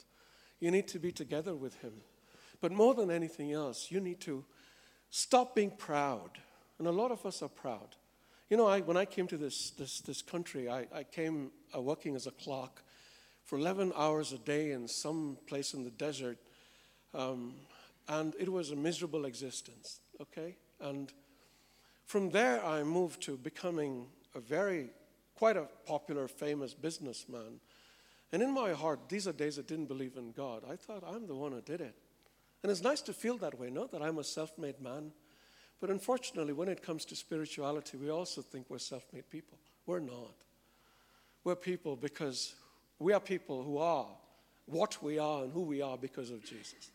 you 0.59 0.71
need 0.71 0.87
to 0.89 0.99
be 0.99 1.11
together 1.11 1.55
with 1.55 1.75
Him. 1.81 1.93
But 2.59 2.71
more 2.71 2.93
than 2.93 3.09
anything 3.09 3.51
else, 3.51 3.89
you 3.89 3.99
need 3.99 4.21
to 4.21 4.45
stop 5.09 5.55
being 5.55 5.71
proud. 5.71 6.29
And 6.77 6.87
a 6.87 6.91
lot 6.91 7.11
of 7.11 7.25
us 7.25 7.41
are 7.41 7.49
proud. 7.49 7.95
You 8.51 8.57
know, 8.57 8.67
I, 8.67 8.81
when 8.81 8.97
I 8.97 9.05
came 9.05 9.27
to 9.27 9.37
this, 9.37 9.69
this, 9.69 10.01
this 10.01 10.21
country, 10.21 10.67
I, 10.67 10.85
I 10.93 11.03
came 11.03 11.51
uh, 11.73 11.79
working 11.79 12.17
as 12.17 12.27
a 12.27 12.31
clock 12.31 12.83
for 13.45 13.57
11 13.57 13.93
hours 13.95 14.33
a 14.33 14.37
day 14.37 14.71
in 14.71 14.89
some 14.89 15.37
place 15.47 15.73
in 15.73 15.85
the 15.85 15.89
desert. 15.89 16.37
Um, 17.13 17.53
and 18.09 18.35
it 18.37 18.51
was 18.51 18.71
a 18.71 18.75
miserable 18.75 19.23
existence, 19.23 20.01
okay? 20.19 20.57
And 20.81 21.13
from 22.05 22.31
there, 22.31 22.61
I 22.65 22.83
moved 22.83 23.21
to 23.21 23.37
becoming 23.37 24.07
a 24.35 24.41
very, 24.41 24.89
quite 25.33 25.55
a 25.55 25.69
popular, 25.85 26.27
famous 26.27 26.73
businessman. 26.73 27.61
And 28.33 28.43
in 28.43 28.53
my 28.53 28.73
heart, 28.73 29.07
these 29.07 29.29
are 29.29 29.33
days 29.33 29.59
I 29.59 29.61
didn't 29.61 29.85
believe 29.85 30.17
in 30.17 30.33
God. 30.33 30.63
I 30.69 30.75
thought, 30.75 31.05
I'm 31.07 31.25
the 31.25 31.35
one 31.35 31.53
who 31.53 31.61
did 31.61 31.79
it. 31.79 31.95
And 32.63 32.69
it's 32.69 32.83
nice 32.83 32.99
to 33.03 33.13
feel 33.13 33.37
that 33.37 33.57
way, 33.57 33.69
not 33.69 33.91
that 33.91 34.01
I'm 34.01 34.17
a 34.17 34.25
self 34.25 34.57
made 34.57 34.81
man. 34.81 35.13
But 35.81 35.89
unfortunately, 35.89 36.53
when 36.53 36.69
it 36.69 36.83
comes 36.83 37.03
to 37.05 37.15
spirituality, 37.15 37.97
we 37.97 38.11
also 38.11 38.41
think 38.41 38.67
we're 38.69 38.77
self 38.77 39.03
made 39.11 39.29
people. 39.29 39.57
We're 39.87 39.99
not. 39.99 40.35
We're 41.43 41.55
people 41.55 41.95
because 41.95 42.53
we 42.99 43.13
are 43.13 43.19
people 43.19 43.63
who 43.63 43.79
are 43.79 44.07
what 44.67 45.01
we 45.01 45.17
are 45.17 45.43
and 45.43 45.51
who 45.51 45.61
we 45.61 45.81
are 45.81 45.97
because 45.97 46.29
of 46.29 46.45
Jesus. 46.45 46.91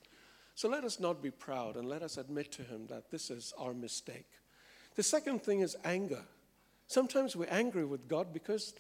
So 0.55 0.69
let 0.69 0.85
us 0.85 1.01
not 1.01 1.21
be 1.21 1.33
proud 1.33 1.77
and 1.77 1.89
let 1.89 2.03
us 2.03 2.17
admit 2.17 2.53
to 2.53 2.63
Him 2.63 2.87
that 2.87 3.11
this 3.11 3.29
is 3.29 3.53
our 3.59 3.75
mistake. 3.75 4.29
The 4.95 5.03
second 5.03 5.43
thing 5.43 5.61
is 5.61 5.77
anger. 5.85 6.23
Sometimes 6.87 7.35
we're 7.35 7.51
angry 7.51 7.85
with 7.85 8.09
God 8.09 8.33
because 8.33 8.73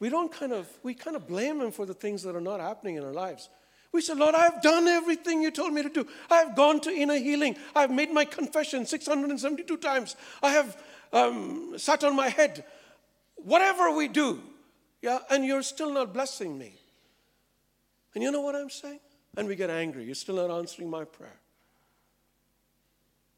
we 0.00 0.08
don't 0.08 0.32
kind 0.32 0.52
of, 0.52 0.66
we 0.82 0.94
kind 0.94 1.14
of 1.14 1.28
blame 1.28 1.60
Him 1.60 1.70
for 1.70 1.84
the 1.84 1.94
things 1.94 2.22
that 2.22 2.34
are 2.34 2.40
not 2.40 2.60
happening 2.60 2.96
in 2.96 3.04
our 3.04 3.12
lives. 3.12 3.50
We 3.92 4.00
said, 4.00 4.18
Lord, 4.18 4.34
I've 4.34 4.62
done 4.62 4.86
everything 4.86 5.42
you 5.42 5.50
told 5.50 5.72
me 5.72 5.82
to 5.82 5.88
do. 5.88 6.06
I've 6.30 6.54
gone 6.54 6.80
to 6.80 6.90
inner 6.90 7.16
healing. 7.16 7.56
I've 7.74 7.90
made 7.90 8.12
my 8.12 8.24
confession 8.24 8.86
672 8.86 9.76
times. 9.78 10.14
I 10.42 10.52
have 10.52 10.80
um, 11.12 11.74
sat 11.76 12.04
on 12.04 12.14
my 12.14 12.28
head. 12.28 12.64
Whatever 13.36 13.90
we 13.90 14.06
do, 14.06 14.40
yeah, 15.02 15.18
and 15.30 15.44
you're 15.44 15.62
still 15.62 15.92
not 15.92 16.12
blessing 16.12 16.56
me. 16.56 16.74
And 18.14 18.22
you 18.22 18.30
know 18.30 18.42
what 18.42 18.54
I'm 18.54 18.70
saying? 18.70 19.00
And 19.36 19.48
we 19.48 19.56
get 19.56 19.70
angry. 19.70 20.04
You're 20.04 20.14
still 20.14 20.36
not 20.36 20.50
answering 20.50 20.90
my 20.90 21.04
prayer. 21.04 21.40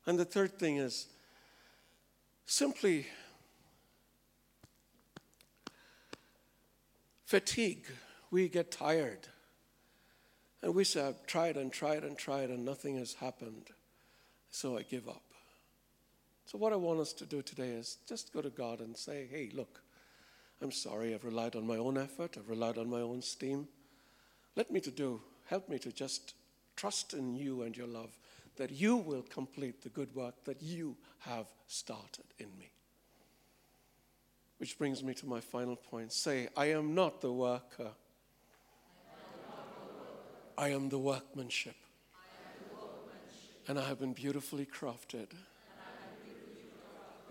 And 0.06 0.18
the 0.18 0.24
third 0.24 0.58
thing 0.58 0.78
is 0.78 1.06
simply 2.44 3.06
fatigue. 7.24 7.86
We 8.30 8.48
get 8.48 8.70
tired. 8.70 9.28
And 10.62 10.74
we 10.74 10.84
say, 10.84 11.06
I've 11.06 11.26
tried 11.26 11.56
and 11.56 11.72
tried 11.72 12.04
and 12.04 12.16
tried 12.16 12.50
and 12.50 12.64
nothing 12.64 12.96
has 12.96 13.14
happened. 13.14 13.70
So 14.50 14.78
I 14.78 14.82
give 14.82 15.08
up. 15.08 15.22
So, 16.44 16.58
what 16.58 16.72
I 16.72 16.76
want 16.76 17.00
us 17.00 17.12
to 17.14 17.24
do 17.24 17.40
today 17.40 17.70
is 17.70 17.98
just 18.06 18.32
go 18.32 18.42
to 18.42 18.50
God 18.50 18.80
and 18.80 18.96
say, 18.96 19.26
hey, 19.30 19.50
look, 19.54 19.80
I'm 20.60 20.72
sorry, 20.72 21.14
I've 21.14 21.24
relied 21.24 21.56
on 21.56 21.66
my 21.66 21.76
own 21.76 21.96
effort, 21.96 22.36
I've 22.36 22.48
relied 22.48 22.78
on 22.78 22.90
my 22.90 23.00
own 23.00 23.22
steam. 23.22 23.66
Let 24.54 24.70
me 24.70 24.80
to 24.80 24.90
do, 24.90 25.22
help 25.46 25.68
me 25.68 25.78
to 25.78 25.90
just 25.90 26.34
trust 26.76 27.14
in 27.14 27.34
you 27.34 27.62
and 27.62 27.76
your 27.76 27.86
love 27.86 28.10
that 28.56 28.70
you 28.70 28.96
will 28.96 29.22
complete 29.22 29.82
the 29.82 29.88
good 29.88 30.14
work 30.14 30.44
that 30.44 30.62
you 30.62 30.96
have 31.20 31.46
started 31.66 32.24
in 32.38 32.48
me. 32.58 32.70
Which 34.58 34.78
brings 34.78 35.02
me 35.02 35.14
to 35.14 35.26
my 35.26 35.40
final 35.40 35.74
point. 35.74 36.12
Say, 36.12 36.48
I 36.56 36.66
am 36.66 36.94
not 36.94 37.20
the 37.20 37.32
worker 37.32 37.92
I 40.56 40.68
am 40.68 40.88
the 40.88 40.98
workmanship. 40.98 41.76
And 43.68 43.78
I 43.78 43.86
have 43.86 44.00
been 44.00 44.12
beautifully 44.12 44.66
crafted 44.66 45.28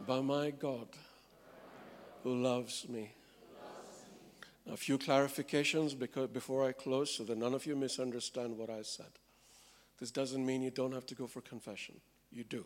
by 0.08 0.22
my 0.22 0.52
God 0.52 0.88
who 2.24 2.42
loves 2.42 2.88
me. 2.88 3.14
A 4.72 4.78
few 4.78 4.98
clarifications 4.98 5.98
because 5.98 6.30
before 6.30 6.68
I 6.68 6.72
close 6.72 7.14
so 7.16 7.24
that 7.24 7.38
none 7.38 7.54
of 7.54 7.66
you 7.66 7.76
misunderstand 7.76 8.58
what 8.58 8.70
I 8.70 8.84
said. 8.84 9.12
This 10.00 10.12
doesn't 10.12 10.46
mean 10.46 10.62
you 10.62 10.72
don't 10.72 10.94
have 10.94 11.06
to 11.08 11.16
go 11.16 11.28
for 11.28 11.42
confession. 11.42 11.96
You 12.32 12.44
do. 12.44 12.66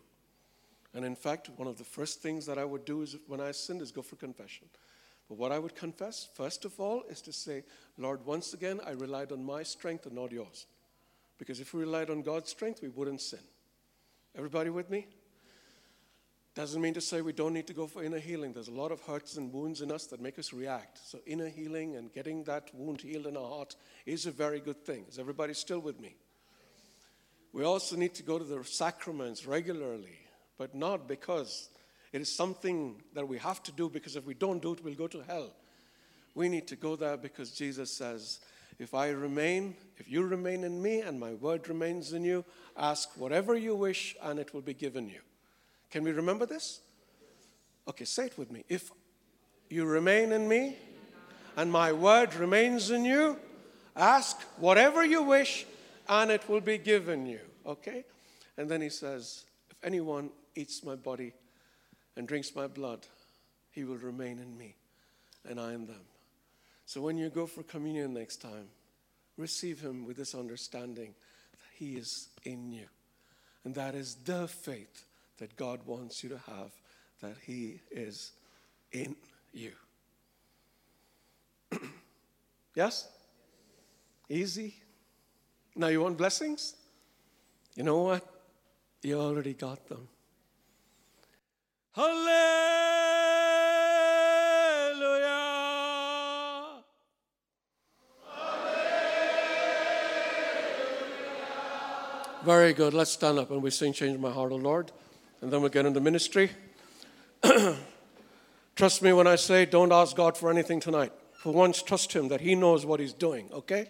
And 0.93 1.03
in 1.03 1.15
fact, 1.15 1.49
one 1.57 1.67
of 1.67 1.77
the 1.77 1.83
first 1.83 2.21
things 2.21 2.45
that 2.45 2.57
I 2.57 2.63
would 2.63 2.85
do 2.85 3.01
is 3.01 3.17
when 3.27 3.41
I 3.41 3.51
sinned 3.51 3.81
is 3.81 3.91
go 3.91 4.01
for 4.01 4.15
confession. 4.15 4.67
But 5.27 5.37
what 5.37 5.51
I 5.51 5.59
would 5.59 5.75
confess, 5.75 6.27
first 6.35 6.65
of 6.65 6.79
all, 6.79 7.03
is 7.09 7.21
to 7.21 7.33
say, 7.33 7.63
Lord, 7.97 8.25
once 8.25 8.53
again, 8.53 8.79
I 8.85 8.91
relied 8.91 9.31
on 9.31 9.43
my 9.43 9.63
strength 9.63 10.05
and 10.05 10.15
not 10.15 10.31
yours. 10.31 10.67
Because 11.37 11.59
if 11.59 11.73
we 11.73 11.81
relied 11.81 12.09
on 12.09 12.21
God's 12.21 12.49
strength, 12.49 12.81
we 12.81 12.89
wouldn't 12.89 13.21
sin. 13.21 13.39
Everybody 14.35 14.69
with 14.69 14.89
me? 14.89 15.07
Doesn't 16.53 16.81
mean 16.81 16.93
to 16.93 17.01
say 17.01 17.19
we 17.21 17.33
don't 17.33 17.53
need 17.53 17.67
to 17.67 17.73
go 17.73 17.85
for 17.85 18.01
inner 18.01 18.19
healing. 18.19 18.53
There's 18.53 18.69
a 18.69 18.73
lot 18.73 18.93
of 18.93 19.01
hurts 19.01 19.35
and 19.35 19.51
wounds 19.51 19.81
in 19.81 19.91
us 19.91 20.05
that 20.07 20.21
make 20.21 20.39
us 20.39 20.53
react. 20.53 20.99
So, 21.05 21.19
inner 21.25 21.49
healing 21.49 21.97
and 21.97 22.13
getting 22.13 22.45
that 22.45 22.69
wound 22.73 23.01
healed 23.01 23.27
in 23.27 23.35
our 23.35 23.49
heart 23.49 23.75
is 24.05 24.25
a 24.25 24.31
very 24.31 24.61
good 24.61 24.85
thing. 24.85 25.05
Is 25.09 25.19
everybody 25.19 25.53
still 25.53 25.79
with 25.79 25.99
me? 25.99 26.15
We 27.51 27.63
also 27.63 27.97
need 27.97 28.13
to 28.15 28.23
go 28.23 28.37
to 28.37 28.43
the 28.45 28.63
sacraments 28.63 29.45
regularly, 29.45 30.17
but 30.57 30.75
not 30.75 31.09
because 31.09 31.69
it 32.15 32.21
is 32.21 32.33
something 32.33 32.95
that 33.13 33.27
we 33.27 33.37
have 33.39 33.61
to 33.63 33.73
do 33.73 33.89
because 33.89 34.15
if 34.15 34.25
we 34.25 34.33
don't 34.33 34.61
do 34.61 34.71
it, 34.71 34.81
we'll 34.81 34.93
go 34.93 35.05
to 35.07 35.21
hell. 35.27 35.51
We 36.33 36.47
need 36.47 36.65
to 36.67 36.77
go 36.77 36.95
there 36.95 37.17
because 37.17 37.51
Jesus 37.51 37.91
says, 37.91 38.39
If 38.79 38.93
I 38.93 39.09
remain, 39.09 39.75
if 39.97 40.09
you 40.09 40.25
remain 40.25 40.63
in 40.63 40.81
me 40.81 41.01
and 41.01 41.19
my 41.19 41.33
word 41.33 41.67
remains 41.67 42.13
in 42.13 42.23
you, 42.23 42.45
ask 42.77 43.09
whatever 43.17 43.57
you 43.57 43.75
wish 43.75 44.15
and 44.23 44.39
it 44.39 44.53
will 44.53 44.61
be 44.61 44.73
given 44.73 45.09
you. 45.09 45.19
Can 45.91 46.05
we 46.05 46.13
remember 46.13 46.45
this? 46.45 46.79
Okay, 47.85 48.05
say 48.05 48.27
it 48.27 48.37
with 48.37 48.49
me. 48.49 48.63
If 48.69 48.91
you 49.69 49.83
remain 49.83 50.31
in 50.31 50.47
me 50.47 50.77
and 51.57 51.69
my 51.69 51.91
word 51.91 52.33
remains 52.35 52.91
in 52.91 53.03
you, 53.03 53.37
ask 53.93 54.41
whatever 54.55 55.03
you 55.03 55.21
wish 55.21 55.65
and 56.07 56.31
it 56.31 56.47
will 56.47 56.61
be 56.61 56.77
given 56.77 57.25
you. 57.25 57.41
Okay? 57.65 58.05
And 58.57 58.69
then 58.69 58.79
he 58.79 58.89
says, 58.89 59.43
If 59.69 59.75
anyone 59.83 60.29
eats 60.55 60.81
my 60.81 60.95
body 60.95 61.33
and 62.15 62.27
drinks 62.27 62.55
my 62.55 62.67
blood, 62.67 63.07
he 63.71 63.83
will 63.83 63.97
remain 63.97 64.39
in 64.39 64.57
me, 64.57 64.75
and 65.47 65.59
I 65.59 65.73
in 65.73 65.85
them. 65.85 66.01
So 66.85 67.01
when 67.01 67.17
you 67.17 67.29
go 67.29 67.45
for 67.45 67.63
communion 67.63 68.13
next 68.13 68.37
time, 68.37 68.67
receive 69.37 69.81
him 69.81 70.05
with 70.05 70.17
this 70.17 70.35
understanding 70.35 71.13
that 71.51 71.69
he 71.73 71.95
is 71.95 72.29
in 72.43 72.71
you. 72.71 72.85
And 73.63 73.75
that 73.75 73.95
is 73.95 74.15
the 74.23 74.47
faith 74.47 75.05
that 75.39 75.57
God 75.57 75.81
wants 75.85 76.23
you 76.23 76.29
to 76.29 76.37
have, 76.37 76.71
that 77.21 77.35
he 77.45 77.79
is 77.91 78.31
in 78.91 79.15
you. 79.53 79.71
Yes? 82.75 83.07
Easy? 84.29 84.75
Now 85.77 85.87
you 85.87 86.01
want 86.01 86.17
blessings? 86.17 86.75
You 87.73 87.83
know 87.83 87.99
what? 87.99 88.25
You 89.01 89.19
already 89.19 89.53
got 89.53 89.87
them. 89.87 90.09
Hallelujah. 91.95 92.25
Very 102.43 102.73
good. 102.73 102.93
Let's 102.93 103.11
stand 103.11 103.39
up 103.39 103.49
and 103.49 103.63
we 103.63 103.69
sing 103.69 103.93
Change 103.93 104.19
My 104.19 104.29
Heart, 104.29 104.51
O 104.51 104.57
Lord. 104.57 104.91
And 105.39 105.53
then 105.53 105.61
we'll 105.61 105.69
get 105.69 105.85
into 105.85 106.01
ministry. 106.01 106.51
trust 108.75 109.01
me 109.01 109.13
when 109.13 109.25
I 109.25 109.37
say 109.37 109.65
don't 109.65 109.93
ask 109.93 110.17
God 110.17 110.35
for 110.35 110.49
anything 110.49 110.81
tonight. 110.81 111.13
For 111.31 111.53
once, 111.53 111.81
trust 111.81 112.11
Him 112.11 112.27
that 112.27 112.41
He 112.41 112.55
knows 112.55 112.85
what 112.85 112.99
He's 112.99 113.13
doing, 113.13 113.47
okay? 113.53 113.89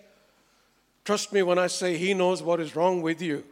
Trust 1.06 1.34
me 1.34 1.41
when 1.41 1.58
I 1.58 1.68
say 1.68 1.97
He 1.97 2.14
knows 2.14 2.43
what 2.43 2.60
is 2.60 2.76
wrong 2.76 3.01
with 3.01 3.20
you. 3.20 3.45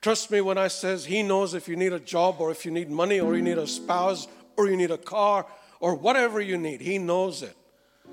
Trust 0.00 0.30
me 0.30 0.40
when 0.40 0.58
I 0.58 0.68
says 0.68 1.04
He 1.04 1.22
knows 1.22 1.54
if 1.54 1.68
you 1.68 1.76
need 1.76 1.92
a 1.92 2.00
job 2.00 2.36
or 2.38 2.50
if 2.50 2.64
you 2.64 2.70
need 2.70 2.90
money 2.90 3.20
or 3.20 3.36
you 3.36 3.42
need 3.42 3.58
a 3.58 3.66
spouse 3.66 4.28
or 4.56 4.68
you 4.68 4.76
need 4.76 4.90
a 4.90 4.98
car 4.98 5.46
or 5.80 5.94
whatever 5.94 6.40
you 6.40 6.56
need. 6.56 6.80
He 6.80 6.98
knows 6.98 7.42
it. 7.42 7.56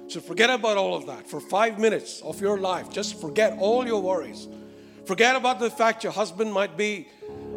So 0.08 0.20
forget 0.20 0.50
about 0.50 0.78
all 0.78 0.96
of 0.96 1.06
that. 1.08 1.30
For 1.30 1.40
five 1.40 1.80
minutes 1.80 2.22
of 2.22 2.42
your 2.42 2.58
life, 2.58 2.92
just 2.92 3.22
forget 3.22 3.58
all 3.60 3.86
your 3.86 4.02
worries. 4.02 4.48
Forget 5.06 5.36
about 5.36 5.60
the 5.60 5.70
fact 5.70 6.04
your 6.04 6.14
husband 6.14 6.52
might 6.52 6.78
be 6.78 7.08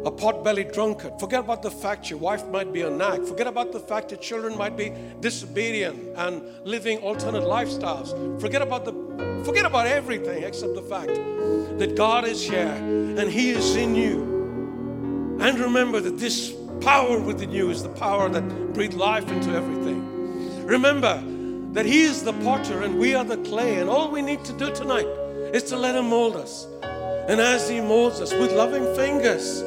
a 0.05 0.11
pot-bellied 0.11 0.71
drunkard. 0.71 1.19
Forget 1.19 1.39
about 1.39 1.61
the 1.61 1.71
fact 1.71 2.09
your 2.09 2.19
wife 2.19 2.45
might 2.47 2.71
be 2.71 2.81
a 2.81 2.89
nag. 2.89 3.25
Forget 3.25 3.47
about 3.47 3.71
the 3.71 3.79
fact 3.79 4.11
your 4.11 4.19
children 4.19 4.57
might 4.57 4.77
be 4.77 4.93
disobedient 5.19 6.15
and 6.17 6.41
living 6.65 6.99
alternate 6.99 7.43
lifestyles. 7.43 8.39
Forget 8.39 8.61
about 8.61 8.85
the 8.85 9.06
forget 9.43 9.65
about 9.65 9.87
everything 9.87 10.43
except 10.43 10.75
the 10.75 10.81
fact 10.81 11.15
that 11.79 11.95
God 11.95 12.25
is 12.25 12.41
here 12.41 12.75
and 13.17 13.29
He 13.29 13.51
is 13.51 13.75
in 13.75 13.95
you. 13.95 15.37
And 15.39 15.59
remember 15.59 15.99
that 16.01 16.17
this 16.17 16.53
power 16.81 17.19
within 17.19 17.51
you 17.51 17.69
is 17.69 17.83
the 17.83 17.89
power 17.89 18.29
that 18.29 18.73
breathed 18.73 18.93
life 18.93 19.29
into 19.31 19.51
everything. 19.51 20.65
Remember 20.65 21.23
that 21.73 21.85
He 21.85 22.01
is 22.01 22.23
the 22.23 22.33
potter 22.33 22.81
and 22.81 22.97
we 22.97 23.13
are 23.13 23.23
the 23.23 23.37
clay, 23.37 23.79
and 23.79 23.89
all 23.89 24.09
we 24.11 24.21
need 24.21 24.43
to 24.45 24.53
do 24.53 24.73
tonight 24.73 25.07
is 25.53 25.63
to 25.63 25.77
let 25.77 25.95
Him 25.95 26.09
mold 26.09 26.35
us. 26.35 26.67
And 27.27 27.39
as 27.39 27.69
He 27.69 27.81
molds 27.81 28.19
us 28.19 28.33
with 28.33 28.51
loving 28.51 28.95
fingers, 28.95 29.61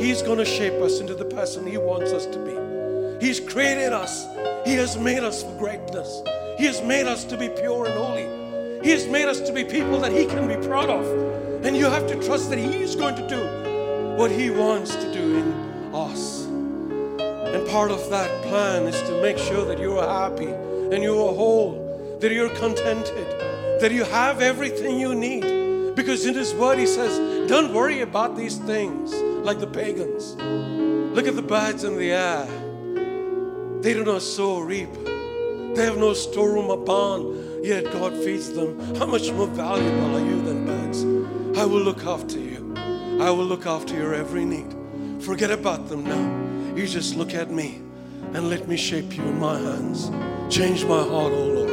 He's 0.00 0.22
going 0.22 0.38
to 0.38 0.44
shape 0.44 0.80
us 0.82 1.00
into 1.00 1.14
the 1.14 1.24
person 1.24 1.66
He 1.66 1.78
wants 1.78 2.12
us 2.12 2.26
to 2.26 2.38
be. 2.38 3.26
He's 3.26 3.40
created 3.40 3.92
us, 3.92 4.26
He 4.66 4.74
has 4.74 4.98
made 4.98 5.24
us 5.24 5.42
for 5.42 5.58
greatness. 5.58 6.22
He 6.58 6.64
has 6.64 6.82
made 6.82 7.06
us 7.06 7.24
to 7.24 7.36
be 7.36 7.48
pure 7.48 7.86
and 7.86 7.94
holy. 7.94 8.35
He 8.86 8.92
has 8.92 9.08
made 9.08 9.24
us 9.24 9.40
to 9.40 9.52
be 9.52 9.64
people 9.64 9.98
that 9.98 10.12
He 10.12 10.26
can 10.26 10.46
be 10.46 10.54
proud 10.64 10.88
of. 10.88 11.04
And 11.64 11.76
you 11.76 11.86
have 11.86 12.06
to 12.06 12.14
trust 12.24 12.50
that 12.50 12.58
He 12.60 12.84
is 12.84 12.94
going 12.94 13.16
to 13.16 13.28
do 13.28 14.16
what 14.16 14.30
He 14.30 14.48
wants 14.48 14.94
to 14.94 15.12
do 15.12 15.38
in 15.38 15.92
us. 15.92 16.44
And 16.44 17.66
part 17.66 17.90
of 17.90 18.08
that 18.10 18.30
plan 18.44 18.84
is 18.84 18.94
to 19.08 19.20
make 19.20 19.38
sure 19.38 19.64
that 19.64 19.80
you 19.80 19.98
are 19.98 20.30
happy 20.30 20.46
and 20.46 21.02
you 21.02 21.14
are 21.14 21.34
whole, 21.34 22.16
that 22.20 22.30
you're 22.30 22.54
contented, 22.60 23.26
that 23.80 23.90
you 23.90 24.04
have 24.04 24.40
everything 24.40 25.00
you 25.00 25.16
need. 25.16 25.96
Because 25.96 26.24
in 26.24 26.34
His 26.34 26.54
Word, 26.54 26.78
He 26.78 26.86
says, 26.86 27.50
Don't 27.50 27.74
worry 27.74 28.02
about 28.02 28.36
these 28.36 28.56
things 28.56 29.12
like 29.44 29.58
the 29.58 29.66
pagans. 29.66 30.36
Look 31.12 31.26
at 31.26 31.34
the 31.34 31.42
birds 31.42 31.82
in 31.82 31.98
the 31.98 32.12
air. 32.12 32.46
They 33.82 33.94
do 33.94 34.04
not 34.04 34.22
sow 34.22 34.58
or 34.58 34.64
reap, 34.64 34.94
they 35.74 35.84
have 35.84 35.98
no 35.98 36.14
storeroom 36.14 36.70
or 36.70 36.78
barn, 36.78 37.55
yet 37.62 37.84
God 37.92 38.12
feeds 38.12 38.52
them. 38.52 38.78
How 38.96 39.06
much 39.06 39.30
more 39.32 39.46
valuable 39.48 40.16
are 40.16 40.24
you 40.24 40.42
than 40.42 40.66
birds? 40.66 41.58
I 41.58 41.64
will 41.64 41.80
look 41.80 42.04
after 42.04 42.38
you, 42.38 42.74
I 43.20 43.30
will 43.30 43.46
look 43.46 43.66
after 43.66 43.94
your 43.94 44.14
every 44.14 44.44
need. 44.44 44.74
Forget 45.22 45.50
about 45.50 45.88
them 45.88 46.04
now. 46.04 46.74
You 46.76 46.86
just 46.86 47.16
look 47.16 47.34
at 47.34 47.50
me 47.50 47.80
and 48.34 48.50
let 48.50 48.68
me 48.68 48.76
shape 48.76 49.16
you 49.16 49.22
in 49.22 49.38
my 49.38 49.58
hands. 49.58 50.10
Change 50.54 50.84
my 50.84 51.02
heart, 51.02 51.32
oh 51.32 51.46
Lord. 51.46 51.65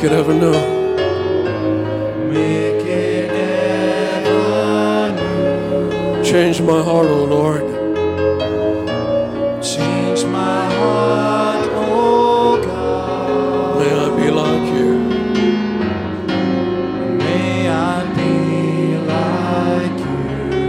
Make 0.00 0.12
it 0.12 0.16
ever 0.16 0.32
new. 0.32 0.52
Make 2.32 2.86
it 2.86 3.30
ever 4.24 5.12
new. 5.12 6.24
Change 6.24 6.62
my 6.62 6.82
heart, 6.82 7.06
oh 7.06 7.24
Lord. 7.24 7.60
Change 9.62 10.24
my 10.24 10.64
heart, 10.78 11.68
oh 11.74 12.62
God. 12.64 13.78
May 13.78 13.92
I 13.92 14.08
be 14.16 14.30
like 14.30 14.66
you. 14.78 14.90
May 17.18 17.68
I 17.68 18.02
be 18.16 18.96
like 19.12 19.98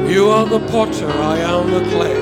you. 0.09 0.13
You 0.13 0.29
are 0.29 0.45
the 0.45 0.59
potter, 0.67 1.09
I 1.09 1.37
am 1.37 1.71
the 1.71 1.89
clay. 1.89 2.20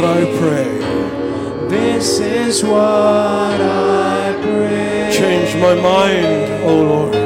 What 0.00 0.16
I 0.16 0.24
pray. 0.38 1.68
This 1.68 2.20
is 2.20 2.64
what 2.64 3.60
I 3.60 4.34
pray. 4.40 5.12
Change 5.12 5.54
my 5.56 5.74
mind, 5.74 6.64
oh 6.64 6.82
Lord. 6.82 7.19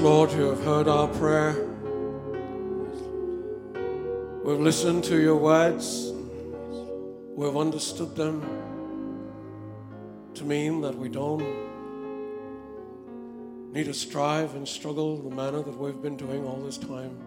Lord, 0.00 0.30
you 0.30 0.50
have 0.50 0.62
heard 0.62 0.86
our 0.86 1.08
prayer. 1.08 1.56
We've 4.44 4.60
listened 4.60 5.02
to 5.04 5.20
your 5.20 5.34
words. 5.34 6.12
We've 7.34 7.56
understood 7.56 8.14
them 8.14 8.40
to 10.34 10.44
mean 10.44 10.82
that 10.82 10.94
we 10.94 11.08
don't 11.08 11.44
need 13.72 13.86
to 13.86 13.94
strive 13.94 14.54
and 14.54 14.68
struggle 14.68 15.16
the 15.16 15.34
manner 15.34 15.64
that 15.64 15.76
we've 15.76 16.00
been 16.00 16.16
doing 16.16 16.46
all 16.46 16.60
this 16.60 16.78
time. 16.78 17.18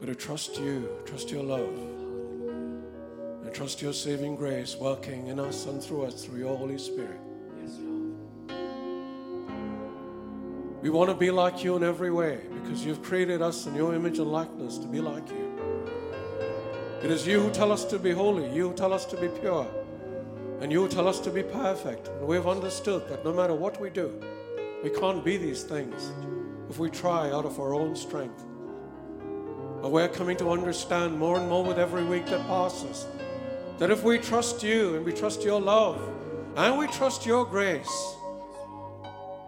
But 0.00 0.06
to 0.06 0.14
trust 0.14 0.58
you, 0.60 0.90
trust 1.06 1.30
your 1.30 1.42
love, 1.42 1.74
and 3.44 3.54
trust 3.54 3.80
your 3.80 3.94
saving 3.94 4.36
grace 4.36 4.76
working 4.76 5.28
in 5.28 5.40
us 5.40 5.64
and 5.64 5.82
through 5.82 6.04
us 6.04 6.22
through 6.22 6.40
your 6.40 6.58
Holy 6.58 6.76
Spirit. 6.76 7.18
We 10.84 10.90
want 10.90 11.08
to 11.08 11.16
be 11.16 11.30
like 11.30 11.64
you 11.64 11.76
in 11.76 11.82
every 11.82 12.10
way 12.10 12.40
because 12.52 12.84
you've 12.84 13.02
created 13.02 13.40
us 13.40 13.64
in 13.64 13.74
your 13.74 13.94
image 13.94 14.18
and 14.18 14.30
likeness 14.30 14.76
to 14.76 14.86
be 14.86 15.00
like 15.00 15.26
you. 15.30 15.58
It 17.02 17.10
is 17.10 17.26
you 17.26 17.40
who 17.40 17.50
tell 17.50 17.72
us 17.72 17.86
to 17.86 17.98
be 17.98 18.10
holy, 18.10 18.54
you 18.54 18.68
who 18.68 18.74
tell 18.74 18.92
us 18.92 19.06
to 19.06 19.16
be 19.16 19.28
pure, 19.28 19.66
and 20.60 20.70
you 20.70 20.82
who 20.82 20.88
tell 20.88 21.08
us 21.08 21.20
to 21.20 21.30
be 21.30 21.42
perfect. 21.42 22.08
And 22.08 22.26
we've 22.26 22.46
understood 22.46 23.08
that 23.08 23.24
no 23.24 23.32
matter 23.32 23.54
what 23.54 23.80
we 23.80 23.88
do, 23.88 24.22
we 24.82 24.90
can't 24.90 25.24
be 25.24 25.38
these 25.38 25.62
things 25.62 26.12
if 26.68 26.78
we 26.78 26.90
try 26.90 27.30
out 27.30 27.46
of 27.46 27.58
our 27.58 27.72
own 27.72 27.96
strength. 27.96 28.44
But 29.80 29.90
we're 29.90 30.08
coming 30.08 30.36
to 30.36 30.50
understand 30.50 31.18
more 31.18 31.38
and 31.38 31.48
more 31.48 31.64
with 31.64 31.78
every 31.78 32.04
week 32.04 32.26
that 32.26 32.46
passes 32.46 33.06
that 33.78 33.90
if 33.90 34.02
we 34.02 34.18
trust 34.18 34.62
you 34.62 34.96
and 34.96 35.04
we 35.06 35.14
trust 35.14 35.44
your 35.44 35.62
love 35.62 35.98
and 36.56 36.76
we 36.76 36.88
trust 36.88 37.24
your 37.24 37.46
grace, 37.46 38.16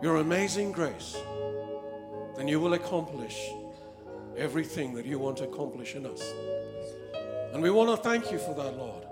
your 0.02 0.16
amazing 0.16 0.72
grace, 0.72 1.16
then 2.36 2.48
you 2.48 2.60
will 2.60 2.74
accomplish 2.74 3.38
everything 4.36 4.92
that 4.94 5.06
you 5.06 5.18
want 5.18 5.38
to 5.38 5.44
accomplish 5.44 5.94
in 5.94 6.04
us. 6.06 6.22
And 7.52 7.62
we 7.62 7.70
want 7.70 7.90
to 7.90 7.96
thank 7.96 8.30
you 8.30 8.38
for 8.38 8.54
that, 8.54 8.76
Lord. 8.76 9.04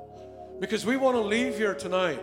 Because 0.60 0.84
we 0.84 0.96
want 0.96 1.16
to 1.16 1.22
leave 1.22 1.56
here 1.56 1.74
tonight 1.74 2.20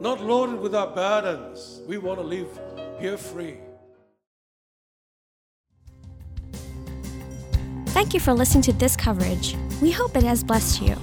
not 0.00 0.20
loaded 0.20 0.60
with 0.60 0.74
our 0.74 0.88
burdens. 0.88 1.80
We 1.88 1.98
want 1.98 2.20
to 2.20 2.26
leave 2.26 2.48
here 3.00 3.16
free. 3.16 3.56
Thank 7.88 8.12
you 8.12 8.20
for 8.20 8.34
listening 8.34 8.62
to 8.64 8.74
this 8.74 8.94
coverage. 8.94 9.56
We 9.80 9.90
hope 9.90 10.14
it 10.16 10.22
has 10.22 10.44
blessed 10.44 10.82
you. 10.82 10.94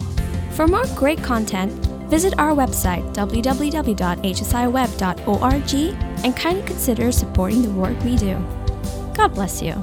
For 0.52 0.68
more 0.68 0.86
great 0.96 1.24
content, 1.24 1.72
visit 2.08 2.36
our 2.38 2.54
website 2.54 3.16
www.hsiweb.org 3.16 6.13
and 6.24 6.36
kindly 6.36 6.64
consider 6.64 7.12
supporting 7.12 7.62
the 7.62 7.72
work 7.72 8.02
we 8.04 8.16
do. 8.16 8.36
God 9.14 9.34
bless 9.34 9.62
you. 9.62 9.82